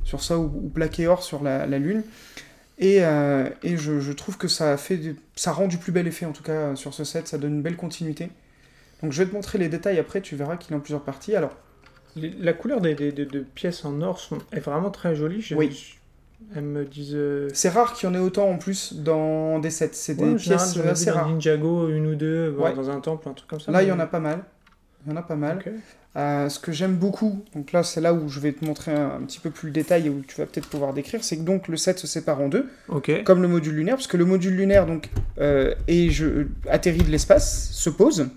sur 0.05 0.23
ça, 0.25 0.39
ou, 0.39 0.45
ou 0.65 0.69
plaqué 0.69 1.07
or 1.07 1.23
sur 1.23 1.43
la, 1.45 1.67
la 1.67 1.79
Lune. 1.79 2.03
Et, 2.79 3.05
euh, 3.05 3.49
et 3.63 3.77
je, 3.77 4.01
je 4.01 4.13
trouve 4.13 4.37
que 4.37 4.49
ça, 4.49 4.77
fait 4.77 4.97
du- 4.97 5.17
ça 5.37 5.53
rend 5.53 5.69
du 5.69 5.79
plus 5.79 5.93
bel 5.93 6.07
effet, 6.09 6.27
en 6.27 6.33
tout 6.33 6.43
cas, 6.43 6.75
sur 6.75 6.93
ce 6.93 7.05
set, 7.05 7.29
ça 7.29 7.39
donne 7.39 7.55
une 7.55 7.63
belle 7.63 7.77
continuité. 7.77 8.31
Donc 9.03 9.13
je 9.13 9.23
vais 9.23 9.29
te 9.29 9.35
montrer 9.35 9.59
les 9.59 9.69
détails 9.69 9.99
après, 9.99 10.21
tu 10.21 10.35
verras 10.35 10.57
qu'il 10.57 10.73
est 10.73 10.77
en 10.77 10.81
plusieurs 10.81 11.03
parties. 11.05 11.35
Alors, 11.37 11.57
La 12.17 12.53
couleur 12.53 12.81
des, 12.81 12.95
des- 12.95 13.11
des- 13.11 13.27
de 13.27 13.41
pièces 13.41 13.85
en 13.85 14.01
or 14.01 14.21
sont, 14.21 14.39
est 14.53 14.61
vraiment 14.61 14.91
très 14.91 15.17
jolie. 15.17 15.41
Je- 15.41 15.55
Oui. 15.57 15.71
je- 15.73 15.95
elles 16.57 16.63
me 16.65 16.85
disent. 16.85 17.15
euh, 17.15 17.49
c'est 17.53 17.69
rare 17.71 17.93
qu'il 17.95 18.09
y 18.09 18.13
en 18.13 18.15
ait 18.15 18.19
autant 18.21 18.49
en 18.49 18.57
plus 18.57 18.93
dans 18.95 19.59
des 19.59 19.71
sets, 19.71 19.91
c'est 19.95 20.21
ouais, 20.21 20.31
des 20.31 20.35
pièces 20.37 20.77
assez 20.79 21.11
rares. 21.11 21.29
Ninjago, 21.29 21.89
une 21.89 22.07
ou 22.07 22.15
deux, 22.15 22.55
Ouais. 22.57 22.73
dans 22.75 22.91
un 22.91 23.01
temple, 23.01 23.29
un 23.29 23.33
truc 23.33 23.49
comme 23.51 23.59
ça. 23.61 23.73
Là, 23.73 23.83
il 23.83 23.89
y 23.89 23.93
en 23.93 23.99
a 23.99 24.07
pas 24.07 24.21
mal. 24.21 24.45
Il 25.05 25.11
y 25.11 25.13
en 25.13 25.17
a 25.17 25.23
pas 25.23 25.37
mal. 25.37 25.63
Euh, 26.17 26.49
ce 26.49 26.61
que 26.61 26.71
j'aime 26.71 26.95
beaucoup, 26.95 27.45
donc 27.57 27.73
là 27.73 27.83
c'est 27.83 28.01
là 28.01 28.15
où 28.15 28.29
je 28.29 28.39
vais 28.39 28.53
te 28.53 28.65
montrer 28.65 28.93
un, 28.93 29.17
un 29.17 29.23
petit 29.23 29.41
peu 29.41 29.51
plus 29.51 29.67
le 29.67 29.73
détail 29.73 30.07
et 30.07 30.11
où 30.11 30.23
tu 30.27 30.37
vas 30.37 30.47
peut-être 30.47 30.69
pouvoir 30.69 30.93
décrire, 30.93 31.25
c'est 31.25 31.37
que 31.37 31.43
donc 31.43 31.67
le 31.67 31.77
set 31.77 31.99
se 31.99 32.07
sépare 32.07 32.41
en 32.41 32.49
deux, 32.49 32.69
comme 33.25 33.43
le 33.43 33.49
module 33.49 33.75
lunaire, 33.75 33.97
parce 33.97 34.07
que 34.07 34.17
le 34.17 34.25
module 34.25 34.55
lunaire 34.55 34.87
donc 34.87 35.11
euh, 35.41 35.75
et 35.89 36.11
je 36.11 36.47
atterrit 36.71 37.03
de 37.03 37.11
l'espace, 37.11 37.71
se 37.73 37.91
pose. 37.91 38.29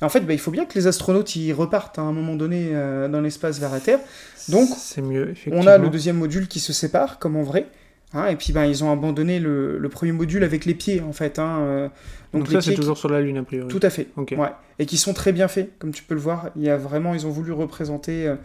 Et 0.00 0.04
en 0.04 0.08
fait, 0.08 0.20
bah, 0.20 0.32
il 0.32 0.38
faut 0.38 0.50
bien 0.50 0.66
que 0.66 0.74
les 0.74 0.86
astronautes 0.86 1.36
y 1.36 1.52
repartent 1.52 1.98
à 1.98 2.02
un 2.02 2.12
moment 2.12 2.34
donné 2.34 2.70
euh, 2.72 3.08
dans 3.08 3.20
l'espace 3.20 3.58
vers 3.58 3.72
la 3.72 3.80
Terre. 3.80 4.00
Donc, 4.48 4.68
mieux. 5.00 5.34
On 5.52 5.66
a 5.66 5.78
le 5.78 5.88
deuxième 5.88 6.16
module 6.16 6.48
qui 6.48 6.60
se 6.60 6.72
sépare, 6.72 7.18
comme 7.18 7.36
en 7.36 7.42
vrai. 7.42 7.66
Hein, 8.14 8.26
et 8.28 8.36
puis 8.36 8.52
ben, 8.52 8.64
ils 8.64 8.82
ont 8.84 8.90
abandonné 8.92 9.38
le, 9.40 9.78
le 9.78 9.88
premier 9.90 10.12
module 10.12 10.42
avec 10.44 10.64
les 10.64 10.74
pieds, 10.74 11.00
en 11.02 11.12
fait. 11.12 11.38
hein, 11.38 11.58
euh, 11.60 11.88
Donc, 12.32 12.48
les 12.48 12.54
ça, 12.54 12.60
c'est 12.62 12.70
qui- 12.70 12.76
toujours 12.76 12.96
sur 12.96 13.08
la 13.10 13.20
Lune, 13.20 13.36
a 13.36 13.42
priori. 13.42 13.68
Tout 13.68 13.80
à 13.82 13.90
fait. 13.90 14.08
Ok. 14.16 14.34
Ouais. 14.38 14.48
Et 14.78 14.86
qui 14.86 14.96
sont 14.96 15.12
très 15.12 15.32
bien 15.32 15.48
faits, 15.48 15.70
comme 15.78 15.92
tu 15.92 16.02
peux 16.02 16.14
le 16.14 16.20
voir. 16.20 16.50
Il 16.56 16.62
y 16.62 16.70
a 16.70 16.76
vraiment, 16.76 17.14
ils 17.14 17.26
ont 17.26 17.30
voulu 17.30 17.52
représenter 17.52 18.26
euh, 18.26 18.36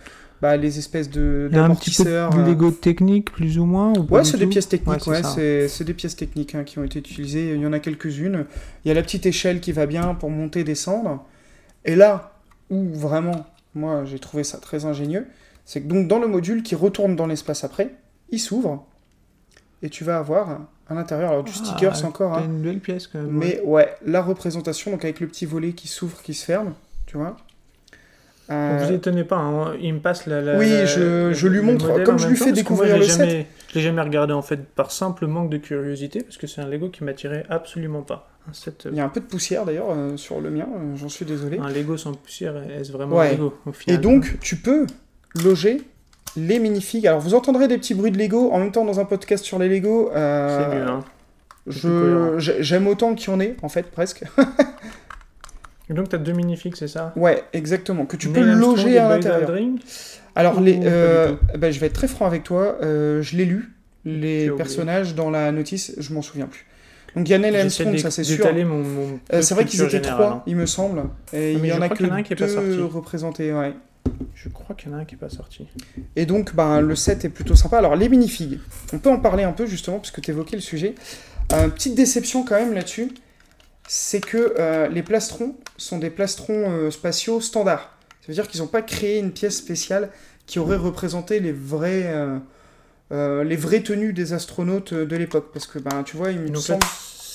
bah, 0.42 0.56
les 0.58 0.78
espèces 0.78 1.10
de 1.10 1.50
a 1.54 1.64
un 1.66 1.74
petit 1.76 1.92
peu 1.92 2.04
d'amortisseurs. 2.06 2.30
de 2.32 2.40
euh, 2.40 2.46
Lego 2.46 2.72
technique, 2.72 3.32
plus 3.32 3.58
ou 3.60 3.66
moins 3.66 3.94
ou 3.98 4.08
Ouais, 4.14 4.24
c'est 4.24 4.38
des 4.38 4.48
pièces 4.48 4.70
techniques, 4.70 5.06
Ouais, 5.08 5.22
c'est 5.24 5.84
des 5.84 5.94
pièces 5.94 6.16
techniques 6.16 6.56
hein, 6.56 6.64
qui 6.64 6.80
ont 6.80 6.84
été 6.84 7.00
utilisées. 7.00 7.54
Il 7.56 7.62
y 7.62 7.66
en 7.66 7.74
a 7.74 7.80
quelques-unes. 7.80 8.46
Il 8.86 8.88
y 8.88 8.92
a 8.92 8.94
la 8.94 9.02
petite 9.02 9.26
échelle 9.26 9.60
qui 9.60 9.72
va 9.72 9.86
bien 9.86 10.16
pour 10.16 10.30
monter, 10.30 10.64
descendre. 10.64 11.26
Et 11.86 11.96
là 11.96 12.34
où 12.70 12.86
vraiment, 12.94 13.48
moi 13.76 14.04
j'ai 14.06 14.20
trouvé 14.20 14.44
ça 14.44 14.58
très 14.60 14.86
ingénieux, 14.86 15.26
c'est 15.66 15.82
que 15.82 15.88
donc 15.88 16.08
dans 16.08 16.20
le 16.20 16.28
module 16.28 16.62
qui 16.64 16.76
retourne 16.76 17.16
dans 17.16 17.26
l'espace 17.28 17.64
après, 17.64 17.90
il 18.30 18.40
s'ouvre 18.40 18.86
et 19.84 19.90
tu 19.90 20.04
vas 20.04 20.18
avoir 20.18 20.60
à 20.90 20.94
l'intérieur, 20.94 21.32
alors 21.32 21.44
du 21.44 21.54
sticker 21.54 21.92
Ah, 21.94 21.96
c'est 21.96 22.06
encore, 22.06 22.34
hein, 22.38 22.44
une 22.46 22.62
belle 22.62 22.80
pièce 22.80 23.08
quand 23.08 23.20
même. 23.20 23.30
mais 23.32 23.62
ouais, 23.64 23.96
la 24.06 24.22
représentation, 24.22 24.92
donc 24.92 25.04
avec 25.04 25.20
le 25.20 25.28
petit 25.28 25.46
volet 25.46 25.74
qui 25.74 25.88
s'ouvre, 25.88 26.22
qui 26.22 26.34
se 26.34 26.46
ferme, 26.46 26.74
tu 27.06 27.18
vois. 27.18 27.38
Euh, 28.52 28.84
Vous 28.84 28.92
étonnez 28.92 29.24
pas, 29.24 29.36
hein, 29.38 29.76
il 29.80 29.94
me 29.94 30.00
passe 30.00 30.26
la. 30.26 30.42
la- 30.42 30.58
Oui, 30.58 30.68
je- 30.88 31.32
je 31.34 31.48
lui 31.48 31.62
montre, 31.62 32.04
comme 32.04 32.18
je 32.18 32.28
lui 32.28 32.36
fais 32.36 32.46
moi, 32.46 32.54
découvrir 32.54 32.90
je 32.90 32.94
l'ai 32.96 33.00
le 33.02 33.06
set. 33.06 33.48
Je 33.70 33.76
l'ai 33.76 33.82
jamais 33.82 34.02
regardé 34.02 34.34
en 34.34 34.42
fait 34.42 34.66
par 34.66 34.92
simple 34.92 35.28
manque 35.28 35.52
de 35.52 35.58
curiosité, 35.58 36.24
parce 36.24 36.38
que 36.38 36.48
c'est 36.48 36.60
un 36.60 36.68
Lego 36.68 36.90
qui 36.90 37.04
m'attirait 37.04 37.46
absolument 37.50 38.02
pas. 38.02 38.28
Un, 38.50 38.54
set, 38.54 38.88
euh, 38.88 38.90
Il 38.92 38.98
y 38.98 39.02
a 39.02 39.06
un 39.06 39.10
peu 39.10 39.20
de 39.20 39.26
poussière 39.28 39.66
d'ailleurs 39.66 39.92
euh, 39.92 40.18
sur 40.18 40.42
le 40.42 40.50
mien, 40.50 40.68
euh, 40.76 40.96
j'en 40.96 41.10
suis 41.10 41.26
désolé. 41.26 41.60
un 41.60 41.70
Lego 41.70 41.96
sans 41.98 42.14
poussière, 42.16 42.56
est-ce 42.72 42.92
vraiment 42.92 43.18
Ouais. 43.18 43.28
un 43.28 43.32
Lego 43.34 43.54
au 43.68 43.70
Et 43.70 43.74
final? 43.74 44.02
donc, 44.02 44.40
tu 44.42 44.56
peux 44.56 44.88
loger 45.44 45.82
les 46.38 46.60
minifigs. 46.60 47.08
Alors, 47.08 47.20
vous 47.20 47.34
entendrez 47.34 47.68
des 47.68 47.78
petits 47.78 47.94
bruits 47.94 48.12
de 48.12 48.18
Lego 48.18 48.52
en 48.52 48.60
même 48.60 48.72
temps 48.72 48.86
dans 48.86 49.00
un 49.00 49.06
podcast 49.06 49.44
sur 49.46 49.60
les 49.60 49.70
Lego. 49.70 50.12
euh, 50.16 50.60
C'est 50.70 50.76
mieux, 50.76 50.88
hein. 50.88 51.04
Je- 51.68 52.56
J'aime 52.62 52.88
autant 52.88 53.14
qu'il 53.16 53.32
y 53.32 53.36
en 53.36 53.40
ait, 53.40 53.56
en 53.62 53.70
fait, 53.70 53.84
presque. 53.92 54.24
Et 55.90 55.94
donc, 55.94 56.10
t'as 56.10 56.18
deux 56.18 56.34
minifigs, 56.34 56.76
c'est 56.76 56.88
ça? 56.88 57.14
Ouais, 57.16 57.44
exactement. 57.54 58.06
Que 58.06 58.16
tu 58.18 58.30
peux 58.30 58.42
Armstrong 58.42 58.78
loger 58.78 58.98
à 58.98 59.10
l'intérieur. 59.10 59.52
Alors, 60.36 60.58
ou 60.60 60.64
les, 60.64 60.76
pas 60.76 60.86
euh, 60.86 61.36
bah, 61.58 61.72
je 61.72 61.80
vais 61.80 61.88
être 61.88 61.94
très 61.94 62.08
franc 62.08 62.26
avec 62.26 62.44
toi. 62.44 62.78
euh, 62.82 63.22
je 63.22 63.36
l'ai 63.36 63.46
lu, 63.46 63.74
Tu 64.06 64.10
as 64.12 64.14
les 64.16 64.50
personnages 64.52 65.16
dans 65.16 65.30
la 65.30 65.52
notice, 65.52 65.94
je 65.98 66.14
m'en 66.14 66.22
souviens 66.22 66.46
plus. 66.48 66.66
Donc, 67.16 67.28
il 67.28 67.32
y 67.32 67.36
a 67.36 67.40
Neil 67.40 67.56
Armstrong, 67.58 67.98
ça 67.98 68.12
c'est 68.12 68.24
sûr. 68.24 68.46
mon, 68.66 68.84
mon 68.84 69.20
Euh, 69.34 69.42
c'est 69.42 69.56
vrai 69.56 69.66
qu'ils 69.66 69.82
étaient 69.82 70.00
trois, 70.02 70.28
hein. 70.28 70.44
il 70.46 70.56
me 70.56 70.68
semble. 70.68 71.02
Et 71.34 71.56
Ah, 71.56 71.60
il 71.60 71.66
y 71.66 71.74
en 71.74 71.82
a 71.82 71.90
que 71.90 71.96
qu'il 71.96 72.06
y 72.08 72.10
en 72.10 72.14
a 72.14 72.18
un 72.18 72.24
qui 72.24 72.34
est 72.34 72.36
pas 72.36 72.46
deux 72.46 72.54
sorti. 72.54 72.94
représentés, 72.94 73.52
ouais. 73.52 73.74
Je 74.42 74.48
crois 74.48 74.74
qu'il 74.74 74.90
y 74.90 74.94
en 74.94 74.98
a 74.98 75.02
un 75.02 75.06
qui 75.06 75.16
est 75.16 75.18
pas 75.18 75.30
sorti. 75.30 75.68
Et 76.16 76.26
donc, 76.26 76.56
ben, 76.56 76.80
le 76.80 76.96
set 76.96 77.26
est 77.26 77.30
plutôt 77.30 77.56
sympa. 77.56 77.78
Alors, 77.78 77.98
les 77.98 78.08
minifigs, 78.08 78.60
on 78.94 79.00
peut 79.00 79.10
en 79.10 79.20
parler 79.20 79.44
un 79.44 79.52
peu 79.52 79.66
justement, 79.66 80.00
puisque 80.00 80.22
tu 80.22 80.32
évoquais 80.32 80.56
le 80.56 80.62
sujet. 80.62 80.96
Euh, 81.52 81.68
petite 81.68 81.96
déception 81.96 82.46
quand 82.46 82.56
même 82.56 82.74
là-dessus, 82.74 83.12
c'est 83.86 84.22
que 84.22 84.56
euh, 84.58 84.88
les 84.88 85.04
plastrons 85.04 85.56
sont 85.76 85.98
des 85.98 86.10
plastrons 86.10 86.72
euh, 86.72 86.90
spatiaux 86.90 87.42
standards. 87.42 87.98
Ça 88.22 88.28
veut 88.30 88.34
dire 88.34 88.48
qu'ils 88.48 88.62
n'ont 88.62 88.68
pas 88.68 88.82
créé 88.82 89.20
une 89.20 89.32
pièce 89.32 89.58
spéciale 89.58 90.10
qui 90.46 90.60
aurait 90.60 90.78
représenté 90.78 91.42
les 91.42 91.52
vrais, 91.52 92.04
euh, 92.06 92.38
euh, 93.12 93.44
les 93.44 93.58
vraies 93.58 93.84
tenues 93.84 94.14
des 94.14 94.32
astronautes 94.32 94.94
de 94.94 95.16
l'époque. 95.18 95.50
Parce 95.52 95.68
que, 95.68 95.80
ben, 95.80 96.04
tu 96.04 96.16
vois, 96.16 96.32
il 96.32 96.40
me 96.40 96.54
là, 96.54 96.60
semble, 96.60 96.86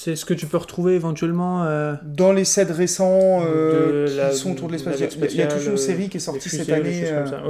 c'est 0.05 0.17
ce 0.17 0.25
que 0.27 0.35
tu 0.35 0.47
peux 0.47 0.57
retrouver 0.59 0.95
éventuellement. 0.95 1.64
euh, 1.64 1.95
dans 2.05 2.33
les 2.33 2.45
sets 2.45 2.64
récents 2.64 3.43
euh, 3.43 4.07
qui 4.07 4.17
la- 4.17 4.33
sont 4.33 4.53
autour 4.53 4.69
de 4.69 4.73
l'espace, 4.73 4.97
il 4.97 5.01
y 5.01 5.05
a- 5.05 5.07
toute 5.09 5.17
une 5.23 5.29
spatiale, 5.29 5.79
série 5.79 6.09
qui 6.11 6.19
est 6.19 6.21
sortie 6.21 6.51
cette 6.51 6.69
année. 6.71 7.03
euh, 7.05 7.23
comme 7.23 7.31
ça. 7.31 7.43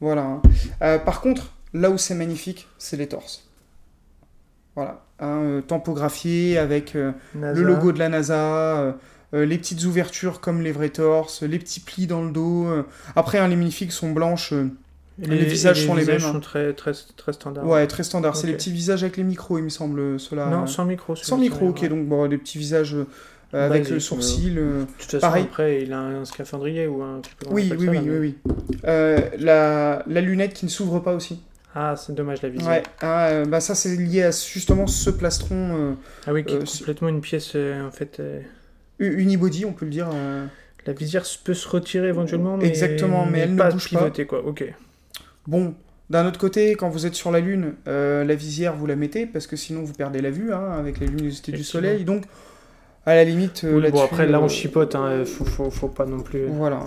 Voilà. 0.00 0.22
hein. 0.22 0.42
Euh, 0.82 0.98
par 0.98 1.20
contre, 1.20 1.52
là 1.72 1.90
où 1.90 1.98
c'est 1.98 2.14
magnifique, 2.14 2.66
c'est 2.78 2.96
les 2.96 3.06
torses. 3.06 3.46
Voilà. 4.76 5.02
Hein, 5.20 5.40
euh, 5.42 5.60
tampographié 5.60 6.58
avec 6.58 6.96
euh, 6.96 7.12
le 7.34 7.62
logo 7.62 7.92
de 7.92 7.98
la 7.98 8.08
NASA, 8.08 8.78
euh, 8.80 8.92
euh, 9.34 9.44
les 9.44 9.58
petites 9.58 9.84
ouvertures 9.84 10.40
comme 10.40 10.62
les 10.62 10.72
vrais 10.72 10.88
torses, 10.88 11.42
les 11.42 11.58
petits 11.58 11.80
plis 11.80 12.06
dans 12.06 12.22
le 12.24 12.30
dos. 12.32 12.66
euh. 12.66 12.86
Après, 13.16 13.38
hein, 13.38 13.48
les 13.48 13.56
minifigs 13.56 13.90
sont 13.90 14.10
blanches. 14.12 14.52
euh, 14.52 14.68
Et 15.22 15.26
les 15.26 15.44
visages 15.44 15.82
et 15.82 15.86
sont 15.86 15.94
les 15.94 16.00
visages 16.00 16.22
mêmes, 16.22 16.30
hein. 16.30 16.32
sont 16.34 16.40
très, 16.40 16.72
très, 16.72 16.92
très 17.16 17.32
standards. 17.32 17.66
ouais, 17.66 17.86
très 17.86 18.02
standard. 18.02 18.36
C'est 18.36 18.44
Ok. 18.44 18.50
les 18.50 18.56
petits 18.56 18.72
visages 18.72 19.02
avec 19.02 19.16
les 19.16 19.22
micros, 19.24 19.58
il 19.58 19.64
me 19.64 19.68
semble, 19.68 20.18
ceux-là. 20.20 20.46
Non, 20.50 20.62
euh, 20.62 20.66
sans 20.66 20.84
micro. 20.84 21.14
sans 21.16 21.36
micro, 21.38 21.68
ok. 21.68 21.80
ouais. 21.82 21.88
Donc, 21.88 22.06
bon, 22.06 22.26
des 22.28 22.38
petits 22.38 22.58
visages 22.58 22.94
euh, 22.94 23.04
avec 23.52 23.82
Basique, 23.82 23.94
le 23.94 24.00
sourcil. 24.00 24.58
euh, 24.58 24.80
De 24.80 24.86
toute 24.98 25.10
façon, 25.10 25.20
pareil. 25.20 25.42
après, 25.44 25.82
il 25.82 25.92
a 25.92 25.98
un 26.00 26.24
scaphandrier 26.24 26.86
ou 26.86 27.02
un. 27.02 27.20
Oui, 27.50 27.68
oui, 27.76 27.84
ça, 27.86 27.90
oui, 27.90 27.96
là, 27.96 28.02
oui, 28.06 28.18
oui. 28.18 28.34
Euh, 28.86 29.18
la, 29.38 30.02
la 30.06 30.20
lunette 30.20 30.54
qui 30.54 30.64
ne 30.64 30.70
s'ouvre 30.70 31.00
pas 31.00 31.14
aussi. 31.14 31.40
Ah, 31.74 31.94
c'est 31.96 32.14
dommage 32.14 32.42
la 32.42 32.48
visière. 32.48 32.68
Ouais, 32.68 32.82
ah, 33.00 33.28
euh, 33.28 33.44
bah 33.44 33.60
ça 33.60 33.76
c'est 33.76 33.94
lié 33.94 34.24
à 34.24 34.30
justement 34.32 34.88
ce 34.88 35.08
plastron 35.10 35.54
euh, 35.56 35.92
Ah 36.26 36.32
oui, 36.32 36.44
qui 36.44 36.54
Euh, 36.56 36.62
est 36.62 36.66
c'est- 36.66 36.78
complètement 36.78 37.08
une 37.08 37.20
pièce 37.20 37.52
euh, 37.54 37.86
en 37.86 37.92
fait. 37.92 38.18
euh, 38.18 38.40
unibody, 38.98 39.64
on 39.64 39.72
peut 39.72 39.84
le 39.84 39.90
dire. 39.92 40.08
euh. 40.12 40.46
La 40.86 40.94
visière 40.94 41.24
peut 41.44 41.54
se 41.54 41.68
retirer 41.68 42.08
éventuellement, 42.08 42.56
mais 42.56 42.66
Exactement, 42.66 43.26
mais 43.26 43.40
elle 43.40 43.54
ne 43.54 43.70
bouge 43.70 43.90
pas. 43.92 44.10
quoi. 44.26 44.42
Ok. 44.46 44.64
Bon, 45.46 45.74
d'un 46.10 46.26
autre 46.26 46.38
côté, 46.38 46.74
quand 46.74 46.88
vous 46.88 47.06
êtes 47.06 47.14
sur 47.14 47.30
la 47.30 47.40
Lune, 47.40 47.74
euh, 47.88 48.24
la 48.24 48.34
visière 48.34 48.74
vous 48.74 48.86
la 48.86 48.96
mettez 48.96 49.26
parce 49.26 49.46
que 49.46 49.56
sinon 49.56 49.82
vous 49.82 49.92
perdez 49.92 50.20
la 50.20 50.30
vue 50.30 50.52
hein, 50.52 50.72
avec 50.78 51.00
la 51.00 51.06
luminosité 51.06 51.52
du. 51.52 51.64
Soleil. 51.64 52.04
Donc, 52.04 52.24
à 53.06 53.14
la 53.14 53.24
limite, 53.24 53.64
euh, 53.64 53.80
Oui, 53.80 53.90
bon, 53.90 54.02
après, 54.02 54.26
là, 54.26 54.40
on 54.40 54.44
euh, 54.44 54.48
chipote, 54.48 54.94
hein, 54.94 55.24
faut, 55.24 55.44
faut, 55.44 55.70
faut 55.70 55.88
pas 55.88 56.04
non 56.06 56.20
plus. 56.20 56.46
Voilà. 56.46 56.80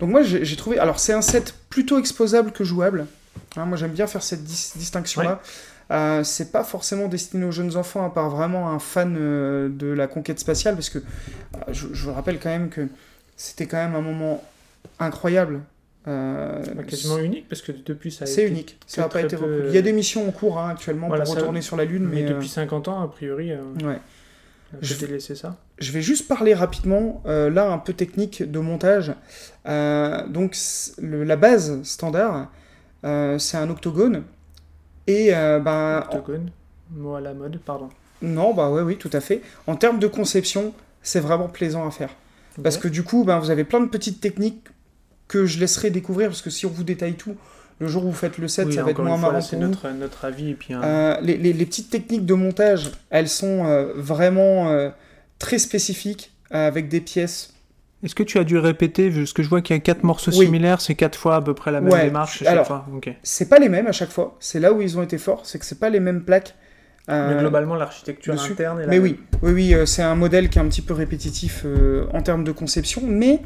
Donc 0.00 0.10
moi 0.10 0.22
j'ai 0.22 0.56
trouvé. 0.56 0.78
Alors 0.78 0.98
c'est 0.98 1.12
un 1.12 1.22
set 1.22 1.54
plutôt 1.70 1.98
exposable 1.98 2.52
que 2.52 2.64
jouable. 2.64 3.06
Hein, 3.56 3.64
moi 3.64 3.76
j'aime 3.76 3.92
bien 3.92 4.06
faire 4.06 4.22
cette 4.22 4.44
dis- 4.44 4.72
distinction-là. 4.76 5.40
Euh, 5.90 6.24
c'est 6.24 6.50
pas 6.50 6.64
forcément 6.64 7.08
destiné 7.08 7.44
aux 7.44 7.52
jeunes 7.52 7.76
enfants, 7.76 8.04
à 8.06 8.10
part 8.10 8.30
vraiment 8.30 8.70
un 8.70 8.78
fan 8.78 9.16
euh, 9.18 9.68
de 9.68 9.86
la 9.86 10.06
conquête 10.06 10.38
spatiale, 10.40 10.74
parce 10.74 10.88
que 10.88 10.98
je, 11.70 11.88
je 11.92 12.04
vous 12.06 12.12
rappelle 12.14 12.38
quand 12.40 12.48
même 12.48 12.70
que 12.70 12.88
c'était 13.36 13.66
quand 13.66 13.76
même 13.76 13.94
un 13.94 14.00
moment 14.00 14.42
incroyable. 14.98 15.60
Euh, 16.06 16.62
Bah, 16.74 16.82
quasiment 16.84 17.18
unique, 17.18 17.48
parce 17.48 17.62
que 17.62 17.72
depuis, 17.72 18.10
ça 18.12 18.24
a 18.24 18.26
c'est 18.26 18.46
unique. 18.46 18.78
que 18.78 18.84
Ça 18.92 19.02
n'a 19.02 19.08
pas 19.08 19.22
été 19.22 19.36
peu- 19.36 19.44
repris. 19.44 19.68
Il 19.68 19.74
y 19.74 19.78
a 19.78 19.82
des 19.82 19.92
missions 19.92 20.28
en 20.28 20.32
cours 20.32 20.58
hein, 20.58 20.68
actuellement 20.70 21.08
Voilà, 21.08 21.24
pour 21.24 21.34
retourner 21.34 21.62
sur 21.62 21.76
la 21.76 21.84
Lune, 21.86 22.04
Mais, 22.04 22.16
mais, 22.22 22.30
euh, 22.30 22.34
depuis 22.34 22.48
50 22.48 22.88
ans, 22.88 23.00
a 23.02 23.08
priori, 23.08 23.52
euh, 23.52 23.62
ouais. 23.84 23.98
Je- 24.82 24.96
délaissé 24.96 25.34
ça. 25.36 25.56
Je 25.78 25.92
vais 25.92 26.02
juste 26.02 26.26
parler 26.28 26.52
rapidement, 26.52 27.22
euh, 27.26 27.48
là, 27.48 27.70
un 27.70 27.78
peu 27.78 27.92
technique 27.94 28.42
de 28.42 28.58
montage. 28.58 29.12
Euh, 29.66 30.26
donc, 30.26 30.56
le- 30.98 31.22
la 31.24 31.36
base 31.36 31.82
standard, 31.84 32.50
euh, 33.04 33.38
c'est 33.38 33.56
un 33.56 33.70
octogone. 33.70 34.24
Et, 35.06 35.34
euh, 35.34 35.58
ben, 35.60 36.00
en- 36.10 36.16
Octogone, 36.16 36.50
mot 36.90 37.14
à 37.14 37.20
la 37.20 37.34
mode, 37.34 37.58
pardon. 37.64 37.88
non, 38.20 38.52
bah 38.52 38.70
ouais, 38.70 38.82
oui, 38.82 38.96
tout 38.96 39.10
à 39.12 39.20
fait. 39.20 39.42
En 39.66 39.76
termes 39.76 39.98
de 40.00 40.06
conception, 40.06 40.74
c'est 41.02 41.20
vraiment 41.20 41.48
plaisant 41.48 41.86
à 41.86 41.90
faire. 41.90 42.10
Parce 42.62 42.76
que 42.76 42.88
du 42.88 43.02
coup, 43.04 43.24
ben, 43.24 43.38
vous 43.38 43.50
avez 43.50 43.64
plein 43.64 43.80
de 43.80 43.86
petites 43.88 44.20
techniques 44.20 44.64
que 45.28 45.46
je 45.46 45.58
laisserai 45.58 45.90
découvrir, 45.90 46.28
parce 46.28 46.42
que 46.42 46.50
si 46.50 46.66
on 46.66 46.70
vous 46.70 46.84
détaille 46.84 47.14
tout, 47.14 47.36
le 47.80 47.88
jour 47.88 48.04
où 48.04 48.08
vous 48.10 48.12
faites 48.16 48.38
le 48.38 48.46
set, 48.48 48.66
Oui, 48.68 48.74
ça 48.74 48.82
va 48.82 48.90
être 48.90 49.02
moins 49.02 49.16
marrant 49.16 49.40
c'est 49.40 49.56
notre, 49.56 49.88
notre 49.90 50.24
avis, 50.24 50.50
et 50.50 50.54
puis 50.54 50.74
un- 50.74 50.82
Euh, 50.82 51.16
les, 51.22 51.36
les- 51.36 51.52
les 51.52 51.66
petites 51.66 51.90
techniques 51.90 52.24
de 52.26 52.34
montage, 52.34 52.90
elles 53.10 53.28
sont 53.28 53.64
euh, 53.66 53.92
vraiment 53.96 54.68
euh, 54.70 54.90
très 55.38 55.58
spécifiques, 55.58 56.32
euh, 56.54 56.68
avec 56.68 56.88
des 56.88 57.00
pièces 57.00 57.50
Est-ce 58.04 58.14
que 58.14 58.22
tu 58.22 58.38
as 58.38 58.44
dû 58.44 58.58
répéter, 58.58 59.10
parce 59.10 59.32
que 59.32 59.42
je 59.42 59.48
vois 59.48 59.60
qu'il 59.62 59.74
y 59.74 59.78
a 59.78 59.80
quatre 59.80 60.04
morceaux 60.04 60.30
Oui. 60.32 60.44
similaires, 60.44 60.80
c'est 60.82 60.94
quatre 60.94 61.18
fois 61.18 61.36
à 61.36 61.40
peu 61.42 61.54
près 61.54 61.72
la 61.72 61.80
même 61.80 61.92
Ouais, 61.92 62.04
démarche 62.04 62.42
à 62.42 62.44
chaque 62.44 62.48
alors- 62.52 62.66
fois? 62.66 62.86
C'est 63.22 63.48
pas 63.48 63.58
les 63.58 63.68
mêmes 63.70 63.86
à 63.86 63.92
chaque 63.92 64.10
fois. 64.10 64.36
C'est 64.40 64.60
là 64.60 64.72
où 64.74 64.80
ils 64.82 64.96
ont 64.98 65.02
été 65.02 65.16
forts, 65.18 65.40
c'est 65.44 65.58
que 65.58 65.64
c'est 65.64 65.80
pas 65.80 65.88
les 65.90 66.00
mêmes 66.00 66.22
plaques. 66.22 66.54
Euh, 67.10 67.34
Mais 67.34 67.40
globalement, 67.40 67.74
l'architecture 67.74 68.32
interne 68.40 68.78
est 68.80 68.82
la 68.86 68.88
mais 68.88 68.98
même. 68.98 69.02
oui, 69.02 69.20
oui, 69.42 69.52
oui, 69.52 69.74
euh, 69.74 69.84
c'est 69.84 70.02
un 70.02 70.14
modèle 70.14 70.48
qui 70.48 70.58
est 70.58 70.62
un 70.62 70.68
petit 70.68 70.80
peu 70.82 70.94
répétitif 70.94 71.62
euh, 71.66 72.06
en 72.14 72.22
termes 72.22 72.44
de 72.44 72.52
conception, 72.52 73.02
mais 73.06 73.40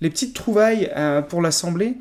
les 0.00 0.10
petites 0.10 0.34
trouvailles 0.34 0.90
pour 1.28 1.42
l'assembler 1.42 1.94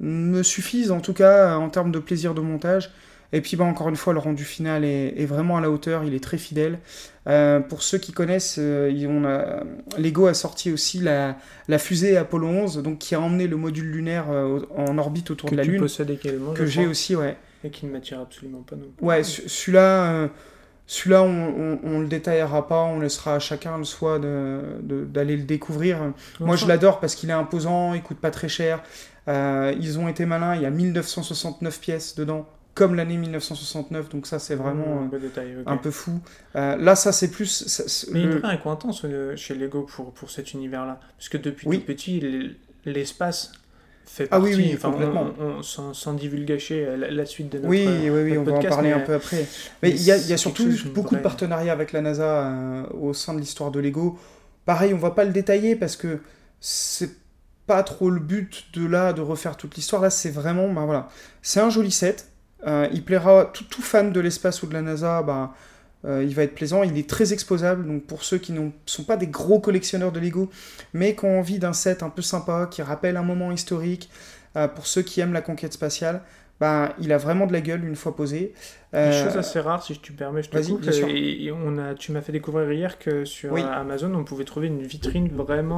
me 0.00 0.42
suffisent 0.42 0.90
en 0.90 1.00
tout 1.00 1.12
cas 1.14 1.56
en 1.56 1.68
termes 1.68 1.92
de 1.92 1.98
plaisir 1.98 2.32
de 2.34 2.40
montage. 2.40 2.90
Et 3.32 3.40
puis 3.40 3.56
bah, 3.56 3.64
encore 3.64 3.88
une 3.88 3.96
fois, 3.96 4.12
le 4.12 4.18
rendu 4.20 4.44
final 4.44 4.84
est, 4.84 5.14
est 5.20 5.26
vraiment 5.26 5.56
à 5.56 5.60
la 5.60 5.68
hauteur, 5.70 6.04
il 6.04 6.14
est 6.14 6.22
très 6.22 6.38
fidèle. 6.38 6.78
Euh, 7.26 7.58
pour 7.60 7.82
ceux 7.82 7.98
qui 7.98 8.12
connaissent, 8.12 8.56
euh, 8.58 8.88
ils- 8.94 9.08
on 9.08 9.24
a, 9.24 9.64
Lego 9.98 10.26
a 10.26 10.32
sorti 10.34 10.70
aussi 10.70 11.00
la, 11.00 11.36
la 11.66 11.78
fusée 11.78 12.16
Apollo 12.16 12.46
11, 12.46 12.82
donc 12.84 12.98
qui 12.98 13.14
a 13.16 13.20
emmené 13.20 13.48
le 13.48 13.56
module 13.56 13.90
lunaire 13.90 14.26
euh, 14.30 14.60
en 14.76 14.96
orbite 14.96 15.32
autour 15.32 15.50
Que 15.50 15.54
de 15.56 15.60
la 15.60 15.64
tu 15.64 15.72
Lune, 15.72 15.80
possèdes 15.80 16.10
également, 16.10 16.52
que 16.52 16.66
j'ai 16.66 16.86
aussi, 16.86 17.16
ouais. 17.16 17.36
Et 17.66 17.70
qui 17.70 17.86
ne 17.86 17.92
m'attire 17.92 18.20
absolument 18.20 18.62
pas 18.62 18.76
non 18.76 18.86
plus. 18.96 19.06
Ouais, 19.06 19.22
ce- 19.24 19.48
celui-là, 19.48 20.12
euh, 20.12 20.28
Celui-là, 20.88 21.24
on, 21.24 21.28
on, 21.28 21.80
on 21.82 22.00
le 22.00 22.06
détaillera 22.06 22.68
pas, 22.68 22.82
on 22.84 23.00
laissera 23.00 23.34
à 23.34 23.38
chacun 23.40 23.76
le 23.76 23.82
de- 24.82 25.04
d'aller 25.04 25.36
le 25.36 25.42
découvrir. 25.42 25.98
Moi, 26.38 26.54
je 26.54 26.64
l'adore 26.66 27.00
parce 27.00 27.16
qu'il 27.16 27.28
est 27.28 27.32
imposant, 27.32 27.92
il 27.94 28.02
coûte 28.04 28.18
pas 28.20 28.30
très 28.30 28.48
cher. 28.48 28.84
Euh, 29.26 29.74
ils 29.80 29.98
ont 29.98 30.06
été 30.06 30.26
malins, 30.26 30.54
il 30.54 30.62
y 30.62 30.64
a 30.64 30.70
1969 30.70 31.80
pièces 31.80 32.14
dedans, 32.14 32.46
comme 32.74 32.94
l'année 32.94 33.16
1969, 33.16 34.10
donc 34.10 34.28
ça, 34.28 34.38
c'est 34.38 34.54
vraiment 34.54 35.00
un 35.00 35.06
euh, 35.06 35.08
peu 35.08 35.18
détail, 35.18 35.56
ok. 35.56 35.62
un 35.66 35.76
peu 35.76 35.90
fou. 35.90 36.20
Euh, 36.54 36.76
là, 36.76 36.94
ça, 36.94 37.10
c'est 37.10 37.32
plus. 37.32 37.66
ça- 37.66 38.06
Mais 38.12 38.22
le- 38.22 38.40
il 38.44 38.50
est 38.50 38.66
intense 38.68 39.04
euh, 39.04 39.34
chez 39.34 39.56
Lego 39.56 39.82
pour, 39.82 40.12
pour 40.12 40.30
cet 40.30 40.52
univers-là. 40.52 41.00
Parce 41.18 41.28
que 41.28 41.38
depuis 41.38 41.66
Oui. 41.66 41.80
tout 41.80 41.86
petit, 41.86 42.54
l'espace 42.84 43.50
fait 44.06 44.28
Ah 44.30 44.38
partie. 44.38 44.54
oui, 44.54 44.54
oui, 44.72 44.78
on- 44.82 44.90
complètement. 44.90 45.30
on- 45.40 45.44
on- 45.58 45.62
sans, 45.62 45.92
sans 45.94 46.12
divulgacher 46.14 46.86
euh, 46.86 46.96
la, 46.96 47.10
la 47.10 47.26
suite 47.26 47.50
de 47.50 47.58
notre. 47.58 47.68
Oui, 47.68 47.84
euh, 47.86 48.24
oui, 48.24 48.30
oui, 48.32 48.38
on 48.38 48.42
va 48.44 48.52
en 48.52 48.62
parler 48.62 48.92
un 48.92 49.00
peu 49.00 49.14
après. 49.14 49.46
Mais 49.82 49.90
il 49.90 50.00
y 50.00 50.06
y 50.06 50.32
a 50.32 50.36
surtout 50.36 50.68
beaucoup 50.94 51.16
de 51.16 51.20
partenariats 51.20 51.72
avec 51.72 51.92
la 51.92 52.00
NASA 52.00 52.46
euh, 52.48 52.82
au 53.00 53.12
sein 53.14 53.34
de 53.34 53.40
l'histoire 53.40 53.70
de 53.70 53.80
Lego. 53.80 54.18
Pareil, 54.64 54.94
on 54.94 54.98
va 54.98 55.10
pas 55.12 55.24
le 55.24 55.32
détailler 55.32 55.76
parce 55.76 55.96
que 55.96 56.20
c'est 56.60 57.10
pas 57.66 57.82
trop 57.82 58.10
le 58.10 58.20
but 58.20 58.66
de 58.74 58.86
là 58.86 59.12
de 59.12 59.20
refaire 59.20 59.56
toute 59.56 59.76
l'histoire. 59.76 60.00
Là, 60.02 60.10
c'est 60.10 60.30
vraiment, 60.30 60.68
ben 60.72 60.84
voilà, 60.84 61.08
c'est 61.42 61.60
un 61.60 61.70
joli 61.70 61.90
set. 61.90 62.28
Euh, 62.66 62.88
il 62.92 63.04
plaira 63.04 63.50
tout, 63.52 63.64
tout 63.64 63.82
fan 63.82 64.12
de 64.12 64.20
l'espace 64.20 64.62
ou 64.62 64.66
de 64.66 64.72
la 64.74 64.82
NASA. 64.82 65.22
Ben, 65.22 65.50
euh, 66.06 66.22
il 66.24 66.34
va 66.34 66.42
être 66.42 66.54
plaisant. 66.54 66.82
Il 66.82 66.96
est 66.98 67.08
très 67.08 67.32
exposable. 67.32 67.86
Donc 67.86 68.04
pour 68.04 68.22
ceux 68.22 68.38
qui 68.38 68.52
ne 68.52 68.70
sont 68.86 69.04
pas 69.04 69.16
des 69.16 69.26
gros 69.26 69.60
collectionneurs 69.60 70.12
de 70.12 70.20
Lego, 70.20 70.50
mais 70.92 71.14
qui 71.14 71.24
ont 71.24 71.38
envie 71.38 71.58
d'un 71.58 71.72
set 71.72 72.02
un 72.02 72.10
peu 72.10 72.22
sympa, 72.22 72.68
qui 72.70 72.82
rappelle 72.82 73.16
un 73.16 73.22
moment 73.22 73.52
historique, 73.52 74.10
euh, 74.56 74.68
pour 74.68 74.86
ceux 74.86 75.02
qui 75.02 75.20
aiment 75.20 75.32
la 75.32 75.42
conquête 75.42 75.72
spatiale, 75.72 76.22
ben, 76.60 76.90
il 77.00 77.12
a 77.12 77.18
vraiment 77.18 77.46
de 77.46 77.52
la 77.52 77.60
gueule 77.60 77.84
une 77.84 77.96
fois 77.96 78.14
posé. 78.16 78.52
Une 78.92 78.98
Euh, 79.00 79.24
chose 79.24 79.36
assez 79.36 79.60
rare, 79.60 79.82
si 79.82 79.98
tu 79.98 80.12
permets, 80.12 80.42
je 80.42 80.48
te 80.48 80.56
coupe. 80.56 80.86
et- 80.88 81.44
et 81.44 81.52
on 81.52 81.76
a, 81.76 81.94
tu 81.94 82.12
m'as 82.12 82.22
fait 82.22 82.32
découvrir 82.32 82.70
hier 82.72 82.98
que 82.98 83.24
sur 83.26 83.52
Oui. 83.52 83.62
Amazon, 83.62 84.14
on 84.14 84.24
pouvait 84.24 84.44
trouver 84.44 84.68
une 84.68 84.80
vitrine 84.82 85.28
vraiment 85.34 85.76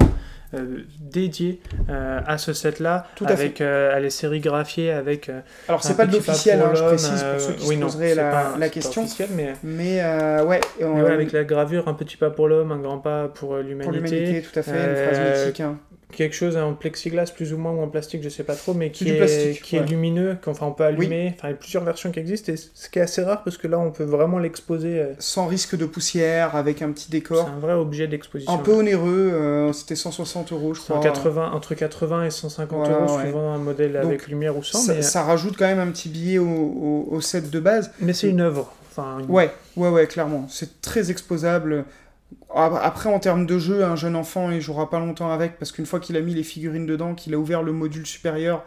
euh, 0.55 0.83
dédiée 1.01 1.61
euh, 1.91 2.21
à 2.27 2.39
ce 2.39 2.53
set-là, 2.55 3.07
Tout 3.17 3.25
à 3.27 3.33
avec 3.33 3.61
euh, 3.61 3.93
elle 3.95 4.05
est 4.07 4.11
sérigraphiée, 4.11 4.93
avec. 4.93 5.31
Alors, 5.69 5.83
c'est 5.83 5.97
pas 5.97 6.07
de 6.07 6.13
l'officiel, 6.13 6.61
hein, 6.63 6.73
je 6.75 6.85
précise, 6.85 7.23
pour 7.23 7.41
ceux 7.41 7.53
qui 7.55 7.67
oui, 7.69 7.75
se 7.77 7.81
poseraient 7.81 8.15
la, 8.15 8.31
pas- 8.59 8.69
question. 8.71 9.03
officiel, 9.03 9.29
mais, 9.37 9.53
Mais 9.63 10.01
ouais, 10.01 10.61
mais 10.81 10.85
euh, 10.85 11.03
ouais, 11.03 11.11
avec 11.13 11.33
la 11.33 11.45
gravure, 11.45 11.87
un 11.89 11.95
petit 11.95 12.17
pas 12.17 12.31
pour 12.31 12.49
l'homme, 12.49 12.73
un 12.73 12.79
grand 12.79 12.99
pas 12.99 13.29
pour 13.29 13.55
euh, 13.55 13.61
pour 13.61 13.69
l'humanité. 13.69 14.21
l'humanité, 14.21 14.43
tout 14.51 14.59
à 14.59 14.63
fait, 14.63 14.71
une 14.91 14.97
phrase 14.97 15.21
mythique. 15.45 15.61
hein. 15.61 15.79
Quelque 16.13 16.35
chose 16.35 16.57
en 16.57 16.75
plexiglas 16.75 17.31
plus 17.35 17.53
ou 17.53 17.59
moins 17.59 17.73
ou 17.73 17.81
en 17.83 17.89
plastique, 17.89 18.23
je 18.23 18.29
sais 18.29 18.43
pas 18.43 18.55
trop, 18.55 18.73
mais 18.75 18.91
qui, 18.91 19.09
est, 19.11 19.17
plastique, 19.19 19.63
qui 19.63 19.77
est 19.77 19.83
lumineux, 19.85 20.37
qu'enfin 20.43 20.67
on 20.67 20.73
peut 20.73 20.85
allumer. 20.85 21.35
Enfin, 21.37 21.49
il 21.49 21.51
y 21.51 21.55
a 21.55 21.57
plusieurs 21.57 21.85
versions 21.85 22.11
qui 22.11 22.19
existent, 22.19 22.53
et 22.53 22.57
ce 22.57 22.89
qui 22.89 22.99
est 22.99 23.03
assez 23.03 23.23
rare 23.23 23.45
parce 23.45 23.57
que 23.59 23.69
là 23.69 23.79
on 23.79 23.91
peut 23.91 24.05
vraiment 24.05 24.39
l'exposer. 24.39 24.99
euh, 25.01 25.13
Sans 25.19 25.47
risque 25.47 25.77
de 25.77 25.85
poussière, 25.85 26.57
avec 26.57 26.81
un 26.83 26.91
petit 26.93 27.05
C'est 27.05 27.13
décor. 27.13 27.49
un 27.49 27.59
vrai 27.59 27.75
objet 27.75 28.07
d'exposition. 28.09 28.53
Un 28.53 28.59
peu 28.59 28.73
onéreux, 28.73 29.31
euh, 29.33 29.73
c'était 29.73 29.97
160 29.97 30.53
euros, 30.53 30.73
je 30.75 30.81
crois. 30.81 30.97
180, 30.97 31.53
entre 31.53 31.75
80 31.75 32.25
et 32.25 32.31
150 32.31 32.79
Voilà, 32.79 32.95
euros 33.05 33.17
ouais. 33.17 33.23
suivant 33.25 33.53
un 33.53 33.59
modèle 33.59 33.93
Donc, 33.93 34.05
avec 34.05 34.27
lumière 34.29 34.57
ou 34.57 34.63
sans, 34.65 34.79
Ça, 34.79 34.95
mais, 34.95 35.03
ça 35.03 35.23
rajoute 35.25 35.57
quand 35.59 35.67
même 35.67 35.79
un 35.79 35.91
petit 35.91 36.09
billet 36.09 36.39
au, 36.39 36.47
au- 36.47 37.09
au 37.11 37.21
set 37.21 37.51
de 37.51 37.61
base. 37.61 37.91
mais 38.01 38.13
c'est 38.15 38.29
une 38.31 38.41
œuvre. 38.41 38.73
Enfin, 38.91 39.19
une- 39.21 39.31
Ouais, 39.31 39.51
ouais, 39.77 39.91
ouais, 39.91 40.07
clairement. 40.07 40.47
C'est 40.49 40.81
très 40.81 41.11
exposable. 41.11 41.85
Après, 42.59 43.09
en 43.09 43.19
termes 43.21 43.47
de 43.47 43.59
jeu, 43.59 43.85
un 43.85 43.97
jeune 43.97 44.17
enfant, 44.17 44.51
il 44.51 44.61
jouera 44.61 44.91
pas 44.91 44.99
longtemps 44.99 45.31
avec, 45.31 45.59
parce 45.59 45.73
qu'une 45.73 45.87
fois 45.87 46.01
qu'il 46.01 46.17
a 46.17 46.21
mis 46.21 46.35
les 46.35 46.43
figurines 46.43 46.87
dedans, 46.87 47.15
qu'il 47.15 47.35
a 47.35 47.39
ouvert 47.39 47.63
le 47.63 47.73
module 47.73 48.07
supérieur, 48.07 48.65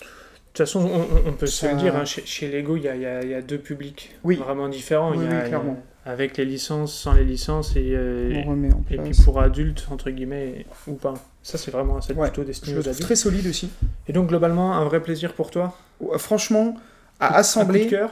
De 0.00 0.58
toute 0.64 0.66
façon, 0.66 0.88
on, 1.26 1.32
peut 1.32 1.46
se 1.46 1.66
le 1.66 1.74
dire, 1.76 1.94
hein, 1.96 2.04
chez, 2.06 2.24
chez 2.24 2.48
Lego, 2.50 2.76
il 2.78 2.84
y 2.84 2.88
a, 2.88 2.96
y 3.22 3.28
y 3.38 3.42
deux 3.42 3.58
publics 3.58 4.16
Oui. 4.24 4.36
vraiment 4.36 4.68
différents. 4.70 5.10
Oui, 5.10 5.18
Il 5.20 5.24
y 5.24 5.26
a- 5.26 5.28
oui, 5.28 5.34
il 5.36 5.38
y 5.38 5.42
a- 5.44 5.48
clairement. 5.48 5.82
avec 6.06 6.36
les 6.38 6.46
licences, 6.46 6.94
sans 6.94 7.12
les 7.12 7.24
licences, 7.24 7.76
et, 7.76 7.92
euh, 7.94 8.32
on 8.44 8.50
remet 8.50 8.72
en 8.72 8.82
et 8.90 8.96
place. 8.96 9.08
puis 9.16 9.22
pour 9.24 9.38
adultes, 9.40 9.86
entre 9.90 10.08
guillemets, 10.10 10.64
ou 10.86 10.94
pas. 10.94 11.12
Ça, 11.42 11.58
c'est 11.58 11.70
vraiment 11.70 11.98
un 11.98 12.00
set 12.00 12.16
Ouais, 12.16 12.28
plutôt 12.28 12.42
destiné 12.44 12.76
aux 12.76 12.80
adultes. 12.88 13.02
très 13.02 13.16
solide 13.16 13.46
aussi. 13.46 13.68
Et 14.08 14.12
donc, 14.14 14.28
globalement, 14.28 14.72
un 14.74 14.84
vrai 14.84 15.00
plaisir 15.02 15.34
pour 15.34 15.50
toi? 15.50 15.76
Ouais, 16.00 16.18
Franchement, 16.18 16.74
à 17.20 17.26
Un 17.26 17.28
coup 17.28 17.34
de 17.34 17.38
assembler, 17.40 17.86
cœur? 17.88 18.10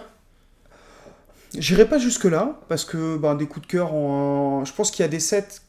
J'irai 1.58 1.88
pas 1.88 1.98
jusque-là, 1.98 2.60
parce 2.68 2.84
que 2.84 3.16
ben, 3.16 3.34
des 3.34 3.46
coups 3.46 3.66
de 3.66 3.70
cœur, 3.70 3.88
je 4.64 4.72
pense 4.72 4.90
qu'il 4.90 5.02
y 5.02 5.06
a 5.06 5.08
des 5.08 5.20
sets 5.20 5.60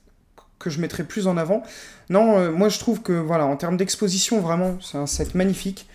que 0.60 0.70
je 0.70 0.80
mettrai 0.80 1.04
plus 1.04 1.28
en 1.28 1.38
avant. 1.38 1.64
Non, 2.10 2.38
euh, 2.38 2.52
moi 2.52 2.70
je 2.70 2.80
trouve 2.80 3.02
que, 3.02 3.14
voilà, 3.14 3.46
en 3.46 3.58
termes 3.58 3.78
d'exposition, 3.78 4.40
vraiment, 4.40 4.78
c'est 4.82 4.98
un 4.98 5.08
set 5.08 5.36
magnifique. 5.36 5.88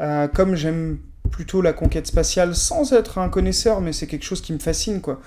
Euh, 0.00 0.28
comme 0.28 0.56
j'aime 0.56 0.98
plutôt 1.30 1.62
la 1.62 1.72
conquête 1.72 2.06
spatiale, 2.06 2.54
sans 2.54 2.92
être 2.92 3.18
un 3.18 3.28
connaisseur, 3.28 3.80
mais 3.80 3.92
c'est 3.92 4.06
quelque 4.06 4.24
chose 4.24 4.40
qui 4.40 4.52
me 4.52 4.58
fascine, 4.58 5.00
quoi. 5.00 5.20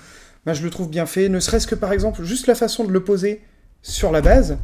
Ben, 0.46 0.54
je 0.54 0.62
le 0.62 0.70
trouve 0.70 0.88
bien 0.88 1.06
fait, 1.06 1.28
ne 1.28 1.38
serait-ce 1.38 1.66
que 1.66 1.74
par 1.74 1.92
exemple, 1.92 2.22
juste 2.24 2.46
la 2.46 2.54
façon 2.54 2.84
de 2.84 2.90
le 2.90 3.04
poser 3.04 3.42
sur 3.82 4.10
la 4.10 4.20
base, 4.20 4.58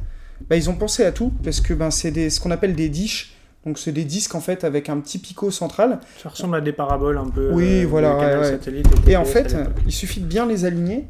ben, 0.49 0.57
ils 0.57 0.71
ont 0.71 0.77
pensé 0.77 1.05
à 1.05 1.13
tout, 1.13 1.33
parce 1.45 1.61
que 1.61 1.75
ben, 1.75 1.91
c'est 1.91 2.31
ce 2.31 2.41
qu'on 2.41 2.51
appelle 2.51 2.75
des 2.75 2.89
dishes. 2.89 3.36
Donc 3.67 3.79
c'est 3.79 3.93
des 3.93 4.05
disques 4.05 4.37
en 4.37 4.41
fait 4.41 4.63
avec 4.63 4.89
un 4.89 5.01
petit 5.01 5.19
picot 5.19 5.51
central. 5.51 5.99
Ça 6.23 6.29
ressemble 6.29 6.55
à 6.55 6.61
des 6.61 6.73
paraboles 6.73 7.19
un 7.19 7.29
peu. 7.29 7.51
Oui, 7.53 7.83
euh, 7.83 7.87
voilà, 7.87 8.17
ouais, 8.17 8.37
ouais. 8.37 8.83
Et 9.09 9.17
en 9.17 9.25
fait, 9.25 9.57
il 9.85 9.93
suffit 9.93 10.21
de 10.21 10.27
bien 10.27 10.47
les 10.47 10.65
aligner. 10.65 11.07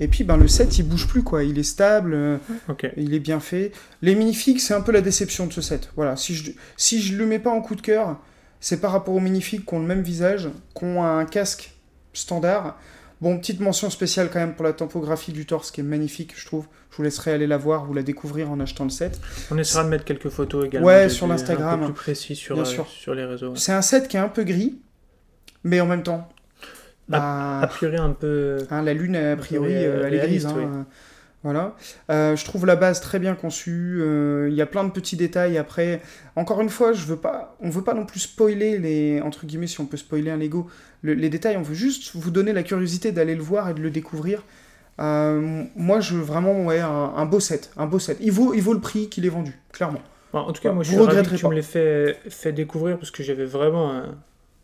Et 0.00 0.08
puis 0.08 0.24
ben, 0.24 0.36
le 0.36 0.48
set 0.48 0.78
il 0.78 0.82
bouge 0.82 1.06
plus 1.06 1.22
quoi, 1.22 1.44
il 1.44 1.58
est 1.58 1.62
stable, 1.62 2.14
euh, 2.14 2.38
il 2.96 3.14
est 3.14 3.20
bien 3.20 3.38
fait. 3.38 3.70
Les 4.02 4.14
minifigs 4.14 4.58
c'est 4.58 4.74
un 4.74 4.80
peu 4.80 4.92
la 4.92 5.02
déception 5.02 5.46
de 5.46 5.52
ce 5.52 5.60
set. 5.60 5.90
Voilà, 5.94 6.16
si 6.16 6.34
je 6.34 6.52
si 6.76 7.00
je 7.00 7.16
le 7.16 7.26
mets 7.26 7.38
pas 7.38 7.50
en 7.50 7.60
coup 7.60 7.76
de 7.76 7.82
cœur, 7.82 8.18
c'est 8.60 8.80
par 8.80 8.92
rapport 8.92 9.14
aux 9.14 9.20
minifigs 9.20 9.64
qui 9.64 9.74
ont 9.74 9.78
le 9.78 9.86
même 9.86 10.02
visage, 10.02 10.48
qui 10.74 10.84
ont 10.84 11.04
un 11.04 11.24
casque 11.26 11.74
standard. 12.12 12.78
Bon, 13.20 13.38
petite 13.38 13.60
mention 13.60 13.90
spéciale 13.90 14.30
quand 14.32 14.38
même 14.38 14.54
pour 14.54 14.64
la 14.64 14.72
topographie 14.72 15.32
du 15.32 15.44
torse 15.44 15.70
qui 15.70 15.80
est 15.80 15.84
magnifique, 15.84 16.32
je 16.36 16.46
trouve. 16.46 16.66
Je 16.90 16.96
vous 16.96 17.02
laisserai 17.02 17.32
aller 17.32 17.46
la 17.46 17.58
voir 17.58 17.88
ou 17.90 17.94
la 17.94 18.02
découvrir 18.02 18.50
en 18.50 18.58
achetant 18.60 18.84
le 18.84 18.90
set. 18.90 19.20
On 19.50 19.58
essaiera 19.58 19.84
de 19.84 19.90
mettre 19.90 20.04
quelques 20.04 20.30
photos 20.30 20.66
également. 20.66 20.86
Ouais, 20.86 21.08
sur 21.10 21.26
l'Instagram. 21.26 21.84
Plus 21.84 21.92
précis 21.92 22.34
sur, 22.34 22.54
Bien 22.56 22.64
euh, 22.64 22.66
sûr. 22.66 22.86
sur 22.88 23.14
les 23.14 23.24
réseaux. 23.26 23.48
ouais. 23.50 23.58
C'est 23.58 23.72
un 23.72 23.82
set 23.82 24.08
qui 24.08 24.16
est 24.16 24.20
un 24.20 24.28
peu 24.28 24.42
gris, 24.44 24.80
mais 25.64 25.80
en 25.80 25.86
même 25.86 26.02
temps. 26.02 26.28
A 27.12 27.60
bah, 27.60 27.66
priori, 27.68 27.96
un 27.96 28.10
peu. 28.10 28.58
Hein, 28.70 28.82
la 28.82 28.94
lune, 28.94 29.16
a 29.16 29.36
priori, 29.36 29.74
euh, 29.74 30.04
elle 30.06 30.14
est 30.14 30.18
grise. 30.18 30.46
hein, 30.46 30.54
oui. 30.56 30.64
Voilà. 31.42 31.74
Euh, 32.10 32.36
je 32.36 32.44
trouve 32.44 32.66
la 32.66 32.76
base 32.76 33.00
très 33.00 33.18
bien 33.18 33.34
conçue. 33.34 33.98
euh, 34.00 34.48
Il 34.50 34.54
y 34.54 34.60
a 34.60 34.66
plein 34.66 34.84
de 34.84 34.90
petits 34.90 35.16
détails. 35.16 35.56
Après, 35.56 36.02
encore 36.36 36.60
une 36.60 36.68
fois, 36.68 36.92
je 36.92 37.06
veux 37.06 37.16
pas, 37.16 37.56
on 37.60 37.70
veut 37.70 37.82
pas 37.82 37.94
non 37.94 38.04
plus 38.04 38.20
spoiler 38.20 38.78
les 38.78 39.22
entre 39.22 39.46
guillemets, 39.46 39.66
si 39.66 39.80
on 39.80 39.86
peut 39.86 39.96
spoiler 39.96 40.30
un 40.30 40.36
Lego, 40.36 40.68
le- 41.02 41.14
les 41.14 41.30
détails. 41.30 41.56
On 41.56 41.62
veut 41.62 41.74
juste 41.74 42.14
vous 42.14 42.30
donner 42.30 42.52
la 42.52 42.62
curiosité 42.62 43.10
d'aller 43.10 43.34
le 43.34 43.42
voir 43.42 43.70
et 43.70 43.74
de 43.74 43.80
le 43.80 43.90
découvrir. 43.90 44.42
Euh, 45.00 45.64
moi, 45.76 46.00
je 46.00 46.14
veux 46.14 46.22
vraiment 46.22 46.64
ouais, 46.66 46.80
un, 46.80 46.88
un 47.16 47.24
beau 47.24 47.40
set, 47.40 47.70
un 47.78 47.86
beau 47.86 47.98
set. 47.98 48.18
Il 48.20 48.32
vaut, 48.32 48.52
il 48.52 48.60
vaut 48.60 48.74
le 48.74 48.80
prix 48.80 49.08
qu'il 49.08 49.24
est 49.24 49.30
vendu, 49.30 49.58
clairement. 49.72 50.02
En 50.34 50.52
tout 50.52 50.60
cas, 50.60 50.72
moi, 50.72 50.84
je 50.84 50.90
suis 50.90 50.98
ravi 50.98 51.26
que 51.26 51.36
tu 51.36 51.42
pas. 51.42 51.48
me 51.48 51.54
l'aies 51.54 51.62
fait, 51.62 52.18
fait 52.28 52.52
découvrir 52.52 52.98
parce 52.98 53.10
que 53.10 53.22
j'avais 53.22 53.46
vraiment. 53.46 54.02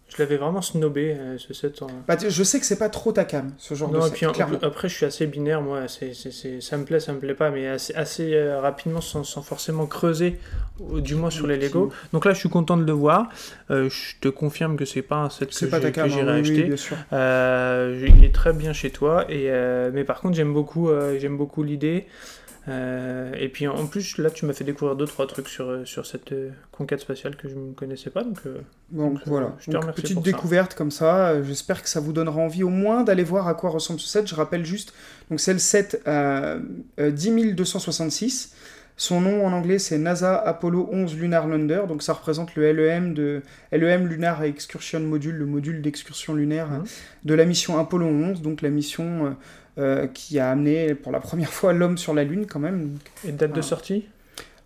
Je 0.08 0.22
l'avais 0.22 0.36
vraiment 0.36 0.62
snobé, 0.62 1.16
euh, 1.18 1.36
ce 1.36 1.52
set. 1.52 1.82
en- 1.82 1.88
Bah, 2.06 2.16
je 2.26 2.42
sais 2.44 2.60
que 2.60 2.64
c'est 2.64 2.78
pas 2.78 2.88
trop 2.88 3.10
ta 3.10 3.24
cam, 3.24 3.52
ce 3.58 3.74
genre 3.74 3.90
Non, 3.90 3.98
de 3.98 4.04
et 4.04 4.08
set. 4.08 4.12
puis 4.14 4.26
en- 4.26 4.32
clairement. 4.32 4.58
après, 4.62 4.88
je 4.88 4.94
suis 4.94 5.04
assez 5.04 5.26
binaire, 5.26 5.60
moi. 5.60 5.88
C'est, 5.88 6.12
ça 6.60 6.76
me 6.76 6.84
plaît, 6.84 7.00
ça 7.00 7.12
me 7.12 7.18
plaît 7.18 7.34
pas, 7.34 7.50
mais 7.50 7.66
assez, 7.66 7.92
assez 7.94 8.32
euh, 8.34 8.60
rapidement, 8.60 9.00
sans, 9.00 9.24
sans 9.24 9.42
forcément 9.42 9.86
creuser, 9.86 10.38
du 10.98 11.16
moins 11.16 11.30
sur 11.30 11.48
les 11.48 11.56
Lego. 11.56 11.90
Donc 12.12 12.24
là, 12.24 12.32
je 12.34 12.38
suis 12.38 12.48
content 12.48 12.76
de 12.76 12.84
le 12.84 12.92
voir. 12.92 13.28
Euh, 13.72 13.88
je 13.90 14.14
te 14.20 14.28
confirme 14.28 14.76
que 14.76 14.84
c'est 14.84 15.02
pas 15.02 15.16
un 15.16 15.28
set 15.30 15.50
que, 15.50 15.64
pas 15.66 15.80
ta 15.80 15.88
j'ai- 15.88 15.92
cam, 15.92 16.08
que 16.08 16.14
hein, 16.14 16.34
oui, 16.36 16.40
acheter. 16.40 16.62
bien 16.62 16.76
sûr. 16.76 16.96
Je- 17.10 18.06
il 18.06 18.24
est 18.24 18.34
très 18.34 18.52
bien 18.52 18.72
chez 18.72 18.90
toi, 18.90 19.24
et, 19.28 19.50
mais 19.92 20.04
par 20.04 20.20
contre, 20.20 20.36
j'aime 20.36 20.52
beaucoup, 20.54 20.88
j'aime 21.18 21.36
beaucoup 21.36 21.62
l'idée. 21.64 22.06
Euh, 22.68 23.32
et 23.38 23.48
puis 23.48 23.68
en 23.68 23.86
plus, 23.86 24.18
là, 24.18 24.28
tu 24.30 24.44
m'as 24.44 24.52
fait 24.52 24.64
découvrir 24.64 24.96
deux 24.96 25.06
trois 25.06 25.26
trucs 25.28 25.48
sur, 25.48 25.86
sur 25.86 26.04
cette 26.04 26.32
euh, 26.32 26.50
conquête 26.72 27.00
spatiale 27.00 27.36
que 27.36 27.48
je 27.48 27.54
ne 27.54 27.72
connaissais 27.72 28.10
pas. 28.10 28.24
Donc, 28.24 28.38
euh, 28.46 28.58
Donc 28.90 29.14
Donc, 29.14 29.22
voilà, 29.26 29.54
je 29.60 29.66
te 29.66 29.70
Donc, 29.70 29.82
remercie 29.82 30.02
petite 30.02 30.14
pour 30.14 30.24
ça. 30.24 30.32
découverte 30.32 30.74
comme 30.74 30.90
ça. 30.90 31.42
J'espère 31.42 31.82
que 31.82 31.88
ça 31.88 32.00
vous 32.00 32.12
donnera 32.12 32.40
envie 32.40 32.64
au 32.64 32.68
moins 32.68 33.04
d'aller 33.04 33.22
voir 33.22 33.46
à 33.46 33.54
quoi 33.54 33.70
ressemble 33.70 34.00
ce 34.00 34.08
set. 34.08 34.26
Je 34.26 34.34
rappelle 34.34 34.64
juste, 34.64 34.92
donc 35.30 35.38
c'est 35.38 35.52
le 35.52 35.60
set 35.60 36.02
euh, 36.08 36.58
euh, 36.98 37.10
10266. 37.12 38.54
Son 38.98 39.20
nom 39.20 39.44
en 39.46 39.52
anglais 39.52 39.78
c'est 39.78 39.98
NASA 39.98 40.36
Apollo 40.36 40.88
11 40.90 41.16
Lunar 41.18 41.46
Lander, 41.46 41.82
donc 41.86 42.02
ça 42.02 42.14
représente 42.14 42.54
le 42.54 42.72
LEM 42.72 43.12
de 43.12 43.42
LEM 43.70 44.06
Lunar 44.06 44.42
Excursion 44.42 45.00
Module, 45.00 45.34
le 45.36 45.44
module 45.46 45.82
d'excursion 45.82 46.32
lunaire 46.34 46.68
Mhm. 46.70 46.84
de 47.24 47.34
la 47.34 47.44
mission 47.44 47.78
Apollo 47.78 48.06
11, 48.06 48.42
donc 48.42 48.62
la 48.62 48.70
mission 48.70 49.26
euh, 49.26 49.30
euh, 49.78 50.06
qui 50.06 50.38
a 50.38 50.50
amené 50.50 50.94
pour 50.94 51.12
la 51.12 51.20
première 51.20 51.52
fois 51.52 51.74
l'homme 51.74 51.98
sur 51.98 52.14
la 52.14 52.24
Lune 52.24 52.46
quand 52.46 52.58
même. 52.60 52.92
Donc, 52.92 53.00
et 53.28 53.32
date 53.32 53.52
de 53.52 53.60
sortie? 53.60 54.06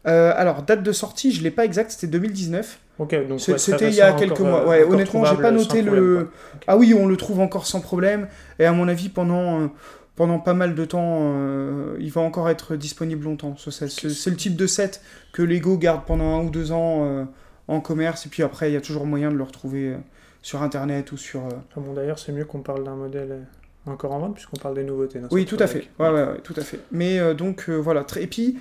Euh, 0.06 0.32
alors 0.36 0.62
date 0.62 0.82
de 0.82 0.92
sortie, 0.92 1.32
je 1.32 1.42
l'ai 1.42 1.50
pas 1.50 1.64
exact, 1.64 1.90
c'était 1.90 2.06
2019. 2.06 2.78
Ok, 3.00 3.14
donc 3.28 3.40
ouais, 3.48 3.58
C'était 3.58 3.88
il 3.88 3.94
y 3.94 4.00
a 4.00 4.12
quelques 4.12 4.40
mois. 4.40 4.66
Ouais, 4.66 4.84
honnêtement, 4.84 5.24
j'ai 5.24 5.36
pas 5.36 5.50
noté 5.50 5.82
problème, 5.82 5.94
le. 5.94 6.28
Ah 6.66 6.76
oui, 6.76 6.94
on 6.94 7.06
le 7.06 7.16
trouve 7.16 7.40
encore 7.40 7.66
sans 7.66 7.80
problème. 7.80 8.28
Et 8.58 8.64
à 8.64 8.72
mon 8.72 8.88
avis, 8.88 9.08
pendant, 9.08 9.70
pendant 10.20 10.38
pas 10.38 10.52
mal 10.52 10.74
de 10.74 10.84
temps, 10.84 11.32
euh, 11.32 11.96
il 11.98 12.12
va 12.12 12.20
encore 12.20 12.50
être 12.50 12.76
disponible 12.76 13.24
longtemps. 13.24 13.56
C'est 13.56 14.04
le 14.04 14.36
type 14.36 14.54
de 14.54 14.66
set 14.66 15.00
que 15.32 15.40
Lego 15.40 15.78
garde 15.78 16.04
pendant 16.04 16.38
un 16.38 16.44
ou 16.44 16.50
deux 16.50 16.72
ans 16.72 17.06
euh, 17.06 17.24
en 17.68 17.80
commerce. 17.80 18.26
Et 18.26 18.28
puis 18.28 18.42
après, 18.42 18.70
il 18.70 18.74
y 18.74 18.76
a 18.76 18.82
toujours 18.82 19.06
moyen 19.06 19.32
de 19.32 19.36
le 19.36 19.44
retrouver 19.44 19.94
euh, 19.94 19.96
sur 20.42 20.60
Internet 20.60 21.10
ou 21.12 21.16
sur. 21.16 21.40
Enfin 21.44 21.80
bon, 21.80 21.94
d'ailleurs, 21.94 22.18
c'est 22.18 22.32
mieux 22.32 22.44
qu'on 22.44 22.60
parle 22.60 22.84
d'un 22.84 22.96
modèle 22.96 23.46
encore 23.86 24.12
en 24.12 24.18
vente 24.18 24.34
puisqu'on 24.34 24.58
parle 24.58 24.74
des 24.74 24.84
nouveautés. 24.84 25.22
Oui, 25.30 25.46
tout 25.46 25.56
à 25.58 25.66
fait. 25.66 25.88
Ouais, 25.98 26.10
ouais, 26.10 26.24
ouais, 26.24 26.40
tout 26.44 26.52
à 26.54 26.60
fait. 26.60 26.80
Mais 26.92 27.34
donc 27.34 27.70
voilà. 27.70 28.04
Et 28.16 28.26
puis 28.26 28.58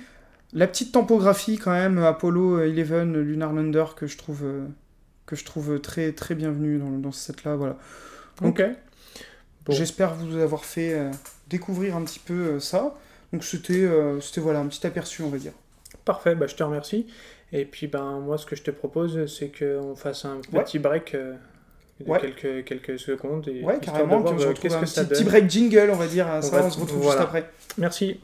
la 0.54 0.66
petite 0.66 0.92
tempographie 0.92 1.58
quand 1.58 1.72
même 1.72 1.98
Apollo 1.98 2.60
11 2.60 3.16
Lunar 3.18 3.52
Lander 3.52 3.84
que 3.96 4.06
je 4.06 4.16
trouve 4.16 4.44
que 5.26 5.36
je 5.36 5.44
trouve 5.44 5.78
très 5.78 6.12
très 6.12 6.34
bienvenue 6.34 6.78
dans, 6.78 6.88
dans 6.92 7.12
ce 7.12 7.20
set 7.20 7.44
là. 7.44 7.54
Voilà. 7.54 7.76
Donc, 8.40 8.60
Ok. 8.60 8.66
Bon. 9.66 9.74
J'espère 9.74 10.14
vous 10.14 10.38
avoir 10.38 10.64
fait 10.64 11.10
découvrir 11.50 11.96
un 11.96 12.02
petit 12.04 12.18
peu 12.20 12.32
euh, 12.54 12.60
ça. 12.60 12.94
Donc 13.32 13.44
c'était 13.44 13.74
euh, 13.74 14.20
c'était 14.20 14.40
voilà 14.40 14.60
un 14.60 14.66
petit 14.66 14.86
aperçu 14.86 15.22
on 15.22 15.28
va 15.28 15.38
dire. 15.38 15.52
Parfait, 16.04 16.34
bah, 16.34 16.46
je 16.46 16.54
te 16.54 16.62
remercie. 16.62 17.06
Et 17.52 17.64
puis 17.64 17.86
ben 17.88 18.20
moi 18.20 18.38
ce 18.38 18.46
que 18.46 18.56
je 18.56 18.62
te 18.62 18.70
propose 18.70 19.26
c'est 19.26 19.50
qu'on 19.56 19.94
fasse 19.96 20.24
un 20.24 20.36
Ouais. 20.52 20.62
petit 20.64 20.78
break 20.78 21.14
euh, 21.14 21.34
de 22.00 22.08
Ouais. 22.10 22.18
quelques, 22.20 22.64
quelques 22.64 22.98
secondes 22.98 23.46
et 23.48 23.62
Ouais 23.62 23.78
carrément. 23.80 24.18
de 24.18 24.22
voir 24.22 24.34
on 24.34 24.38
se 24.38 24.46
retrouve 24.46 24.72
un 24.74 25.04
petit, 25.04 25.24
break 25.24 25.50
jingle 25.50 25.90
on 25.92 25.96
va 25.96 26.06
dire. 26.06 26.26
On 26.30 26.40
ça 26.42 26.60
va- 26.60 26.66
on 26.66 26.70
se 26.70 26.78
retrouve 26.80 27.02
voilà. 27.02 27.20
juste 27.22 27.28
après. 27.28 27.50
Merci. 27.78 28.20